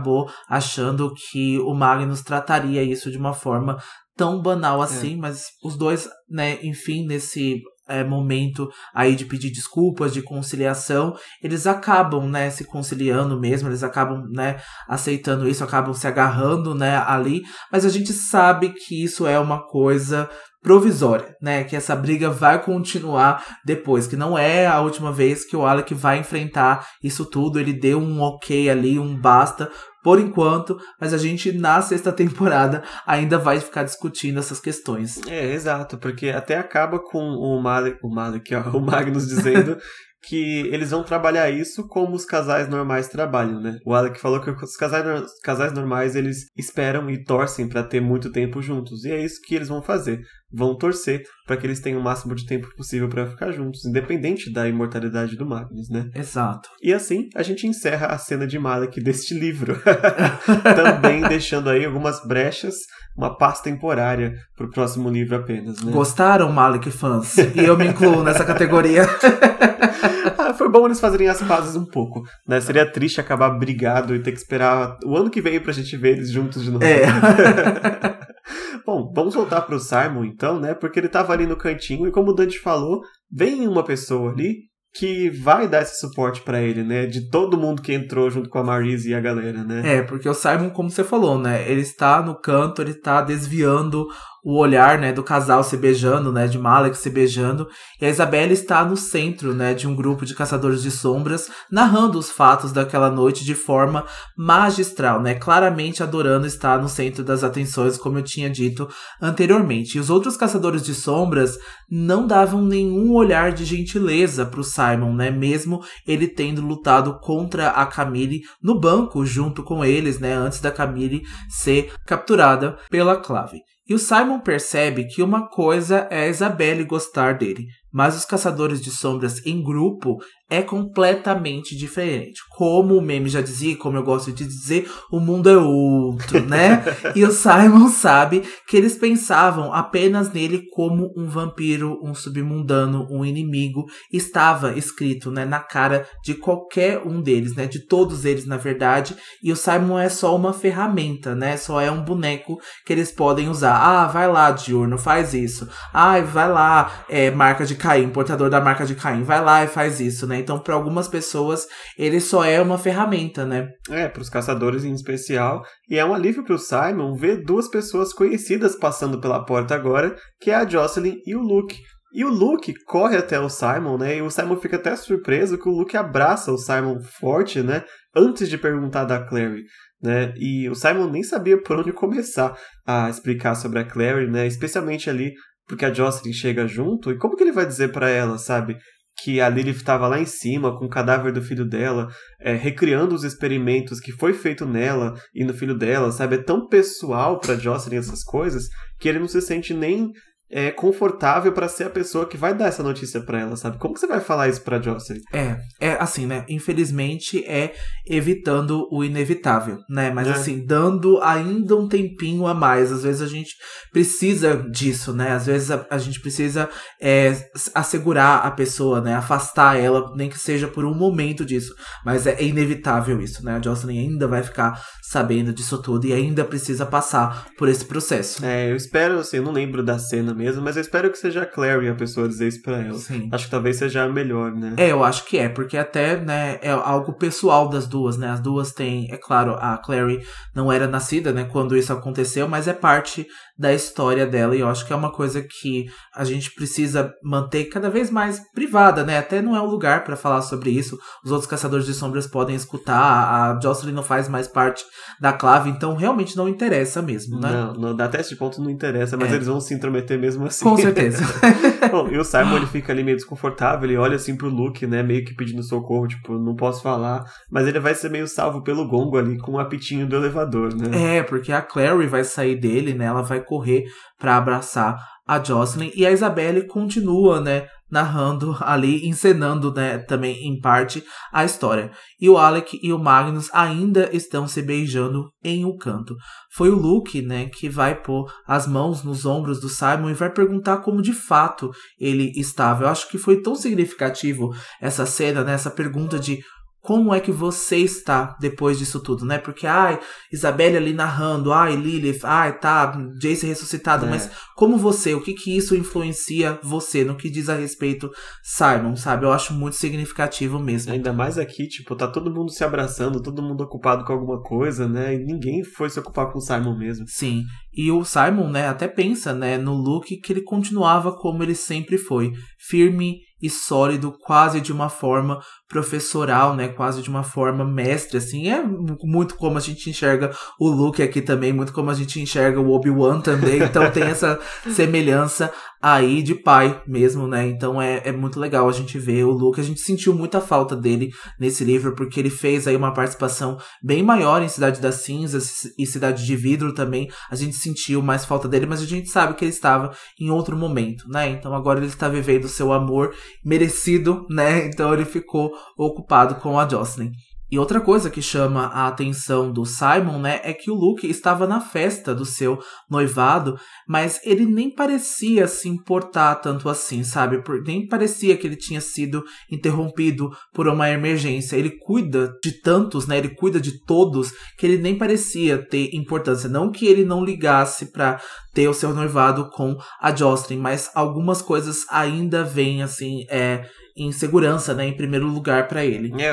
[0.47, 3.77] achando que o Magnus trataria isso de uma forma
[4.15, 4.85] tão banal é.
[4.85, 5.17] assim, é.
[5.17, 11.13] mas os dois, né, enfim, nesse é, momento aí de pedir desculpas, de conciliação,
[11.43, 16.97] eles acabam, né, se conciliando mesmo, eles acabam, né, aceitando isso, acabam se agarrando, né,
[16.97, 17.41] ali,
[17.71, 20.29] mas a gente sabe que isso é uma coisa
[20.61, 21.63] provisória, né?
[21.63, 25.93] Que essa briga vai continuar depois, que não é a última vez que o Alec
[25.93, 27.59] vai enfrentar isso tudo.
[27.59, 29.71] Ele deu um ok ali, um basta
[30.03, 35.21] por enquanto, mas a gente na sexta temporada ainda vai ficar discutindo essas questões.
[35.27, 39.77] É, exato, porque até acaba com o Malik, o Malik, ó, o Magnus dizendo
[40.23, 43.79] que eles vão trabalhar isso como os casais normais trabalham, né?
[43.83, 45.03] O Alec falou que os casais,
[45.43, 49.55] casais normais eles esperam e torcem para ter muito tempo juntos, e é isso que
[49.55, 50.21] eles vão fazer.
[50.53, 54.51] Vão torcer para que eles tenham o máximo de tempo possível para ficar juntos, independente
[54.51, 56.09] da imortalidade do Magnus, né?
[56.15, 56.69] Exato.
[56.81, 59.79] E assim a gente encerra a cena de Malek deste livro,
[60.75, 62.75] também deixando aí algumas brechas,
[63.17, 65.91] uma paz temporária para o próximo livro apenas, né?
[65.91, 67.37] Gostaram, Malek fãs?
[67.37, 69.03] E eu me incluo nessa categoria.
[70.53, 72.59] Foi bom eles fazerem as pazes um pouco, né?
[72.61, 76.17] Seria triste acabar brigado e ter que esperar o ano que vem pra gente ver
[76.17, 76.83] eles juntos de novo.
[76.83, 77.05] É.
[78.85, 80.73] bom, vamos voltar pro Simon então, né?
[80.73, 83.01] Porque ele tava ali no cantinho e como o Dante falou,
[83.31, 87.05] vem uma pessoa ali que vai dar esse suporte para ele, né?
[87.05, 89.97] De todo mundo que entrou junto com a Marise e a galera, né?
[89.97, 91.69] É, porque o Simon, como você falou, né?
[91.69, 94.05] Ele está no canto, ele está desviando
[94.43, 97.67] o olhar, né, do casal se beijando, né, de Malek se beijando,
[97.99, 102.17] e a Isabelle está no centro, né, de um grupo de caçadores de sombras, narrando
[102.17, 104.05] os fatos daquela noite de forma
[104.35, 108.89] magistral, né, claramente adorando estar no centro das atenções, como eu tinha dito
[109.21, 109.97] anteriormente.
[109.97, 111.57] E os outros caçadores de sombras
[111.89, 117.69] não davam nenhum olhar de gentileza para o Simon, né, mesmo ele tendo lutado contra
[117.69, 123.59] a Camille no banco junto com eles, né, antes da Camille ser capturada pela Clave.
[123.91, 128.79] E o Simon percebe que uma coisa é a Isabelle gostar dele, mas os caçadores
[128.79, 130.17] de sombras em grupo
[130.51, 132.41] é completamente diferente.
[132.49, 136.83] Como o meme já dizia, como eu gosto de dizer, o mundo é outro, né?
[137.15, 143.23] e o Simon sabe que eles pensavam apenas nele como um vampiro, um submundano, um
[143.23, 143.85] inimigo.
[144.11, 147.65] Estava escrito, né, na cara de qualquer um deles, né?
[147.65, 149.15] De todos eles, na verdade.
[149.41, 151.55] E o Simon é só uma ferramenta, né?
[151.55, 153.77] Só é um boneco que eles podem usar.
[153.77, 155.69] Ah, vai lá, Diurno, faz isso.
[155.93, 159.67] Ah, vai lá, é, marca de Caim, portador da marca de Caim, vai lá e
[159.67, 160.40] faz isso, né?
[160.41, 161.65] Então, para algumas pessoas,
[161.97, 163.69] ele só é uma ferramenta, né?
[163.89, 165.63] É, para os caçadores em especial.
[165.89, 170.15] E é um alívio para o Simon ver duas pessoas conhecidas passando pela porta agora,
[170.39, 171.77] que é a Jocelyn e o Luke.
[172.13, 174.17] E o Luke corre até o Simon, né?
[174.17, 177.85] E o Simon fica até surpreso que o Luke abraça o Simon forte, né?
[178.13, 179.63] Antes de perguntar da Clary.
[180.03, 180.33] Né?
[180.35, 184.45] E o Simon nem sabia por onde começar a explicar sobre a Clary, né?
[184.45, 185.31] Especialmente ali
[185.67, 187.11] porque a Jocelyn chega junto.
[187.11, 188.77] E como que ele vai dizer para ela, sabe?
[189.23, 192.07] Que a Lilith estava lá em cima com o cadáver do filho dela,
[192.39, 196.35] é, recriando os experimentos que foi feito nela e no filho dela, sabe?
[196.35, 198.67] É tão pessoal para Jocelyn essas coisas
[198.99, 200.11] que ele não se sente nem
[200.51, 203.77] é, confortável para ser a pessoa que vai dar essa notícia para ela, sabe?
[203.77, 205.21] Como que você vai falar isso pra Jocelyn?
[205.33, 206.45] É, é assim, né?
[206.49, 207.73] Infelizmente é
[208.05, 210.11] evitando o inevitável, né?
[210.11, 210.31] Mas é.
[210.31, 212.91] assim, dando ainda um tempinho a mais.
[212.91, 213.55] Às vezes a gente
[213.91, 215.31] precisa disso, né?
[215.31, 216.69] Às vezes a, a gente precisa
[217.01, 219.15] é, assegurar a pessoa, né?
[219.15, 221.73] Afastar ela, nem que seja por um momento disso.
[222.05, 223.55] Mas é inevitável isso, né?
[223.55, 228.45] A Jocelyn ainda vai ficar sabendo disso tudo e ainda precisa passar por esse processo.
[228.45, 231.43] É, eu espero, assim, eu não lembro da cena mesmo, mas eu espero que seja
[231.43, 232.97] a Clary a pessoa dizer isso pra ela.
[232.97, 233.29] Sim.
[233.31, 234.73] Acho que talvez seja a melhor, né?
[234.77, 238.29] É, eu acho que é, porque até, né, é algo pessoal das duas, né?
[238.29, 240.21] As duas têm, é claro, a Clary
[240.55, 243.27] não era nascida, né, quando isso aconteceu, mas é parte
[243.61, 245.85] da história dela e eu acho que é uma coisa que
[246.15, 249.19] a gente precisa manter cada vez mais privada, né?
[249.19, 250.97] Até não é o lugar para falar sobre isso.
[251.23, 254.83] Os outros caçadores de sombras podem escutar, a Jocelyn não faz mais parte
[255.19, 257.51] da clave, então realmente não interessa mesmo, né?
[257.51, 259.35] Não, não até esse ponto não interessa, mas é.
[259.35, 260.65] eles vão se intrometer mesmo assim.
[260.65, 261.23] Com certeza.
[261.91, 265.03] Bom, e o Simon ele fica ali meio desconfortável, ele olha assim pro Luke, né,
[265.03, 268.87] meio que pedindo socorro, tipo, não posso falar, mas ele vai ser meio salvo pelo
[268.87, 271.17] gongo ali com o apitinho do elevador, né?
[271.17, 273.05] É, porque a Clary vai sair dele, né?
[273.05, 273.83] Ela vai correr
[274.17, 274.97] para abraçar
[275.27, 281.03] a Jocelyn e a Isabelle continua, né, narrando ali, encenando, né, também em parte
[281.33, 281.91] a história.
[282.19, 286.15] E o Alec e o Magnus ainda estão se beijando em um canto.
[286.53, 290.29] Foi o Luke, né, que vai pôr as mãos nos ombros do Simon e vai
[290.29, 291.69] perguntar como de fato
[291.99, 292.85] ele estava.
[292.85, 296.39] Eu acho que foi tão significativo essa cena, né, essa pergunta de
[296.81, 299.37] como é que você está depois disso tudo, né?
[299.37, 299.99] Porque, ai,
[300.31, 304.09] Isabelle ali narrando, ai, Lilith, ai, tá, Jace ressuscitado, é.
[304.09, 308.11] mas como você, o que que isso influencia você no que diz a respeito
[308.43, 309.25] Simon, sabe?
[309.25, 310.91] Eu acho muito significativo mesmo.
[310.91, 314.87] Ainda mais aqui, tipo, tá todo mundo se abraçando, todo mundo ocupado com alguma coisa,
[314.87, 315.13] né?
[315.13, 317.05] E ninguém foi se ocupar com o Simon mesmo.
[317.07, 317.43] Sim.
[317.73, 321.97] E o Simon, né, até pensa, né, no look que ele continuava como ele sempre
[321.97, 326.67] foi, firme e sólido, quase de uma forma professoral, né?
[326.67, 328.49] Quase de uma forma mestre, assim.
[328.49, 328.61] É
[329.03, 332.69] muito como a gente enxerga o Luke aqui também, muito como a gente enxerga o
[332.71, 333.63] Obi-Wan também.
[333.63, 334.39] Então tem essa
[334.69, 335.51] semelhança
[335.81, 337.47] aí de pai mesmo, né?
[337.47, 339.59] Então é, é muito legal a gente ver o Luke.
[339.59, 344.03] A gente sentiu muita falta dele nesse livro, porque ele fez aí uma participação bem
[344.03, 347.09] maior em Cidade das Cinzas e Cidade de Vidro também.
[347.29, 350.55] A gente sentiu mais falta dele, mas a gente sabe que ele estava em outro
[350.55, 351.29] momento, né?
[351.29, 353.13] Então agora ele está vivendo seu amor
[353.43, 354.67] merecido, né?
[354.67, 357.11] Então ele ficou ocupado com a Jocelyn.
[357.51, 361.45] E outra coisa que chama a atenção do Simon, né, é que o Luke estava
[361.45, 362.57] na festa do seu
[362.89, 367.43] noivado, mas ele nem parecia se importar tanto assim, sabe?
[367.65, 369.21] Nem parecia que ele tinha sido
[369.51, 371.57] interrompido por uma emergência.
[371.57, 373.17] Ele cuida de tantos, né?
[373.17, 376.47] Ele cuida de todos que ele nem parecia ter importância.
[376.47, 378.21] Não que ele não ligasse para
[378.53, 383.65] ter o seu noivado com a Jocelyn, mas algumas coisas ainda vêm assim, é
[384.03, 386.11] em segurança, né, em primeiro lugar para ele.
[386.21, 386.31] É,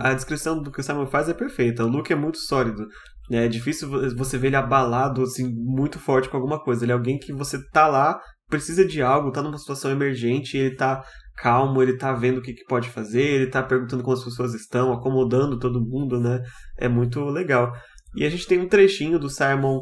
[0.00, 1.84] a descrição do que o Simon faz é perfeita.
[1.84, 2.86] O Luke é muito sólido.
[3.30, 6.84] É difícil você ver ele abalado, assim, muito forte com alguma coisa.
[6.84, 10.76] Ele é alguém que você tá lá, precisa de algo, tá numa situação emergente, ele
[10.76, 11.02] tá
[11.36, 14.54] calmo, ele tá vendo o que, que pode fazer, ele tá perguntando como as pessoas
[14.54, 16.40] estão, acomodando todo mundo, né?
[16.78, 17.72] É muito legal.
[18.14, 19.80] E a gente tem um trechinho do Simon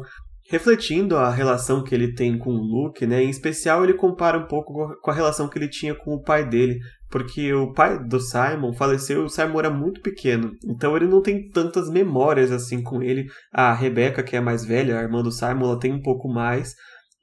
[0.49, 3.23] refletindo a relação que ele tem com o Luke, né?
[3.23, 6.47] Em especial, ele compara um pouco com a relação que ele tinha com o pai
[6.47, 6.79] dele,
[7.09, 11.21] porque o pai do Simon faleceu e o Simon era muito pequeno, então ele não
[11.21, 13.27] tem tantas memórias assim com ele.
[13.53, 16.27] A Rebecca, que é a mais velha, a irmã do Simon, ela tem um pouco
[16.27, 16.73] mais.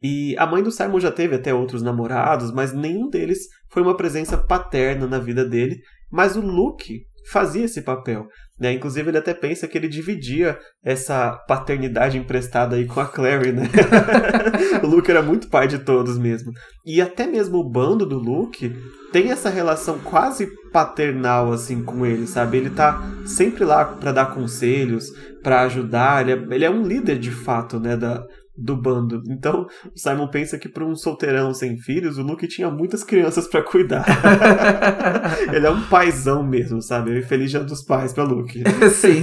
[0.02, 3.38] E a mãe do Simon já teve até outros namorados, mas nenhum deles
[3.70, 5.76] foi uma presença paterna na vida dele.
[6.10, 8.26] Mas o Luke fazia esse papel.
[8.62, 8.74] Né?
[8.74, 13.68] Inclusive, ele até pensa que ele dividia essa paternidade emprestada aí com a Clary, né?
[14.80, 16.52] o Luke era muito pai de todos mesmo.
[16.86, 18.72] E até mesmo o bando do Luke
[19.10, 22.59] tem essa relação quase paternal, assim, com ele, sabe?
[22.59, 25.10] Ele tá sempre lá para dar conselhos,
[25.43, 28.24] para ajudar, ele é, ele é um líder de fato, né, da,
[28.56, 29.22] do bando.
[29.28, 33.46] Então, o Simon pensa que para um solteirão sem filhos, o Luke tinha muitas crianças
[33.46, 34.04] para cuidar.
[35.52, 37.22] ele é um paizão mesmo, sabe?
[37.22, 38.62] Feliz dia dos pais para Luke.
[38.94, 39.22] Sim.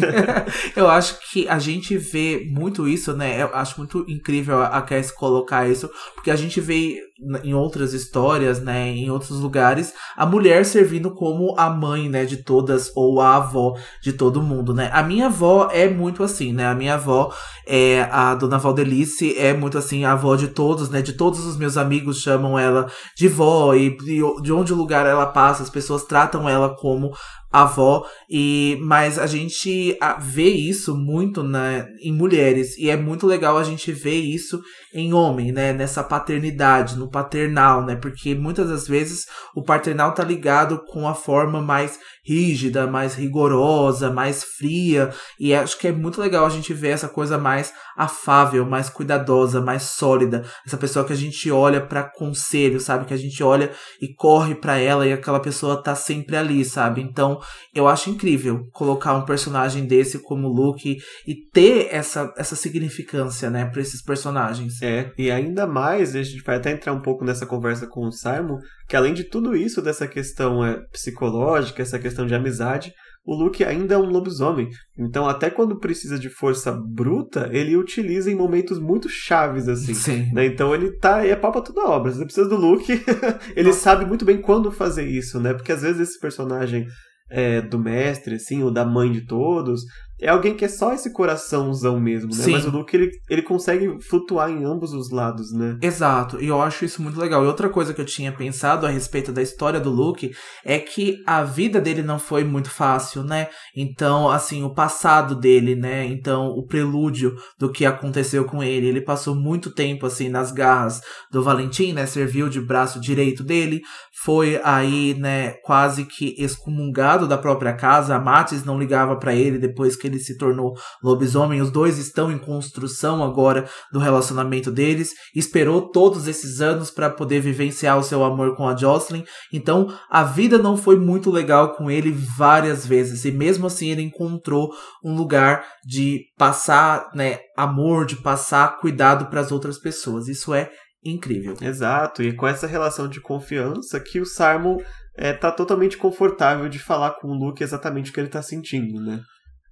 [0.75, 3.41] Eu acho que a gente vê muito isso, né?
[3.41, 6.97] Eu acho muito incrível a Cass colocar isso, porque a gente vê
[7.43, 12.37] em outras histórias, né, em outros lugares, a mulher servindo como a mãe, né, de
[12.37, 14.89] todas ou a avó de todo mundo, né?
[14.93, 16.67] A minha avó é muito assim, né?
[16.67, 17.33] A minha avó
[17.67, 21.01] é a dona Valdelice é muito assim a avó de todos, né?
[21.01, 23.97] De todos os meus amigos chamam ela de vó e
[24.41, 27.11] de onde o lugar ela passa, as pessoas tratam ela como
[27.51, 33.57] avó e mas a gente vê isso muito né, em mulheres e é muito legal
[33.57, 34.61] a gente ver isso
[34.93, 37.95] em homem, né, nessa paternidade, no paternal, né?
[37.95, 41.99] Porque muitas das vezes o paternal tá ligado com a forma mais
[42.29, 47.09] rígida, mais rigorosa, mais fria, e acho que é muito legal a gente ver essa
[47.09, 52.79] coisa mais afável, mais cuidadosa, mais sólida, essa pessoa que a gente olha para conselho,
[52.79, 53.05] sabe?
[53.05, 57.01] Que a gente olha e corre para ela e aquela pessoa tá sempre ali, sabe?
[57.01, 57.39] Então,
[57.73, 60.97] eu acho incrível colocar um personagem desse como Luke
[61.27, 64.81] e ter essa, essa significância, né, para esses personagens.
[64.81, 68.11] É, e ainda mais, a gente vai até entrar um pouco nessa conversa com o
[68.11, 68.59] Simon,
[68.89, 72.91] que além de tudo isso, dessa questão é, psicológica, essa questão de amizade,
[73.23, 74.67] o Luke ainda é um lobisomem.
[74.97, 79.93] Então, até quando precisa de força bruta, ele utiliza em momentos muito chaves, assim.
[79.93, 80.33] Sim.
[80.33, 80.47] Né?
[80.47, 82.11] Então, ele tá é pau pra toda obra.
[82.11, 82.91] Você precisa do Luke,
[83.55, 83.79] ele Nossa.
[83.79, 85.53] sabe muito bem quando fazer isso, né?
[85.53, 86.87] Porque às vezes esse personagem
[87.29, 89.83] é, do mestre, assim, ou da mãe de todos,
[90.21, 92.43] é alguém que é só esse coraçãozão mesmo, né?
[92.43, 92.51] Sim.
[92.51, 95.77] Mas o Luke, ele, ele consegue flutuar em ambos os lados, né?
[95.81, 97.43] Exato, e eu acho isso muito legal.
[97.43, 100.31] E outra coisa que eu tinha pensado a respeito da história do Luke
[100.63, 103.47] é que a vida dele não foi muito fácil, né?
[103.75, 106.05] Então, assim, o passado dele, né?
[106.05, 108.87] Então, o prelúdio do que aconteceu com ele.
[108.87, 111.01] Ele passou muito tempo, assim, nas garras
[111.31, 112.05] do Valentim, né?
[112.05, 113.81] Serviu de braço direito dele.
[114.21, 118.15] Foi aí, né, quase que excomungado da própria casa.
[118.15, 121.61] A Matis não ligava para ele depois que ele se tornou lobisomem.
[121.61, 125.13] Os dois estão em construção agora do relacionamento deles.
[125.33, 129.23] Esperou todos esses anos para poder vivenciar o seu amor com a Jocelyn.
[129.53, 133.23] Então a vida não foi muito legal com ele várias vezes.
[133.23, 134.69] E mesmo assim ele encontrou
[135.01, 140.27] um lugar de passar né, amor, de passar cuidado para as outras pessoas.
[140.27, 140.69] Isso é
[141.03, 141.55] incrível.
[141.61, 144.77] Exato, e com essa relação de confiança que o Simon
[145.15, 149.01] é, tá totalmente confortável de falar com o Luke exatamente o que ele tá sentindo,
[149.01, 149.21] né?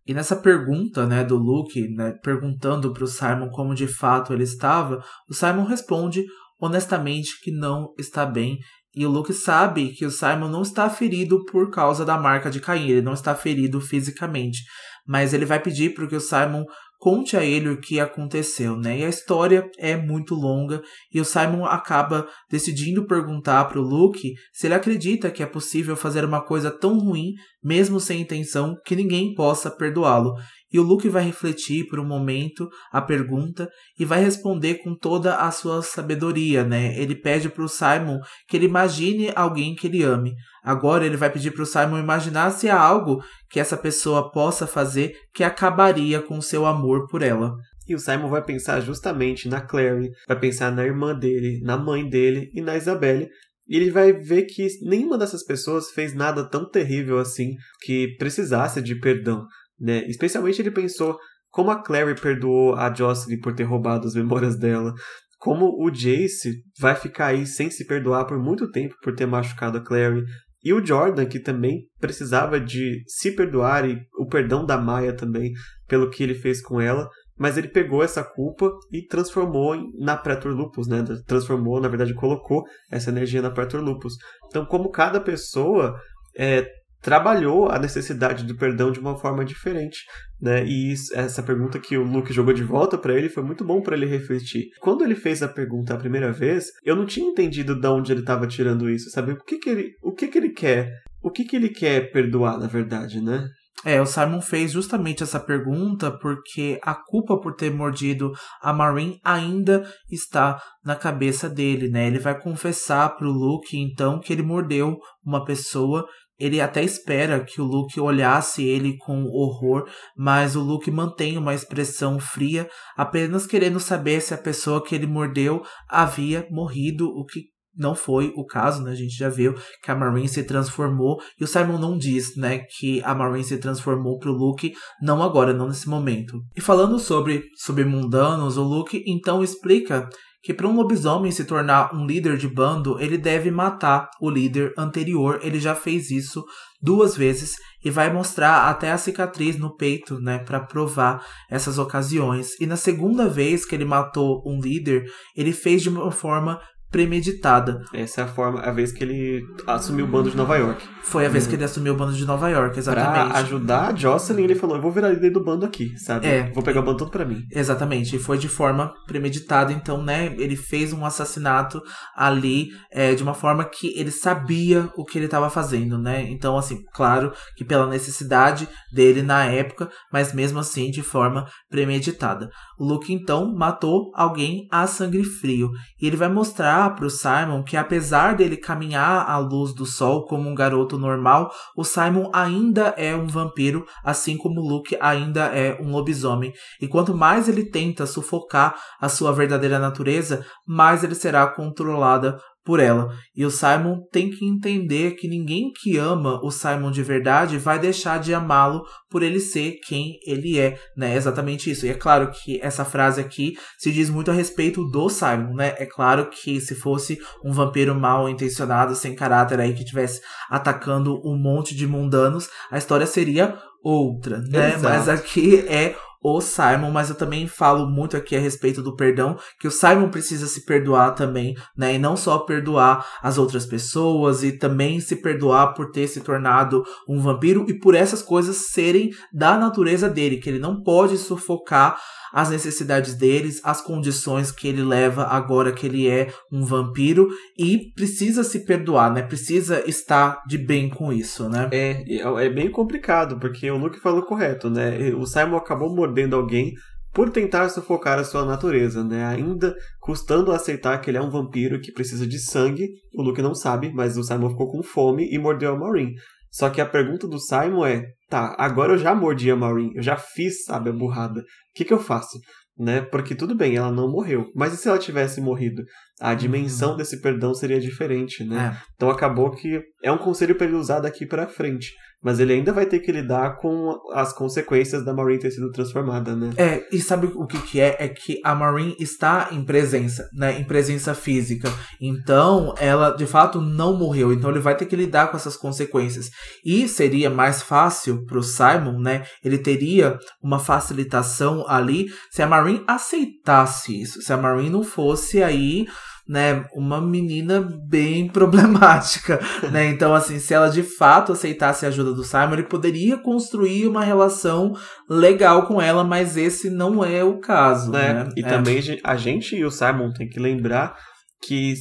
[0.06, 4.44] E nessa pergunta, né, do Luke, né, perguntando para o Simon como de fato ele
[4.44, 6.24] estava, o Simon responde
[6.60, 8.58] honestamente que não está bem.
[8.96, 12.60] E o Luke sabe que o Simon não está ferido por causa da marca de
[12.60, 14.64] Caim, ele não está ferido fisicamente.
[15.06, 16.64] Mas ele vai pedir para que o Simon
[16.98, 19.00] conte a ele o que aconteceu, né?
[19.00, 20.82] E a história é muito longa
[21.14, 25.96] e o Simon acaba decidindo perguntar para o Luke se ele acredita que é possível
[25.96, 27.34] fazer uma coisa tão ruim,
[27.64, 30.34] mesmo sem intenção, que ninguém possa perdoá-lo.
[30.72, 35.38] E o Luke vai refletir por um momento a pergunta e vai responder com toda
[35.38, 37.00] a sua sabedoria, né?
[37.00, 40.36] Ele pede para o Simon que ele imagine alguém que ele ame.
[40.68, 44.68] Agora ele vai pedir para o Simon imaginar se há algo que essa pessoa possa
[44.68, 47.54] fazer que acabaria com seu amor por ela.
[47.88, 52.10] E o Simon vai pensar justamente na Clary, vai pensar na irmã dele, na mãe
[52.10, 53.30] dele e na Isabelle,
[53.66, 58.82] e ele vai ver que nenhuma dessas pessoas fez nada tão terrível assim que precisasse
[58.82, 59.46] de perdão.
[59.80, 60.06] Né?
[60.10, 61.18] Especialmente ele pensou
[61.50, 64.94] como a Clary perdoou a Jocelyn por ter roubado as memórias dela,
[65.38, 69.78] como o Jace vai ficar aí sem se perdoar por muito tempo por ter machucado
[69.78, 70.26] a Clary,
[70.64, 75.54] e o Jordan, que também precisava de se perdoar e o perdão da Maya também
[75.88, 77.08] pelo que ele fez com ela,
[77.38, 81.04] mas ele pegou essa culpa e transformou na Pretor Lupus, né?
[81.28, 84.16] Transformou, na verdade, colocou essa energia na Pretor Lupus.
[84.48, 85.96] Então, como cada pessoa
[86.38, 86.68] é,
[87.08, 90.00] trabalhou a necessidade do perdão de uma forma diferente,
[90.42, 90.66] né?
[90.66, 93.82] E isso, essa pergunta que o Luke jogou de volta para ele foi muito bom
[93.82, 94.66] para ele refletir.
[94.82, 98.20] Quando ele fez a pergunta a primeira vez, eu não tinha entendido de onde ele
[98.20, 99.32] estava tirando isso, sabe?
[99.32, 100.92] O que que ele, o que que ele quer?
[101.24, 103.48] O que que ele quer perdoar, na verdade, né?
[103.86, 109.18] É, o Simon fez justamente essa pergunta porque a culpa por ter mordido a Marine
[109.24, 112.08] ainda está na cabeça dele, né?
[112.08, 116.06] Ele vai confessar pro Luke então que ele mordeu uma pessoa
[116.40, 121.54] ele até espera que o Luke olhasse ele com horror, mas o Luke mantém uma
[121.54, 127.46] expressão fria, apenas querendo saber se a pessoa que ele mordeu havia morrido, o que
[127.78, 128.92] não foi o caso, né?
[128.92, 129.54] A gente já viu
[129.84, 133.58] que a Marine se transformou e o Simon não diz, né, que a Marine se
[133.58, 136.42] transformou pro Luke, não agora, não nesse momento.
[136.56, 140.10] E falando sobre submundanos, o Luke então explica
[140.48, 144.74] que para um lobisomem se tornar um líder de bando, ele deve matar o líder
[144.78, 145.42] anterior.
[145.44, 146.46] Ele já fez isso
[146.82, 151.22] duas vezes e vai mostrar até a cicatriz no peito, né, para provar
[151.52, 152.58] essas ocasiões.
[152.62, 157.84] E na segunda vez que ele matou um líder, ele fez de uma forma premeditada.
[157.94, 160.84] Essa é a forma, a vez que ele assumiu o bando de Nova York.
[161.04, 163.30] Foi a vez que ele assumiu o bando de Nova York, exatamente.
[163.30, 166.28] Pra ajudar a Jocelyn, ele falou: Eu vou virar líder do bando aqui, sabe?
[166.28, 166.52] É.
[166.52, 167.44] Vou pegar o bando todo pra mim.
[167.52, 171.82] Exatamente, e foi de forma premeditada, então, né, ele fez um assassinato
[172.16, 176.28] ali é, de uma forma que ele sabia o que ele estava fazendo, né?
[176.30, 182.50] Então, assim, claro que pela necessidade dele na época, mas mesmo assim de forma premeditada.
[182.78, 185.70] O Luke então matou alguém a sangue frio,
[186.02, 190.26] e ele vai mostrar para o Simon que apesar dele caminhar à luz do sol
[190.26, 195.46] como um garoto normal, o Simon ainda é um vampiro, assim como o Luke ainda
[195.46, 196.54] é um lobisomem.
[196.82, 202.38] E quanto mais ele tenta sufocar a sua verdadeira natureza, mais ele será controlada
[202.68, 203.08] por ela.
[203.34, 207.80] E o Simon tem que entender que ninguém que ama o Simon de verdade vai
[207.80, 211.16] deixar de amá-lo por ele ser quem ele é, né?
[211.16, 211.86] Exatamente isso.
[211.86, 215.76] E é claro que essa frase aqui se diz muito a respeito do Simon, né?
[215.78, 220.20] É claro que se fosse um vampiro mal intencionado, sem caráter aí que tivesse
[220.50, 224.74] atacando um monte de mundanos, a história seria outra, né?
[224.74, 224.84] Exato.
[224.84, 225.96] Mas aqui é
[226.36, 230.10] o Simon, mas eu também falo muito aqui a respeito do perdão, que o Simon
[230.10, 231.96] precisa se perdoar também, né?
[231.96, 236.84] E não só perdoar as outras pessoas e também se perdoar por ter se tornado
[237.08, 241.98] um vampiro e por essas coisas serem da natureza dele, que ele não pode sufocar
[242.34, 247.28] as necessidades deles, as condições que ele leva agora que ele é um vampiro
[247.58, 249.22] e precisa se perdoar, né?
[249.22, 251.70] Precisa estar de bem com isso, né?
[251.72, 255.14] É, é é bem complicado, porque o Luke falou correto, né?
[255.16, 256.74] O Simon acabou mordendo alguém
[257.14, 259.26] por tentar sufocar a sua natureza, né?
[259.26, 262.90] Ainda custando aceitar que ele é um vampiro que precisa de sangue.
[263.16, 266.14] O Luke não sabe, mas o Simon ficou com fome e mordeu a Maureen.
[266.52, 270.02] Só que a pergunta do Simon é: tá, agora eu já mordi a Maureen, eu
[270.02, 271.42] já fiz, sabe, a burrada.
[271.42, 271.44] O
[271.76, 272.40] que, que eu faço?
[272.78, 273.02] Né?
[273.02, 274.52] Porque tudo bem, ela não morreu.
[274.56, 275.84] Mas e se ela tivesse morrido?
[276.22, 278.76] A dimensão desse perdão seria diferente, né?
[278.76, 278.84] É.
[278.96, 281.92] Então acabou que é um conselho para ele usar daqui para frente.
[282.24, 286.36] Mas ele ainda vai ter que lidar com as consequências da Maureen ter sido transformada,
[286.36, 286.52] né?
[286.58, 287.96] É, e sabe o que que é?
[288.00, 290.60] É que a Maureen está em presença, né?
[290.60, 291.72] Em presença física.
[292.02, 294.34] Então, ela de fato não morreu.
[294.34, 296.30] Então, ele vai ter que lidar com essas consequências.
[296.66, 299.24] E seria mais fácil pro Simon, né?
[299.44, 304.22] Ele teria uma facilitação ali se a Maureen aceitasse isso.
[304.22, 305.86] Se a Maureen não fosse aí
[306.28, 309.40] né, uma menina bem problemática,
[309.72, 309.86] né?
[309.88, 314.04] Então, assim, se ela de fato aceitasse a ajuda do Simon, ele poderia construir uma
[314.04, 314.74] relação
[315.10, 318.14] legal com ela, mas esse não é o caso, né?
[318.14, 318.30] né?
[318.36, 318.48] E É.
[318.48, 320.96] também a gente e o Simon tem que lembrar
[321.42, 321.76] que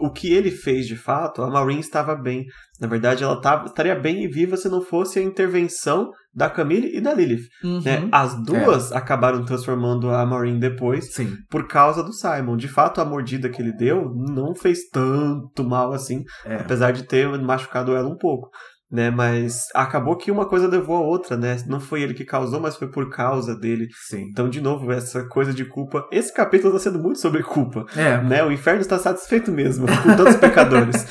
[0.00, 2.44] o que ele fez de fato, a Maureen estava bem.
[2.80, 6.96] Na verdade, ela tava, estaria bem e viva se não fosse a intervenção da Camille
[6.96, 7.46] e da Lilith.
[7.64, 7.80] Uhum.
[7.82, 8.08] Né?
[8.12, 11.34] As duas acabaram transformando a Maureen depois Sim.
[11.50, 12.56] por causa do Simon.
[12.56, 16.56] De fato, a mordida que ele deu não fez tanto mal assim, É.
[16.56, 18.50] apesar de ter machucado ela um pouco.
[18.88, 21.56] Né, mas acabou que uma coisa levou a outra, né?
[21.66, 23.88] Não foi ele que causou, mas foi por causa dele.
[24.08, 24.28] Sim.
[24.30, 26.06] Então, de novo, essa coisa de culpa.
[26.12, 27.84] Esse capítulo está sendo muito sobre culpa.
[27.96, 28.22] É.
[28.22, 28.44] Né?
[28.44, 31.04] O inferno está satisfeito mesmo com tantos pecadores.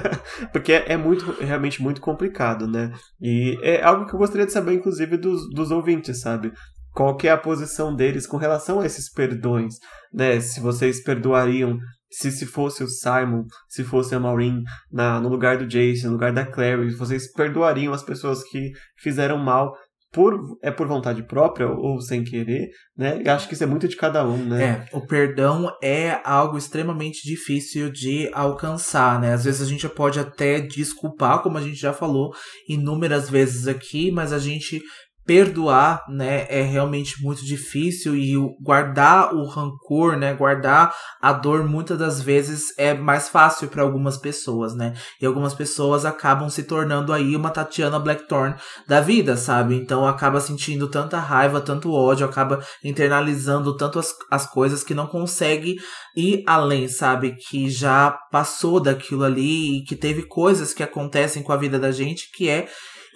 [0.52, 2.92] Porque é muito, é realmente muito complicado, né?
[3.20, 6.50] E é algo que eu gostaria de saber, inclusive, dos, dos ouvintes, sabe?
[6.92, 9.74] Qual que é a posição deles com relação a esses perdões,
[10.12, 10.40] né?
[10.40, 11.78] Se vocês perdoariam,
[12.10, 16.12] se, se fosse o Simon, se fosse a Maureen na, no lugar do Jason, no
[16.14, 19.72] lugar da Clary, vocês perdoariam as pessoas que fizeram mal
[20.10, 23.22] por, é por vontade própria ou sem querer, né?
[23.26, 24.86] Acho que isso é muito de cada um, né?
[24.90, 29.34] É, o perdão é algo extremamente difícil de alcançar, né?
[29.34, 32.32] Às vezes a gente pode até desculpar, como a gente já falou
[32.66, 34.80] inúmeras vezes aqui, mas a gente
[35.28, 41.98] perdoar, né, é realmente muito difícil e guardar o rancor, né, guardar a dor muitas
[41.98, 44.94] das vezes é mais fácil para algumas pessoas, né?
[45.20, 48.54] E algumas pessoas acabam se tornando aí uma Tatiana Blackthorne
[48.86, 49.74] da vida, sabe?
[49.74, 55.06] Então acaba sentindo tanta raiva, tanto ódio, acaba internalizando tanto as, as coisas que não
[55.06, 55.76] consegue
[56.16, 57.36] ir além, sabe?
[57.36, 61.92] Que já passou daquilo ali e que teve coisas que acontecem com a vida da
[61.92, 62.66] gente que é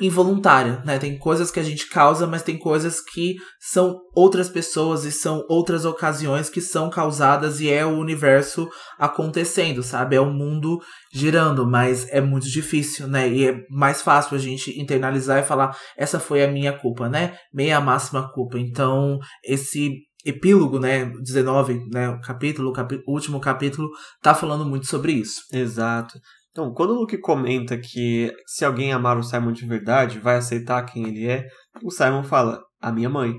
[0.01, 0.99] involuntária, né?
[0.99, 5.45] Tem coisas que a gente causa, mas tem coisas que são outras pessoas e são
[5.49, 10.17] outras ocasiões que são causadas e é o universo acontecendo, sabe?
[10.17, 10.81] É o mundo
[11.13, 13.29] girando, mas é muito difícil, né?
[13.29, 17.37] E é mais fácil a gente internalizar e falar, essa foi a minha culpa, né?
[17.53, 18.59] Meia máxima culpa.
[18.59, 19.93] Então, esse
[20.25, 22.73] epílogo, né, 19, né, o capítulo,
[23.07, 23.91] o último capítulo,
[24.23, 25.43] tá falando muito sobre isso.
[25.53, 26.19] Exato.
[26.53, 30.85] Então, quando o Luke comenta que se alguém amar o Simon de verdade, vai aceitar
[30.85, 31.47] quem ele é,
[31.83, 33.35] o Simon fala, a minha mãe.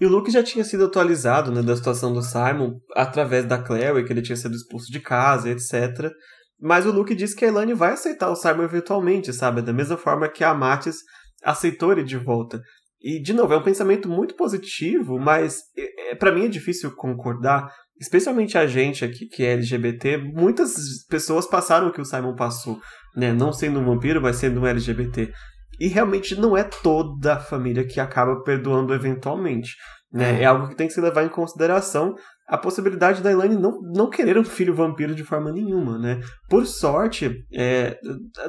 [0.00, 4.04] E o Luke já tinha sido atualizado né, da situação do Simon através da Clary,
[4.04, 6.10] que ele tinha sido expulso de casa, etc.
[6.60, 9.60] Mas o Luke diz que a Elaine vai aceitar o Simon eventualmente, sabe?
[9.60, 10.96] Da mesma forma que a Mattis
[11.42, 12.60] aceitou ele de volta.
[13.00, 17.70] E, de novo, é um pensamento muito positivo, mas é, para mim é difícil concordar,
[18.00, 20.18] especialmente a gente aqui que é LGBT.
[20.18, 20.74] Muitas
[21.08, 22.78] pessoas passaram o que o Simon passou,
[23.16, 23.32] né?
[23.32, 25.32] Não sendo um vampiro, mas sendo um LGBT.
[25.78, 29.74] E realmente não é toda a família que acaba perdoando eventualmente.
[30.12, 30.40] Né?
[30.40, 30.42] É.
[30.42, 32.14] é algo que tem que se levar em consideração
[32.48, 36.20] a possibilidade da Elaine não, não querer um filho vampiro de forma nenhuma, né?
[36.48, 37.98] Por sorte, é,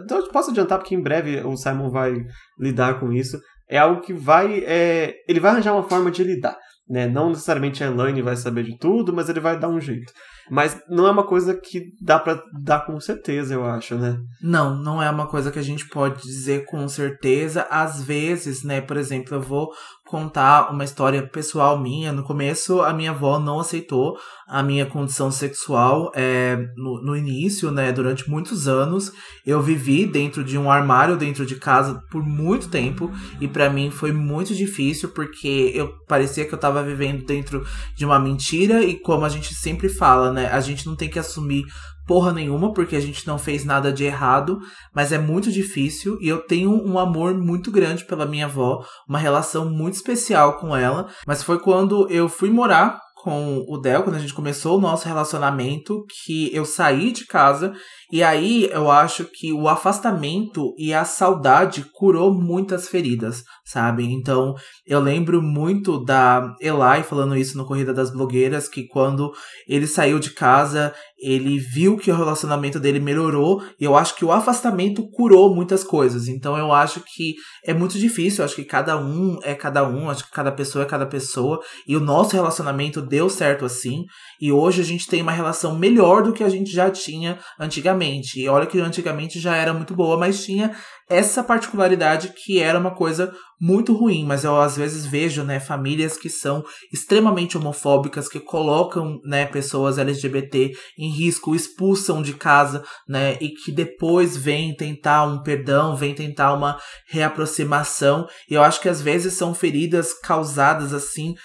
[0.10, 2.14] eu posso adiantar porque em breve o Simon vai
[2.60, 3.40] lidar com isso.
[3.68, 6.56] É algo que vai, é, ele vai arranjar uma forma de lidar,
[6.90, 7.08] né?
[7.08, 10.12] Não necessariamente a Elaine vai saber de tudo, mas ele vai dar um jeito.
[10.50, 14.18] Mas não é uma coisa que dá para dar com certeza, eu acho, né?
[14.42, 17.68] Não, não é uma coisa que a gente pode dizer com certeza.
[17.70, 19.70] Às vezes, né, por exemplo, eu vou
[20.08, 22.12] contar uma história pessoal minha.
[22.12, 24.18] No começo, a minha avó não aceitou
[24.48, 27.92] a minha condição sexual é, no, no início, né?
[27.92, 29.12] Durante muitos anos,
[29.46, 33.12] eu vivi dentro de um armário dentro de casa por muito tempo
[33.42, 37.66] e para mim foi muito difícil porque eu parecia que eu tava vivendo dentro
[37.96, 40.48] de uma mentira e como a gente sempre fala, né?
[40.48, 41.66] A gente não tem que assumir
[42.08, 44.60] porra nenhuma, porque a gente não fez nada de errado,
[44.96, 49.20] mas é muito difícil e eu tenho um amor muito grande pela minha avó, uma
[49.20, 54.16] relação muito especial com ela, mas foi quando eu fui morar com o Del, quando
[54.16, 57.74] a gente começou o nosso relacionamento, que eu saí de casa
[58.12, 64.06] e aí eu acho que o afastamento e a saudade curou muitas feridas, sabe?
[64.06, 64.56] Então
[64.86, 69.34] eu lembro muito da Eli falando isso no Corrida das Blogueiras, que quando
[69.68, 74.24] ele saiu de casa, ele viu que o relacionamento dele melhorou e eu acho que
[74.24, 76.30] o afastamento curou muitas coisas.
[76.30, 77.36] Então eu acho que
[77.66, 80.86] é muito difícil, eu acho que cada um é cada um, acho que cada pessoa
[80.86, 84.06] é cada pessoa e o nosso relacionamento deu certo assim
[84.40, 87.97] e hoje a gente tem uma relação melhor do que a gente já tinha antigamente
[87.98, 88.40] antigamente.
[88.40, 90.76] E olha que antigamente já era muito boa, mas tinha
[91.10, 96.18] essa particularidade que era uma coisa muito ruim, mas eu às vezes vejo, né, famílias
[96.18, 103.38] que são extremamente homofóbicas, que colocam, né, pessoas LGBT em risco, expulsam de casa, né,
[103.40, 106.78] e que depois vêm tentar um perdão, vêm tentar uma
[107.10, 108.28] reaproximação.
[108.50, 111.36] E eu acho que às vezes são feridas causadas assim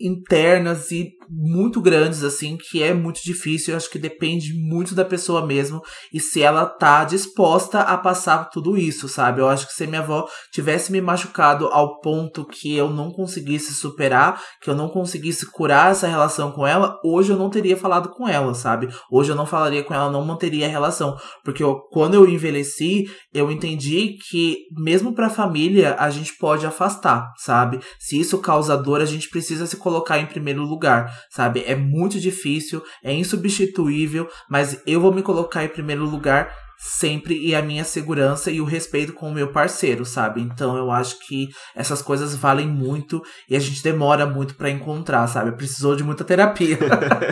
[0.00, 3.72] internas e muito grandes, assim, que é muito difícil.
[3.72, 5.82] Eu acho que depende muito da pessoa mesmo
[6.12, 9.40] e se ela tá disposta a passar tudo isso, sabe?
[9.40, 13.74] Eu acho que se minha avó tivesse me machucado ao ponto que eu não conseguisse
[13.74, 18.10] superar, que eu não conseguisse curar essa relação com ela, hoje eu não teria falado
[18.10, 18.88] com ela, sabe?
[19.10, 21.16] Hoje eu não falaria com ela, não manteria a relação.
[21.44, 27.32] Porque eu, quando eu envelheci, eu entendi que, mesmo pra família, a gente pode afastar,
[27.36, 27.80] sabe?
[27.98, 31.64] Se isso causa dor, a gente precisa se colocar em primeiro lugar, sabe?
[31.66, 36.52] É muito difícil, é insubstituível, mas eu vou me colocar em primeiro lugar
[36.82, 40.40] sempre e a minha segurança e o respeito com o meu parceiro, sabe?
[40.40, 45.26] Então eu acho que essas coisas valem muito e a gente demora muito para encontrar,
[45.28, 45.52] sabe?
[45.52, 46.78] Precisou de muita terapia.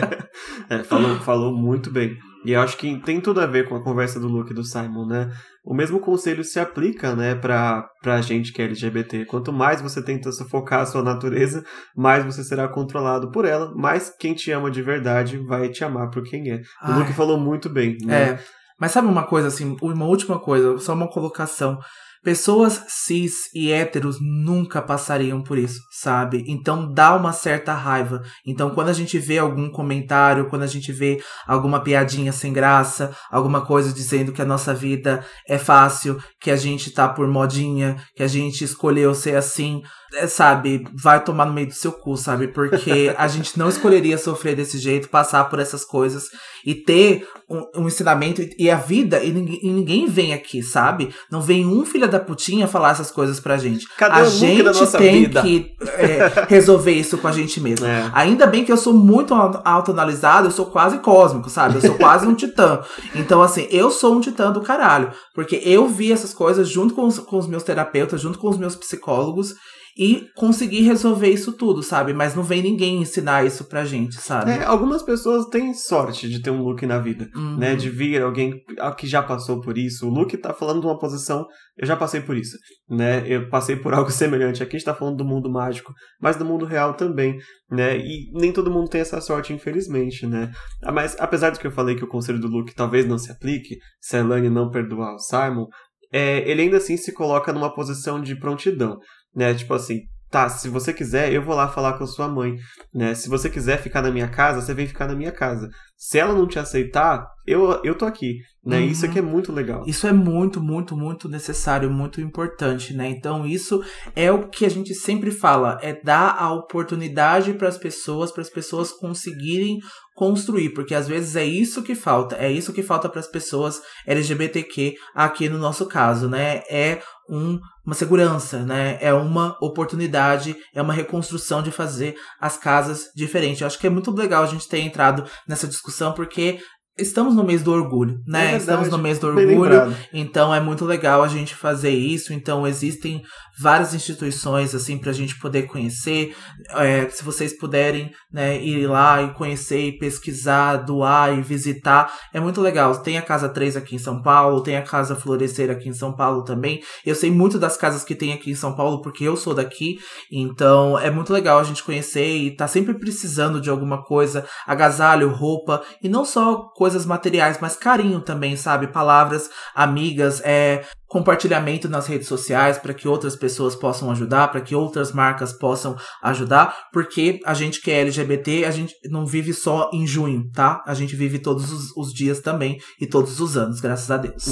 [0.69, 2.17] é, falou, falou muito bem.
[2.43, 4.63] E eu acho que tem tudo a ver com a conversa do Luke e do
[4.63, 5.31] Simon, né?
[5.63, 9.25] O mesmo conselho se aplica, né, pra, pra gente que é LGBT.
[9.25, 11.63] Quanto mais você tenta sufocar a sua natureza,
[11.95, 16.09] mais você será controlado por ela, mais quem te ama de verdade vai te amar
[16.09, 16.61] por quem é.
[16.81, 16.95] Ai.
[16.95, 18.21] O Luke falou muito bem, né?
[18.21, 18.39] É.
[18.79, 21.77] Mas sabe uma coisa assim, uma última coisa, só uma colocação.
[22.23, 26.43] Pessoas cis e héteros nunca passariam por isso, sabe?
[26.47, 28.21] Então dá uma certa raiva.
[28.45, 33.15] Então quando a gente vê algum comentário, quando a gente vê alguma piadinha sem graça,
[33.31, 37.97] alguma coisa dizendo que a nossa vida é fácil, que a gente tá por modinha,
[38.15, 39.81] que a gente escolheu ser assim,
[40.13, 42.47] é, sabe, vai tomar no meio do seu cu, sabe?
[42.47, 46.29] Porque a gente não escolheria sofrer desse jeito, passar por essas coisas
[46.65, 51.13] e ter um, um ensinamento e a vida, e ninguém, e ninguém, vem aqui, sabe?
[51.31, 53.87] Não vem um filho da putinha falar essas coisas pra gente.
[53.97, 55.41] Cadê a gente tem vida?
[55.41, 57.85] que é, resolver isso com a gente mesmo.
[57.85, 58.09] É.
[58.13, 61.75] Ainda bem que eu sou muito autoanalisado, eu sou quase cósmico, sabe?
[61.75, 62.81] Eu sou quase um titã.
[63.15, 65.11] Então, assim, eu sou um titã do caralho.
[65.33, 68.57] Porque eu vi essas coisas junto com os, com os meus terapeutas, junto com os
[68.57, 69.55] meus psicólogos
[69.97, 72.13] e conseguir resolver isso tudo, sabe?
[72.13, 74.51] Mas não vem ninguém ensinar isso pra gente, sabe?
[74.51, 77.57] É, algumas pessoas têm sorte de ter um Luke na vida, uhum.
[77.57, 77.75] né?
[77.75, 78.61] De vir alguém
[78.97, 80.07] que já passou por isso.
[80.07, 81.45] O Luke tá falando de uma posição,
[81.77, 82.57] eu já passei por isso,
[82.89, 83.23] né?
[83.27, 84.63] Eu passei por algo semelhante.
[84.63, 87.37] Aqui a gente tá falando do mundo mágico, mas do mundo real também,
[87.69, 87.97] né?
[87.97, 90.51] E nem todo mundo tem essa sorte, infelizmente, né?
[90.83, 93.31] Ah, mas apesar do que eu falei que o conselho do Luke talvez não se
[93.31, 95.65] aplique, se a Elaine não perdoar o Simon,
[96.13, 98.97] é, ele ainda assim se coloca numa posição de prontidão
[99.35, 99.53] né?
[99.53, 100.01] Tipo assim,
[100.31, 102.55] tá, se você quiser, eu vou lá falar com a sua mãe,
[102.93, 103.13] né?
[103.13, 105.69] Se você quiser ficar na minha casa, você vem ficar na minha casa.
[105.97, 108.79] Se ela não te aceitar, eu, eu tô aqui, né?
[108.79, 108.85] Uhum.
[108.85, 109.83] Isso aqui é muito legal.
[109.85, 113.09] Isso é muito, muito, muito necessário, muito importante, né?
[113.09, 113.83] Então, isso
[114.15, 118.41] é o que a gente sempre fala, é dar a oportunidade para as pessoas, para
[118.41, 119.79] as pessoas conseguirem
[120.15, 123.81] construir, porque às vezes é isso que falta, é isso que falta para as pessoas
[124.05, 126.63] LGBTQ aqui no nosso caso, né?
[126.69, 128.97] É um, uma segurança, né?
[129.01, 133.61] É uma oportunidade, é uma reconstrução de fazer as casas diferentes.
[133.61, 136.59] Eu acho que é muito legal a gente ter entrado nessa discussão, porque
[136.97, 138.53] Estamos no mês do orgulho, né?
[138.53, 142.33] É Estamos no mês do orgulho, então é muito legal a gente fazer isso.
[142.33, 143.23] Então existem
[143.59, 146.35] várias instituições assim para a gente poder conhecer.
[146.71, 152.39] É, se vocês puderem né, ir lá e conhecer e pesquisar, doar e visitar, é
[152.39, 152.97] muito legal.
[152.97, 156.13] Tem a Casa 3 aqui em São Paulo, tem a Casa Florescer aqui em São
[156.13, 156.81] Paulo também.
[157.05, 159.97] Eu sei muito das casas que tem aqui em São Paulo porque eu sou daqui,
[160.31, 165.31] então é muito legal a gente conhecer e tá sempre precisando de alguma coisa, agasalho,
[165.31, 168.87] roupa e não só coisas materiais, mas carinho também, sabe?
[168.87, 174.73] Palavras amigas, é compartilhamento nas redes sociais para que outras pessoas possam ajudar, para que
[174.73, 179.91] outras marcas possam ajudar, porque a gente que é LGBT, a gente não vive só
[179.93, 180.81] em junho, tá?
[180.87, 184.43] A gente vive todos os, os dias também e todos os anos, graças a Deus.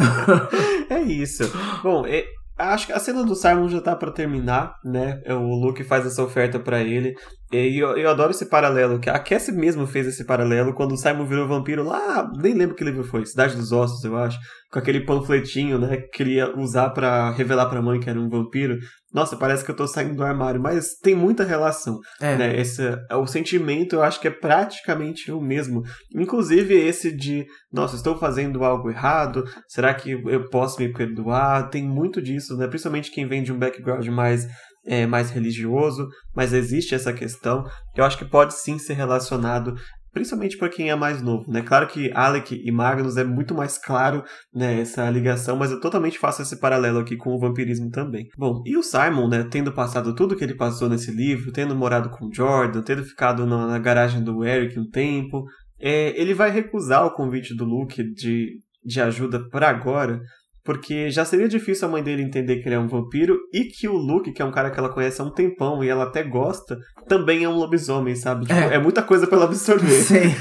[0.88, 1.42] é isso.
[1.82, 2.24] Bom, é,
[2.70, 5.20] acho que a cena do Simon já tá para terminar, né?
[5.28, 7.14] O Luke faz essa oferta para ele.
[7.52, 10.96] E eu, eu adoro esse paralelo, que a Cassie mesmo fez esse paralelo quando o
[10.96, 14.38] Simon virou vampiro lá, nem lembro que livro foi, Cidade dos Ossos, eu acho,
[14.70, 18.78] com aquele panfletinho, né, que queria usar para revelar pra mãe que era um vampiro.
[19.12, 22.36] Nossa, parece que eu tô saindo do armário, mas tem muita relação, é.
[22.36, 25.82] né, esse, o sentimento eu acho que é praticamente o mesmo.
[26.14, 31.68] Inclusive esse de, nossa, estou fazendo algo errado, será que eu posso me perdoar?
[31.68, 34.46] Tem muito disso, né, principalmente quem vem de um background mais
[34.84, 37.64] é, mais religioso, mas existe essa questão.
[37.96, 39.74] Eu acho que pode sim ser relacionado
[40.12, 41.62] principalmente para quem é mais novo, né?
[41.62, 44.22] Claro que Alec e Magnus é muito mais claro,
[44.54, 48.28] né, essa ligação, mas eu totalmente faço esse paralelo aqui com o vampirismo também.
[48.36, 52.10] Bom, e o Simon, né, tendo passado tudo que ele passou nesse livro, tendo morado
[52.10, 55.44] com Jordan, tendo ficado na, na garagem do Eric um tempo,
[55.80, 60.20] é, ele vai recusar o convite do Luke de, de ajuda por agora,
[60.64, 63.88] porque já seria difícil a mãe dele entender que ele é um vampiro e que
[63.88, 66.22] o Luke, que é um cara que ela conhece há um tempão e ela até
[66.22, 66.78] gosta,
[67.08, 68.46] também é um lobisomem, sabe?
[68.46, 68.74] Tipo, é.
[68.74, 68.78] é.
[68.78, 70.02] muita coisa pra ela absorver.
[70.02, 70.34] Sim.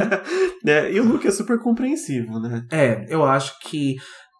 [0.66, 2.64] é, e o Luke é super compreensivo, né?
[2.72, 3.96] É, eu acho que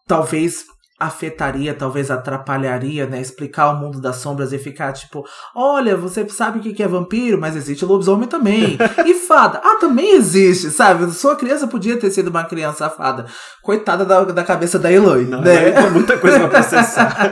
[0.07, 0.65] talvez
[0.99, 3.21] afetaria, talvez atrapalharia, né?
[3.21, 5.23] Explicar o mundo das sombras e ficar tipo,
[5.55, 8.77] olha, você sabe o que é vampiro, mas existe lobisomem também.
[9.05, 11.11] e fada, ah, também existe, sabe?
[11.11, 13.25] Sua criança podia ter sido uma criança fada.
[13.61, 15.69] Coitada da, da cabeça da Eloy, Não, né?
[15.69, 17.31] É muita coisa pra processar.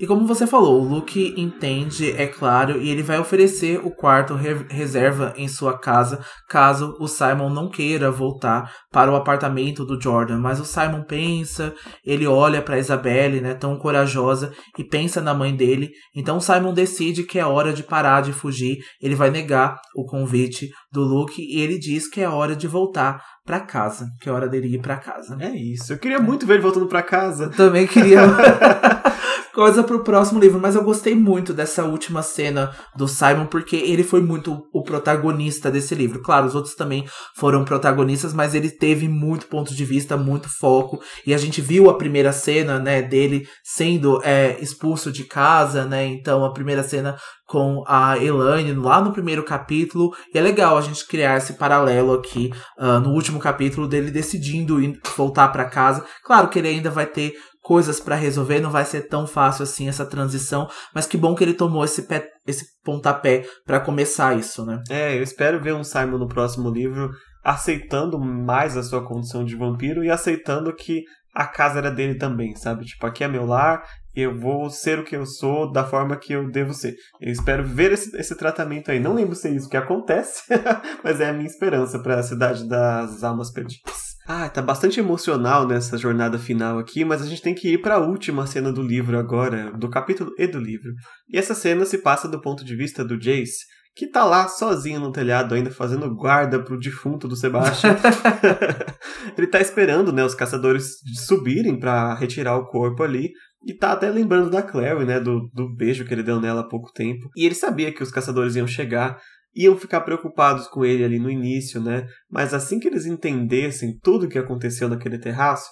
[0.00, 4.34] E como você falou, o Luke entende, é claro, e ele vai oferecer o quarto
[4.34, 10.00] re reserva em sua casa, caso o Simon não queira voltar para o apartamento do
[10.00, 10.38] Jordan.
[10.38, 15.54] Mas o Simon pensa, ele olha para Isabelle, né, tão corajosa, e pensa na mãe
[15.54, 15.90] dele.
[16.16, 18.78] Então Simon decide que é hora de parar de fugir.
[19.02, 23.22] Ele vai negar o convite do Luke e ele diz que é hora de voltar
[23.44, 25.36] para casa, que é hora dele ir para casa.
[25.40, 25.92] É isso.
[25.92, 27.50] Eu queria muito ver ele voltando para casa.
[27.50, 28.20] Também queria.
[29.52, 34.02] coisa pro próximo livro, mas eu gostei muito dessa última cena do Simon, porque ele
[34.02, 36.22] foi muito o protagonista desse livro.
[36.22, 37.04] Claro, os outros também
[37.36, 41.00] foram protagonistas, mas ele teve muito ponto de vista, muito foco.
[41.26, 46.06] E a gente viu a primeira cena, né, dele sendo é, expulso de casa, né?
[46.06, 47.16] Então a primeira cena
[47.50, 50.14] com a Elaine lá no primeiro capítulo.
[50.32, 54.78] E é legal a gente criar esse paralelo aqui uh, no último capítulo dele decidindo
[55.16, 56.04] voltar para casa.
[56.24, 57.34] Claro que ele ainda vai ter
[57.70, 61.44] coisas para resolver, não vai ser tão fácil assim essa transição, mas que bom que
[61.44, 64.82] ele tomou esse, pé, esse pontapé para começar isso, né?
[64.90, 67.12] É, eu espero ver um Simon no próximo livro
[67.44, 72.56] aceitando mais a sua condição de vampiro e aceitando que a casa era dele também,
[72.56, 72.86] sabe?
[72.86, 73.84] Tipo, aqui é meu lar,
[74.16, 76.96] eu vou ser o que eu sou da forma que eu devo ser.
[77.20, 78.98] Eu espero ver esse, esse tratamento aí.
[78.98, 80.42] Não lembro se é isso que acontece,
[81.04, 84.09] mas é a minha esperança para a cidade das almas perdidas.
[84.32, 87.96] Ah, tá bastante emocional nessa jornada final aqui, mas a gente tem que ir para
[87.96, 90.92] a última cena do livro agora, do capítulo e do livro.
[91.28, 95.00] E essa cena se passa do ponto de vista do Jace, que tá lá sozinho
[95.00, 97.96] no telhado ainda fazendo guarda pro defunto do Sebastian.
[99.36, 103.32] Ele tá esperando, né, os caçadores subirem para retirar o corpo ali,
[103.66, 105.18] e tá até lembrando da Clary, né?
[105.20, 107.28] Do, do beijo que ele deu nela há pouco tempo.
[107.36, 109.18] E ele sabia que os caçadores iam chegar
[109.54, 112.06] iam ficar preocupados com ele ali no início, né?
[112.30, 115.68] Mas assim que eles entendessem tudo o que aconteceu naquele terraço,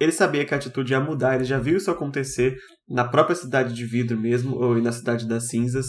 [0.00, 2.56] Ele sabia que a atitude ia mudar, ele já viu isso acontecer
[2.88, 5.86] na própria cidade de vidro mesmo, ou na cidade das cinzas.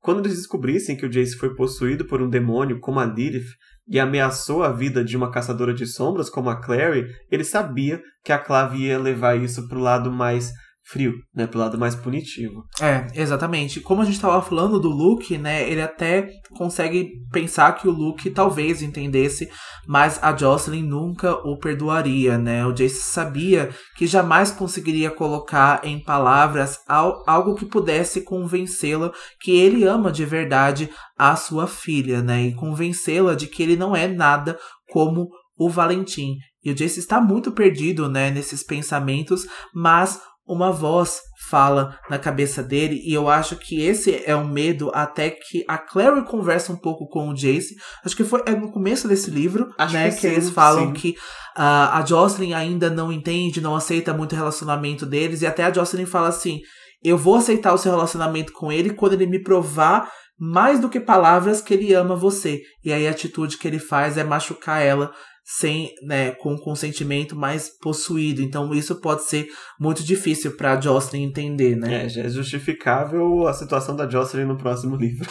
[0.00, 3.48] Quando eles descobrissem que o Jace foi possuído por um demônio como a Lilith
[3.88, 8.32] e ameaçou a vida de uma caçadora de sombras como a Clary, ele sabia que
[8.32, 10.52] a Clave ia levar isso para o lado mais
[10.86, 12.62] frio, né, pro lado mais punitivo.
[12.80, 13.80] É, exatamente.
[13.80, 18.30] Como a gente estava falando do Luke, né, ele até consegue pensar que o Luke
[18.30, 19.48] talvez entendesse,
[19.86, 22.66] mas a Jocelyn nunca o perdoaria, né?
[22.66, 29.84] O Jace sabia que jamais conseguiria colocar em palavras algo que pudesse convencê-la que ele
[29.84, 34.58] ama de verdade a sua filha, né, e convencê-la de que ele não é nada
[34.90, 36.36] como o Valentim.
[36.62, 42.62] E o Jace está muito perdido, né, nesses pensamentos, mas uma voz fala na cabeça
[42.62, 46.76] dele e eu acho que esse é um medo até que a Clary conversa um
[46.76, 47.74] pouco com o Jace.
[48.04, 50.86] Acho que foi é no começo desse livro, acho né, que, que sim, eles falam
[50.88, 50.92] sim.
[50.92, 51.10] que
[51.56, 55.72] uh, a Jocelyn ainda não entende, não aceita muito o relacionamento deles e até a
[55.72, 56.60] Jocelyn fala assim:
[57.02, 61.00] "Eu vou aceitar o seu relacionamento com ele quando ele me provar mais do que
[61.00, 62.60] palavras que ele ama você".
[62.84, 65.10] E aí a atitude que ele faz é machucar ela
[65.44, 68.40] sem, né, com consentimento mais possuído.
[68.40, 69.46] Então isso pode ser
[69.78, 72.06] muito difícil para Jocelyn entender, né?
[72.06, 75.28] É, é justificável a situação da Jocelyn no próximo livro.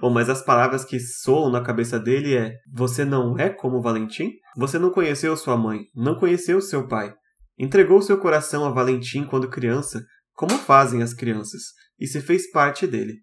[0.00, 4.30] Bom, mas as palavras que soam na cabeça dele é: você não é como Valentim?
[4.56, 7.12] Você não conheceu sua mãe, não conheceu seu pai.
[7.58, 11.62] Entregou seu coração a Valentim quando criança, como fazem as crianças,
[11.98, 13.14] e se fez parte dele.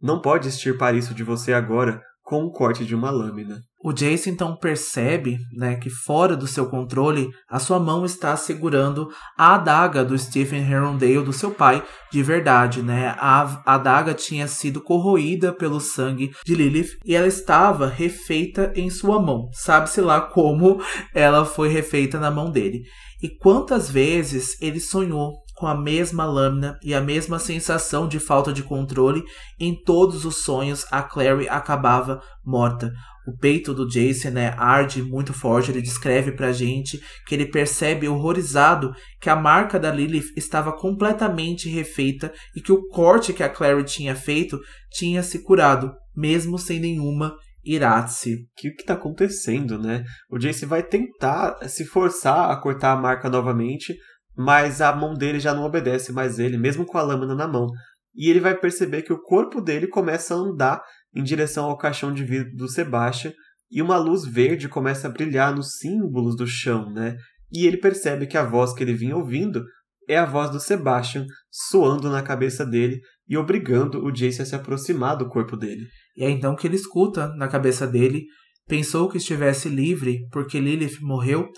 [0.00, 3.62] Não pode extirpar isso de você agora com o corte de uma lâmina.
[3.84, 9.10] O Jace então percebe né, que fora do seu controle, a sua mão está segurando
[9.36, 12.80] a adaga do Stephen Herondale, do seu pai, de verdade.
[12.80, 13.14] Né?
[13.18, 19.20] A adaga tinha sido corroída pelo sangue de Lilith e ela estava refeita em sua
[19.20, 19.50] mão.
[19.52, 20.82] Sabe-se lá como
[21.14, 22.84] ela foi refeita na mão dele.
[23.22, 28.52] E quantas vezes ele sonhou com a mesma lâmina e a mesma sensação de falta
[28.52, 29.22] de controle,
[29.60, 32.90] em todos os sonhos a Clary acabava morta.
[33.26, 35.70] O peito do Jason né, arde muito forte.
[35.70, 41.68] Ele descreve pra gente que ele percebe horrorizado que a marca da Lilith estava completamente
[41.68, 44.60] refeita e que o corte que a Clary tinha feito
[44.90, 47.34] tinha se curado, mesmo sem nenhuma
[47.64, 48.34] Iratse.
[48.34, 50.04] O que, que tá acontecendo, né?
[50.30, 53.96] O Jace vai tentar se forçar a cortar a marca novamente,
[54.36, 57.68] mas a mão dele já não obedece mais ele, mesmo com a lâmina na mão.
[58.14, 60.82] E ele vai perceber que o corpo dele começa a andar
[61.14, 63.32] em direção ao caixão de vidro do Sebastian
[63.70, 67.16] e uma luz verde começa a brilhar nos símbolos do chão, né?
[67.52, 69.64] E ele percebe que a voz que ele vinha ouvindo
[70.08, 74.54] é a voz do Sebastian soando na cabeça dele e obrigando o Jace a se
[74.54, 75.86] aproximar do corpo dele.
[76.16, 78.24] E é então que ele escuta na cabeça dele,
[78.66, 81.48] pensou que estivesse livre porque Lilith morreu.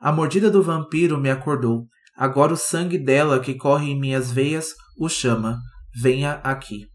[0.00, 1.86] A mordida do vampiro me acordou.
[2.16, 5.58] Agora o sangue dela que corre em minhas veias o chama.
[6.00, 6.93] Venha aqui.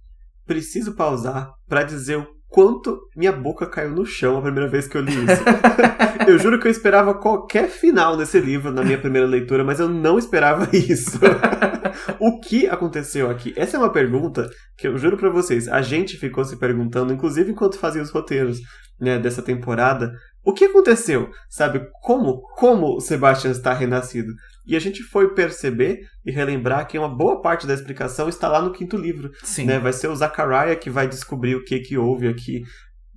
[0.50, 4.98] Preciso pausar para dizer o quanto minha boca caiu no chão a primeira vez que
[4.98, 5.44] eu li isso.
[6.28, 9.88] eu juro que eu esperava qualquer final nesse livro na minha primeira leitura, mas eu
[9.88, 11.20] não esperava isso.
[12.20, 13.54] o que aconteceu aqui?
[13.56, 17.52] Essa é uma pergunta que eu juro para vocês, a gente ficou se perguntando, inclusive
[17.52, 18.58] enquanto fazia os roteiros
[19.00, 20.12] né, dessa temporada.
[20.44, 21.30] O que aconteceu?
[21.48, 24.34] Sabe, como, como o Sebastian está renascido?
[24.70, 28.62] E a gente foi perceber e relembrar que uma boa parte da explicação está lá
[28.62, 29.32] no quinto livro.
[29.44, 29.66] Sim.
[29.66, 29.80] Né?
[29.80, 32.64] Vai ser o Zachariah que vai descobrir o que, que houve aqui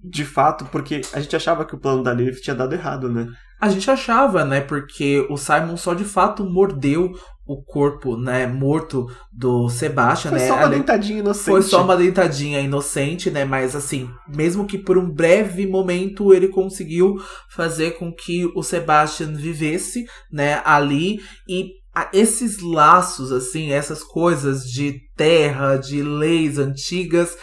[0.03, 3.29] de fato, porque a gente achava que o plano da Lilith tinha dado errado, né?
[3.61, 4.61] A gente achava, né?
[4.61, 7.13] Porque o Simon só de fato mordeu
[7.47, 10.49] o corpo, né, morto do Sebastian, foi né?
[10.49, 11.45] Só uma dentadinha inocente.
[11.45, 13.45] Foi só uma dentadinha inocente, né?
[13.45, 17.17] Mas assim, mesmo que por um breve momento ele conseguiu
[17.49, 21.83] fazer com que o Sebastian vivesse, né, ali e
[22.13, 27.37] esses laços, assim, essas coisas de terra, de leis antigas,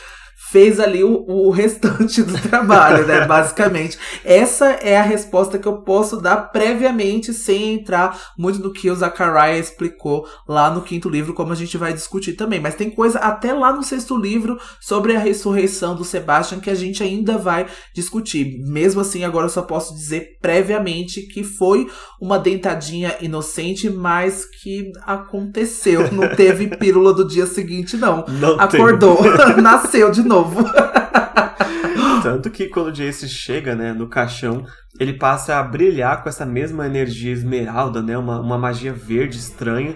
[0.51, 3.26] fez ali o, o restante do trabalho, né?
[3.26, 3.97] Basicamente.
[4.26, 8.95] Essa é a resposta que eu posso dar previamente, sem entrar muito no que o
[8.95, 12.59] Zachariah explicou lá no quinto livro, como a gente vai discutir também.
[12.59, 16.76] Mas tem coisa até lá no sexto livro sobre a ressurreição do Sebastian que a
[16.76, 18.59] gente ainda vai discutir.
[18.65, 21.88] Mesmo assim, agora eu só posso dizer previamente que foi
[22.19, 26.11] uma dentadinha inocente, mas que aconteceu.
[26.11, 28.26] Não teve pílula do dia seguinte, não.
[28.27, 29.19] não Acordou,
[29.61, 30.64] nasceu de novo novo.
[32.24, 34.66] Tanto que quando o Jace chega, né, no caixão,
[34.99, 39.95] ele passa a brilhar com essa mesma energia esmeralda, né, uma, uma magia verde estranha.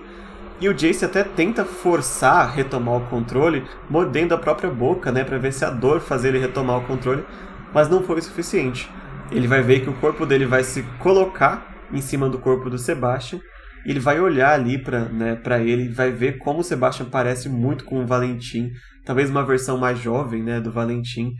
[0.61, 5.37] E o Jace até tenta forçar retomar o controle, mordendo a própria boca, né, para
[5.37, 7.25] ver se a dor faz ele retomar o controle,
[7.73, 8.89] mas não foi o suficiente.
[9.31, 12.77] Ele vai ver que o corpo dele vai se colocar em cima do corpo do
[12.77, 13.39] Sebastian
[13.85, 17.83] Ele vai olhar ali para né, pra ele, vai ver como o Sebastian parece muito
[17.83, 18.71] com o Valentim,
[19.05, 21.31] talvez uma versão mais jovem né, do Valentim.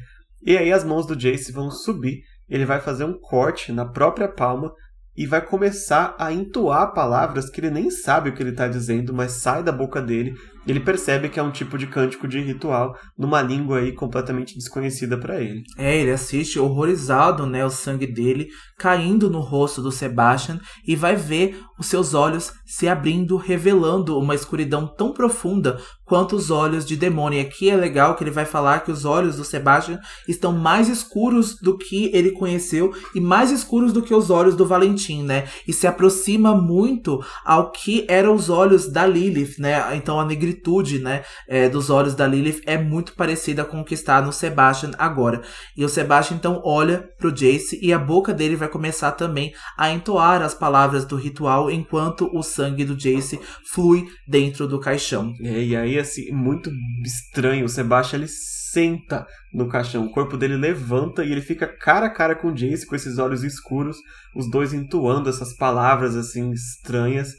[0.41, 4.27] E aí as mãos do Jace vão subir, ele vai fazer um corte na própria
[4.27, 4.71] palma
[5.15, 9.13] e vai começar a entoar palavras que ele nem sabe o que ele está dizendo,
[9.13, 10.33] mas sai da boca dele.
[10.65, 15.17] Ele percebe que é um tipo de cântico de ritual numa língua aí completamente desconhecida
[15.17, 15.63] para ele.
[15.77, 21.15] É, ele assiste horrorizado, né, o sangue dele caindo no rosto do Sebastian e vai
[21.15, 26.95] ver os seus olhos se abrindo, revelando uma escuridão tão profunda quanto os olhos de
[26.95, 27.39] demônio.
[27.39, 30.87] E aqui é legal que ele vai falar que os olhos do Sebastian estão mais
[30.87, 35.47] escuros do que ele conheceu e mais escuros do que os olhos do Valentim, né?
[35.67, 39.95] E se aproxima muito ao que eram os olhos da Lilith, né?
[39.95, 40.52] Então a negritude,
[40.99, 44.91] né, é, dos olhos da Lilith é muito parecida com o que está no Sebastian
[44.97, 45.41] agora.
[45.75, 49.91] E o Sebastian então olha pro Jace e a boca dele vai começar também a
[49.91, 53.39] entoar as palavras do ritual enquanto o sangue do Jace
[53.71, 55.33] flui dentro do caixão.
[55.41, 56.71] É, e aí, assim, muito
[57.03, 57.65] estranho.
[57.65, 62.09] O Sebastian ele senta no caixão, o corpo dele levanta e ele fica cara a
[62.09, 63.97] cara com o Jace, com esses olhos escuros,
[64.35, 67.33] os dois entoando essas palavras assim estranhas.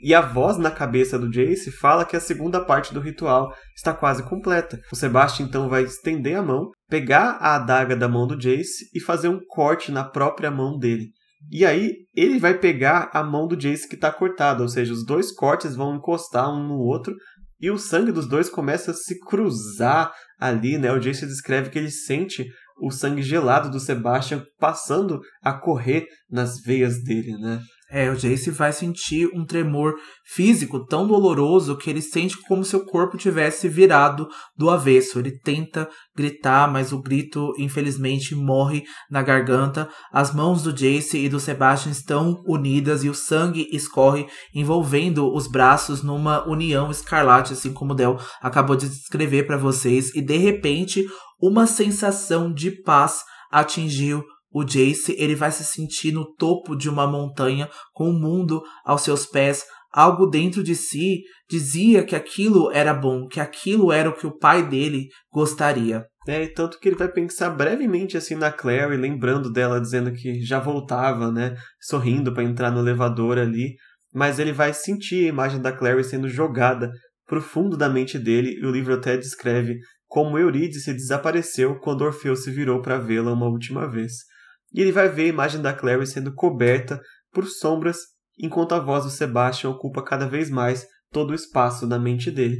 [0.00, 3.92] E a voz na cabeça do Jace fala que a segunda parte do ritual está
[3.92, 4.80] quase completa.
[4.92, 9.00] O Sebastian então vai estender a mão, pegar a adaga da mão do Jace e
[9.00, 11.08] fazer um corte na própria mão dele.
[11.50, 15.04] E aí ele vai pegar a mão do Jace que está cortada, ou seja, os
[15.04, 17.14] dois cortes vão encostar um no outro
[17.60, 20.92] e o sangue dos dois começa a se cruzar ali, né?
[20.92, 22.46] O Jace descreve que ele sente
[22.80, 27.60] o sangue gelado do Sebastian passando a correr nas veias dele, né?
[27.90, 29.94] É, o Jace vai sentir um tremor
[30.26, 35.18] físico tão doloroso que ele sente como se o corpo tivesse virado do avesso.
[35.18, 39.88] Ele tenta gritar, mas o grito, infelizmente, morre na garganta.
[40.12, 45.46] As mãos do Jace e do Sebastian estão unidas e o sangue escorre, envolvendo os
[45.46, 50.14] braços numa união escarlate, assim como o Del acabou de descrever para vocês.
[50.14, 51.06] E de repente,
[51.40, 54.22] uma sensação de paz atingiu
[54.58, 59.02] o Jace ele vai se sentir no topo de uma montanha com o mundo aos
[59.02, 59.64] seus pés.
[59.92, 64.36] Algo dentro de si dizia que aquilo era bom, que aquilo era o que o
[64.36, 66.04] pai dele gostaria.
[66.26, 70.60] É, tanto que ele vai pensar brevemente assim na Clary, lembrando dela dizendo que já
[70.60, 73.76] voltava, né, sorrindo para entrar no elevador ali,
[74.12, 76.90] mas ele vai sentir a imagem da Clary sendo jogada
[77.26, 82.36] pro fundo da mente dele, e o livro até descreve como Eurídice desapareceu quando Orfeu
[82.36, 84.27] se virou para vê-la uma última vez
[84.72, 87.00] e ele vai ver a imagem da Clary sendo coberta
[87.32, 87.98] por sombras,
[88.38, 92.58] enquanto a voz do Sebastian ocupa cada vez mais todo o espaço na mente dele.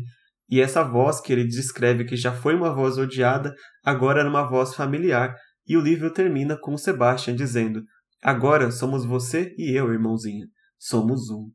[0.48, 3.55] E essa voz que ele descreve que já foi uma voz odiada,
[3.85, 5.35] agora era uma voz familiar,
[5.66, 7.82] e o livro termina com o Sebastian dizendo:
[8.22, 10.47] Agora somos você e eu, irmãozinho.
[10.78, 11.51] Somos um.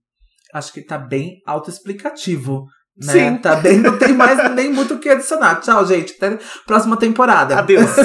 [0.54, 2.66] Acho que tá bem autoexplicativo.
[2.96, 3.14] Né?
[3.14, 3.38] Sim.
[3.38, 5.60] Tá bem, não tem mais nem muito o que adicionar.
[5.62, 6.14] Tchau, gente.
[6.14, 7.58] Até próxima temporada.
[7.58, 7.90] Adeus.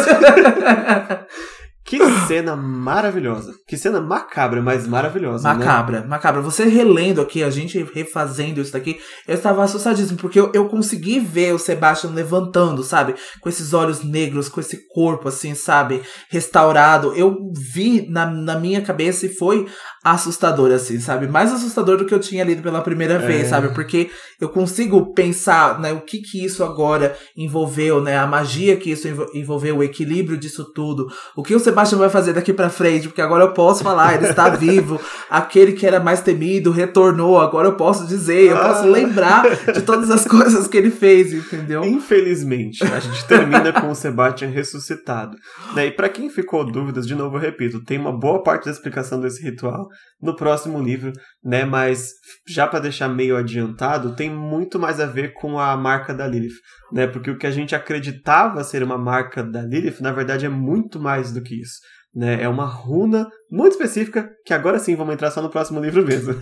[1.88, 3.54] Que cena maravilhosa.
[3.66, 5.48] Que cena macabra, mas maravilhosa.
[5.48, 5.64] Né?
[5.64, 6.06] Macabra, né?
[6.06, 6.42] macabra.
[6.42, 11.18] Você relendo aqui, a gente refazendo isso daqui, eu estava assustadíssimo, porque eu, eu consegui
[11.18, 13.14] ver o Sebastian levantando, sabe?
[13.40, 16.02] Com esses olhos negros, com esse corpo, assim, sabe?
[16.28, 17.14] Restaurado.
[17.14, 19.66] Eu vi na, na minha cabeça e foi
[20.12, 21.26] assustador, assim, sabe?
[21.26, 23.18] Mais assustador do que eu tinha lido pela primeira é.
[23.18, 23.68] vez, sabe?
[23.74, 24.10] Porque
[24.40, 28.16] eu consigo pensar, né, o que que isso agora envolveu, né?
[28.16, 31.08] A magia que isso envolveu, o equilíbrio disso tudo.
[31.36, 33.08] O que o Sebastião vai fazer daqui para frente?
[33.08, 35.00] Porque agora eu posso falar, ele está vivo.
[35.28, 37.40] Aquele que era mais temido retornou.
[37.40, 38.86] Agora eu posso dizer, eu posso ah.
[38.86, 41.84] lembrar de todas as coisas que ele fez, entendeu?
[41.84, 45.36] Infelizmente, a gente termina com o Sebastian ressuscitado.
[45.74, 45.86] Né?
[45.86, 49.20] E para quem ficou dúvidas, de novo eu repito, tem uma boa parte da explicação
[49.20, 49.88] desse ritual
[50.20, 51.12] no próximo livro,
[51.42, 51.64] né?
[51.64, 52.10] Mas
[52.46, 56.56] já para deixar meio adiantado, tem muito mais a ver com a marca da Lilith,
[56.92, 57.06] né?
[57.06, 60.98] Porque o que a gente acreditava ser uma marca da Lilith, na verdade é muito
[61.00, 61.78] mais do que isso.
[62.14, 66.04] Né, é uma runa muito específica que agora sim vamos entrar só no próximo livro
[66.04, 66.34] mesmo.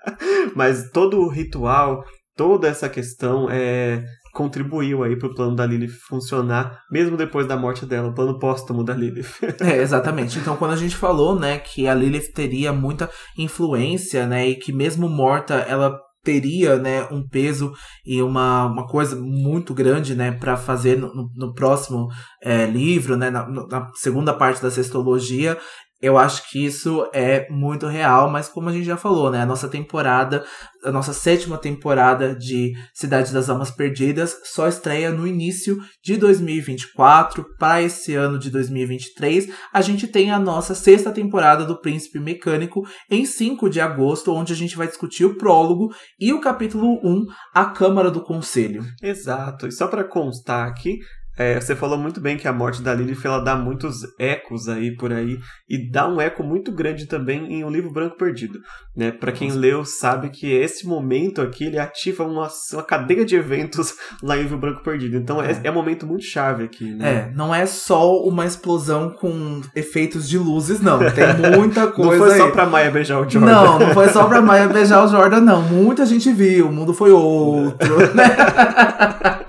[0.56, 2.02] Mas todo o ritual,
[2.40, 4.02] toda essa questão é
[4.32, 8.82] contribuiu aí pro plano da Lilith funcionar, mesmo depois da morte dela, o plano póstumo
[8.82, 9.28] da Lilith.
[9.60, 10.38] é, exatamente.
[10.38, 14.72] Então, quando a gente falou, né, que a Lilith teria muita influência, né, e que
[14.72, 17.72] mesmo morta, ela teria né, um peso
[18.06, 22.08] e uma, uma coisa muito grande né, para fazer no, no, próximo
[22.42, 25.58] é, livro, né, na, na, segunda parte da sextologia,
[26.00, 29.42] Eu acho que isso é muito real, mas como a gente já falou, né?
[29.42, 30.42] A nossa temporada,
[30.82, 37.44] a nossa sétima temporada de Cidade das Almas Perdidas só estreia no início de 2024.
[37.58, 42.82] Para esse ano de 2023, a gente tem a nossa sexta temporada do Príncipe Mecânico
[43.10, 47.26] em 5 de agosto, onde a gente vai discutir o prólogo e o capítulo 1,
[47.54, 48.82] a Câmara do Conselho.
[49.02, 49.66] Exato.
[49.66, 50.98] E só para constar aqui,
[51.40, 54.94] é, você falou muito bem que a morte da Lilith ela dá muitos ecos aí
[54.94, 58.58] por aí e dá um eco muito grande também em O Livro Branco Perdido,
[58.94, 59.10] né?
[59.10, 63.94] Para quem leu sabe que esse momento aqui ele ativa uma, uma cadeia de eventos
[64.22, 65.16] lá em Livro Branco Perdido.
[65.16, 67.10] Então é, é, é um momento muito chave aqui, né?
[67.10, 70.98] É, não é só uma explosão com efeitos de luzes, não.
[70.98, 71.24] Tem
[71.56, 72.10] muita coisa.
[72.10, 72.38] não foi aí.
[72.38, 73.50] só pra Maia beijar o Jordan.
[73.50, 75.62] Não, não foi só pra Maia beijar o Jordan, não.
[75.62, 79.39] Muita gente viu, o mundo foi outro, né?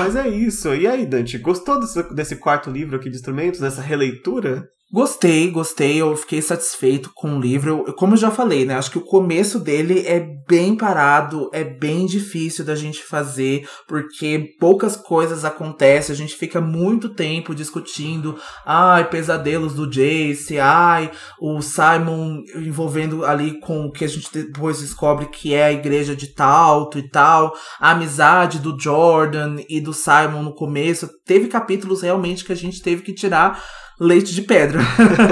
[0.00, 0.74] Mas é isso.
[0.74, 4.66] E aí, Dante, gostou desse, desse quarto livro aqui de instrumentos, dessa releitura?
[4.92, 7.94] Gostei, gostei, eu fiquei satisfeito com o livro.
[7.96, 8.74] Como eu já falei, né?
[8.74, 10.18] Acho que o começo dele é
[10.48, 16.60] bem parado, é bem difícil da gente fazer, porque poucas coisas acontecem, a gente fica
[16.60, 18.36] muito tempo discutindo,
[18.66, 21.08] ai, pesadelos do Jace, ai,
[21.40, 26.16] o Simon envolvendo ali com o que a gente depois descobre que é a igreja
[26.16, 31.08] de Talto e tal, a amizade do Jordan e do Simon no começo.
[31.24, 33.62] Teve capítulos realmente que a gente teve que tirar
[34.00, 34.80] leite de pedra,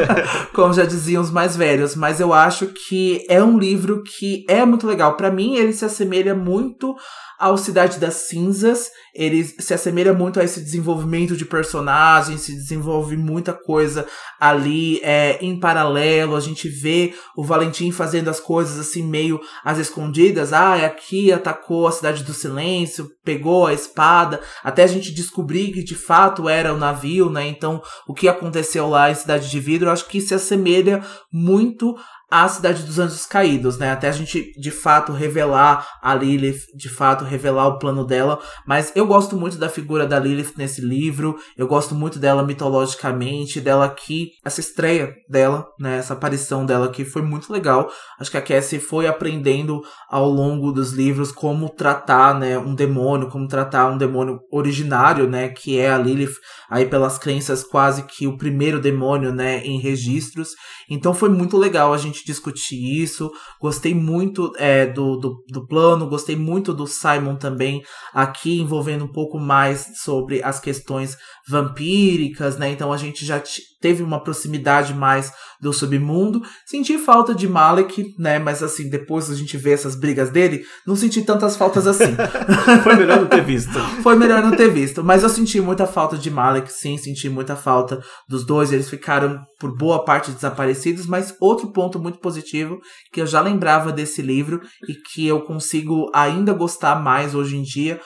[0.52, 1.96] como já diziam os mais velhos.
[1.96, 5.16] Mas eu acho que é um livro que é muito legal.
[5.16, 6.94] Para mim, ele se assemelha muito
[7.38, 8.90] ao Cidade das Cinzas.
[9.14, 14.06] Ele se assemelha muito a esse desenvolvimento de personagens, se desenvolve muita coisa
[14.40, 16.36] ali é, em paralelo.
[16.36, 20.52] A gente vê o Valentim fazendo as coisas assim, meio às escondidas.
[20.52, 25.82] Ah, aqui atacou a Cidade do Silêncio, pegou a espada, até a gente descobrir que
[25.82, 27.46] de fato era o navio, né?
[27.46, 31.02] Então, o que aconteceu lá em Cidade de Vidro, acho que se assemelha
[31.32, 31.94] muito
[32.30, 33.90] a Cidade dos Anjos Caídos, né?
[33.90, 38.38] Até a gente de fato revelar a Lilith, de fato revelar o plano dela.
[38.66, 41.38] Mas eu gosto muito da figura da Lilith nesse livro.
[41.56, 45.98] Eu gosto muito dela mitologicamente, dela aqui, essa estreia dela, né?
[45.98, 47.90] Essa aparição dela aqui foi muito legal.
[48.18, 53.28] Acho que a Cassie foi aprendendo ao longo dos livros como tratar, né, um demônio,
[53.28, 56.36] como tratar um demônio originário, né, que é a Lilith,
[56.68, 60.50] aí pelas crenças quase que o primeiro demônio, né, em registros.
[60.88, 63.30] Então foi muito legal a gente discutir isso.
[63.60, 67.82] Gostei muito é, do, do, do plano, gostei muito do Simon também,
[68.12, 71.16] aqui envolvendo um pouco mais sobre as questões
[71.48, 72.70] vampíricas, né?
[72.70, 73.42] Então a gente já
[73.80, 76.42] teve uma proximidade mais do submundo.
[76.66, 78.38] Senti falta de Malek, né?
[78.38, 82.16] Mas assim, depois a gente vê essas brigas dele, não senti tantas faltas assim.
[82.82, 83.78] Foi melhor não ter visto.
[84.02, 85.02] Foi melhor não ter visto.
[85.02, 88.72] Mas eu senti muita falta de Malek, sim, senti muita falta dos dois.
[88.72, 92.78] Eles ficaram por boa parte desaparecidos, mas outro ponto muito positivo
[93.12, 97.62] que eu já lembrava desse livro e que eu consigo ainda gostar mais hoje em
[97.62, 98.00] dia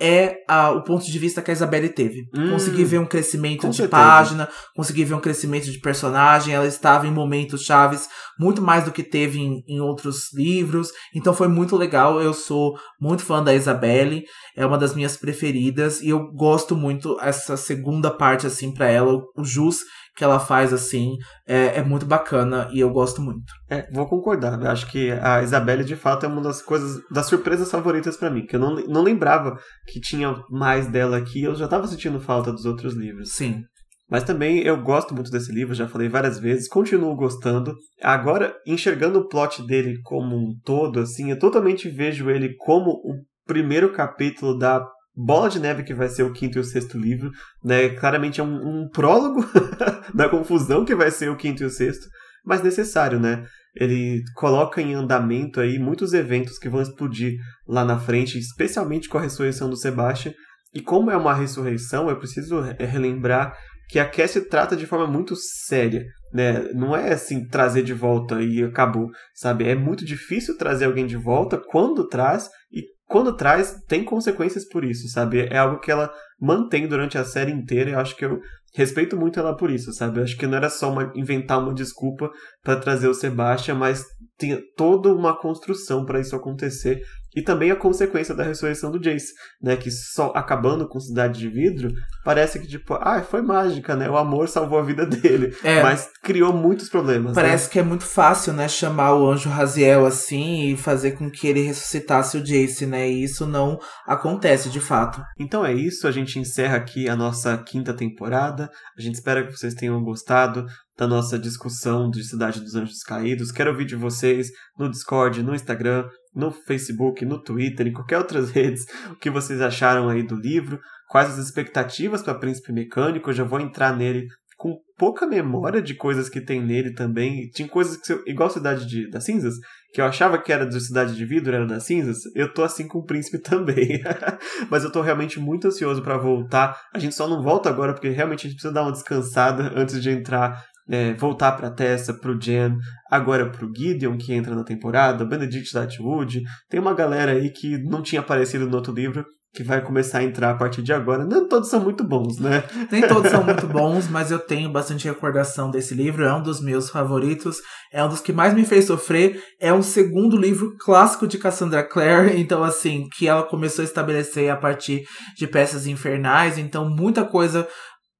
[0.00, 2.28] é a, o ponto de vista que a Isabelle teve.
[2.34, 3.88] Hum, consegui ver um crescimento de certeza.
[3.88, 8.08] página, consegui ver um crescimento de personagem, ela estava em momentos chaves
[8.38, 12.78] muito mais do que teve em, em outros livros, então foi muito legal, eu sou
[13.00, 14.24] muito fã da Isabelle,
[14.56, 19.12] é uma das minhas preferidas, e eu gosto muito essa segunda parte, assim, para ela,
[19.36, 19.78] o Jus,
[20.18, 21.16] que ela faz assim
[21.46, 23.44] é, é, muito bacana e eu gosto muito.
[23.70, 24.60] É, vou concordar.
[24.60, 28.28] Eu acho que a Isabelle de fato é uma das coisas, das surpresas favoritas para
[28.28, 32.18] mim, que eu não, não lembrava que tinha mais dela aqui, eu já tava sentindo
[32.18, 33.30] falta dos outros livros.
[33.30, 33.62] Sim.
[34.10, 37.76] Mas também eu gosto muito desse livro, já falei várias vezes, continuo gostando.
[38.02, 43.14] Agora, enxergando o plot dele como um todo, assim, eu totalmente vejo ele como o
[43.46, 44.84] primeiro capítulo da
[45.20, 47.32] Bola de Neve, que vai ser o quinto e o sexto livro,
[47.64, 47.88] né?
[47.88, 49.44] Claramente é um, um prólogo
[50.14, 52.06] da confusão que vai ser o quinto e o sexto,
[52.44, 53.44] mas necessário, né?
[53.74, 57.34] Ele coloca em andamento aí muitos eventos que vão explodir
[57.66, 60.32] lá na frente, especialmente com a ressurreição do Sebastian.
[60.72, 63.56] E como é uma ressurreição, eu preciso relembrar
[63.88, 66.70] que a Cassie trata de forma muito séria, né?
[66.74, 69.68] Não é assim trazer de volta e acabou, sabe?
[69.68, 74.84] É muito difícil trazer alguém de volta quando traz e quando traz, tem consequências por
[74.84, 75.40] isso, sabe?
[75.50, 78.38] É algo que ela mantém durante a série inteira e eu acho que eu
[78.74, 80.20] respeito muito ela por isso, sabe?
[80.20, 82.30] Eu acho que não era só uma, inventar uma desculpa
[82.62, 84.04] para trazer o Sebastian, mas
[84.36, 87.00] tem toda uma construção para isso acontecer.
[87.38, 89.32] E também a consequência da ressurreição do Jace,
[89.62, 89.76] né?
[89.76, 91.92] Que só acabando com Cidade de Vidro,
[92.24, 94.10] parece que, tipo, ah, foi mágica, né?
[94.10, 95.56] O amor salvou a vida dele.
[95.62, 95.80] É.
[95.80, 97.34] Mas criou muitos problemas.
[97.34, 97.70] Parece né?
[97.70, 101.62] que é muito fácil, né, chamar o anjo Raziel assim e fazer com que ele
[101.62, 103.08] ressuscitasse o Jace, né?
[103.08, 105.22] E isso não acontece de fato.
[105.38, 108.68] Então é isso, a gente encerra aqui a nossa quinta temporada.
[108.98, 110.66] A gente espera que vocês tenham gostado
[110.98, 113.52] da nossa discussão de Cidade dos Anjos Caídos.
[113.52, 116.04] Quero ouvir de vocês no Discord, no Instagram,
[116.38, 120.80] no Facebook, no Twitter, em qualquer outras redes, o que vocês acharam aí do livro,
[121.08, 123.28] quais as expectativas para Príncipe Mecânico.
[123.28, 127.48] Eu já vou entrar nele com pouca memória de coisas que tem nele também.
[127.50, 129.54] Tinha coisas que, igual Cidade de, das Cinzas,
[129.92, 132.18] que eu achava que era de Cidade de Vidro, era das Cinzas.
[132.34, 134.00] Eu tô assim com o Príncipe também.
[134.70, 136.80] Mas eu tô realmente muito ansioso para voltar.
[136.94, 140.02] A gente só não volta agora porque realmente a gente precisa dar uma descansada antes
[140.02, 142.78] de entrar é, voltar para Tessa, pro Jen,
[143.10, 146.42] agora pro Gideon, que entra na temporada, Benedict Atwood.
[146.68, 149.24] Tem uma galera aí que não tinha aparecido no outro livro,
[149.54, 151.24] que vai começar a entrar a partir de agora.
[151.24, 152.62] Não todos são muito bons, né?
[152.92, 156.24] Nem todos são muito bons, mas eu tenho bastante recordação desse livro.
[156.24, 157.58] É um dos meus favoritos.
[157.92, 159.42] É um dos que mais me fez sofrer.
[159.58, 162.38] É um segundo livro clássico de Cassandra Clare.
[162.48, 165.04] Então, assim, que ela começou a estabelecer a partir
[165.36, 166.56] de peças infernais.
[166.56, 167.66] Então, muita coisa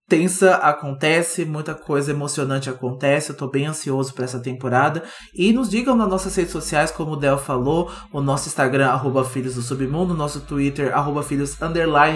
[0.08, 3.30] tensa acontece, muita coisa emocionante acontece.
[3.30, 5.02] Eu tô bem ansioso para essa temporada.
[5.34, 9.24] E nos digam nas nossas redes sociais, como o Del falou, o nosso Instagram, arroba
[9.24, 11.54] Filhos do Submundo, nosso Twitter, arroba Filhos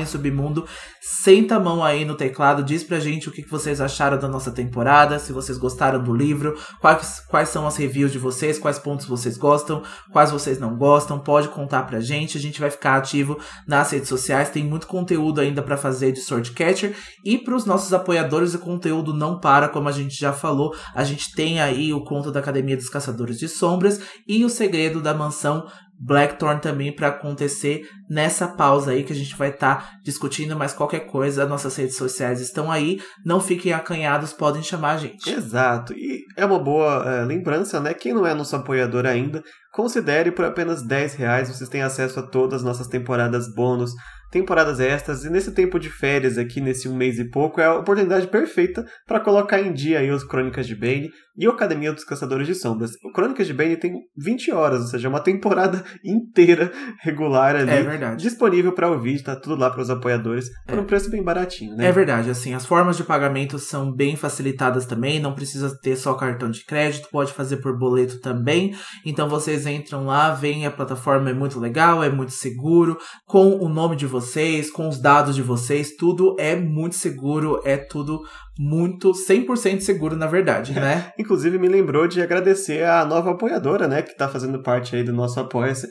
[0.07, 0.67] Submundo.
[1.05, 4.51] Senta a mão aí no teclado, diz pra gente o que vocês acharam da nossa
[4.51, 9.07] temporada, se vocês gostaram do livro, quais, quais são as reviews de vocês, quais pontos
[9.07, 12.39] vocês gostam, quais vocês não gostam, pode contar pra gente.
[12.39, 16.21] A gente vai ficar ativo nas redes sociais, tem muito conteúdo ainda para fazer de
[16.21, 20.75] Swordcatcher e pros nossos nossos apoiadores, o conteúdo não para, como a gente já falou.
[20.95, 25.01] A gente tem aí o conto da Academia dos Caçadores de Sombras e o segredo
[25.01, 25.67] da mansão
[26.05, 30.73] Blackthorn também para acontecer nessa pausa aí que a gente vai estar tá discutindo, mas
[30.73, 35.31] qualquer coisa, nossas redes sociais estão aí, não fiquem acanhados, podem chamar a gente.
[35.31, 37.95] Exato, e é uma boa é, lembrança, né?
[37.95, 42.27] Quem não é nosso apoiador ainda, considere por apenas 10 reais, vocês têm acesso a
[42.27, 43.93] todas as nossas temporadas bônus,
[44.33, 47.77] temporadas extras, e nesse tempo de férias aqui, nesse um mês e pouco, é a
[47.77, 52.05] oportunidade perfeita para colocar em dia aí os Crônicas de Bane e o Academia dos
[52.05, 52.93] Caçadores de Sombras.
[53.05, 57.71] O Crônicas de Bane tem 20 horas, ou seja, uma temporada inteira regular ali.
[57.71, 58.23] É verdade.
[58.23, 60.81] Disponível para ouvir, tá tudo lá para os apoiadores, por É.
[60.81, 61.87] um preço bem baratinho, né?
[61.87, 66.15] É verdade, assim, as formas de pagamento são bem facilitadas também, não precisa ter só
[66.15, 68.75] cartão de crédito, pode fazer por boleto também.
[69.05, 73.69] Então vocês entram lá, veem a plataforma é muito legal, é muito seguro, com o
[73.69, 78.21] nome de vocês, com os dados de vocês, tudo é muito seguro, é tudo
[78.63, 81.13] muito 100% seguro na verdade, né?
[81.19, 85.13] Inclusive me lembrou de agradecer a nova apoiadora, né, que tá fazendo parte aí do
[85.13, 85.89] nosso Apoia-se,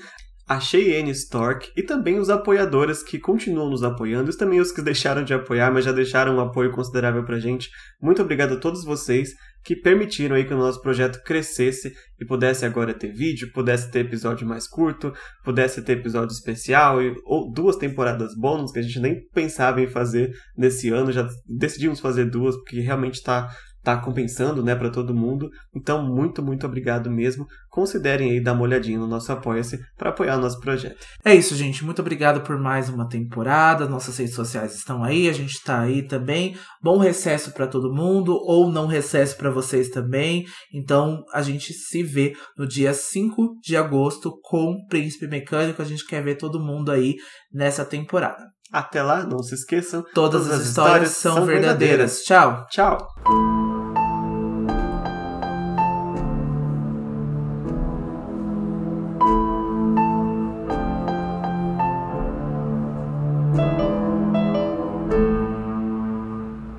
[0.47, 4.81] a Cheyenne Stork, e também os apoiadores que continuam nos apoiando, e também os que
[4.81, 7.69] deixaram de apoiar, mas já deixaram um apoio considerável pra gente.
[8.01, 9.31] Muito obrigado a todos vocês
[9.63, 13.99] que permitiram aí que o nosso projeto crescesse e pudesse agora ter vídeo, pudesse ter
[14.05, 15.13] episódio mais curto,
[15.43, 19.87] pudesse ter episódio especial e, ou duas temporadas bônus que a gente nem pensava em
[19.87, 23.49] fazer nesse ano, já decidimos fazer duas porque realmente tá
[23.83, 25.49] tá compensando, né, para todo mundo.
[25.75, 27.45] Então, muito, muito obrigado mesmo.
[27.69, 31.05] Considerem aí dar uma olhadinha no nosso Apoia-se para apoiar o nosso projeto.
[31.23, 31.83] É isso, gente.
[31.83, 33.87] Muito obrigado por mais uma temporada.
[33.87, 36.55] Nossas redes sociais estão aí, a gente tá aí também.
[36.81, 40.45] Bom recesso para todo mundo ou não recesso para vocês também.
[40.73, 45.81] Então, a gente se vê no dia 5 de agosto com Príncipe Mecânico.
[45.81, 47.15] A gente quer ver todo mundo aí
[47.51, 48.51] nessa temporada.
[48.71, 50.03] Até lá, não se esqueçam.
[50.13, 52.23] Todas, as, histórias, são verdadeiras.
[52.23, 52.65] Tchau.
[52.69, 52.97] Tchau.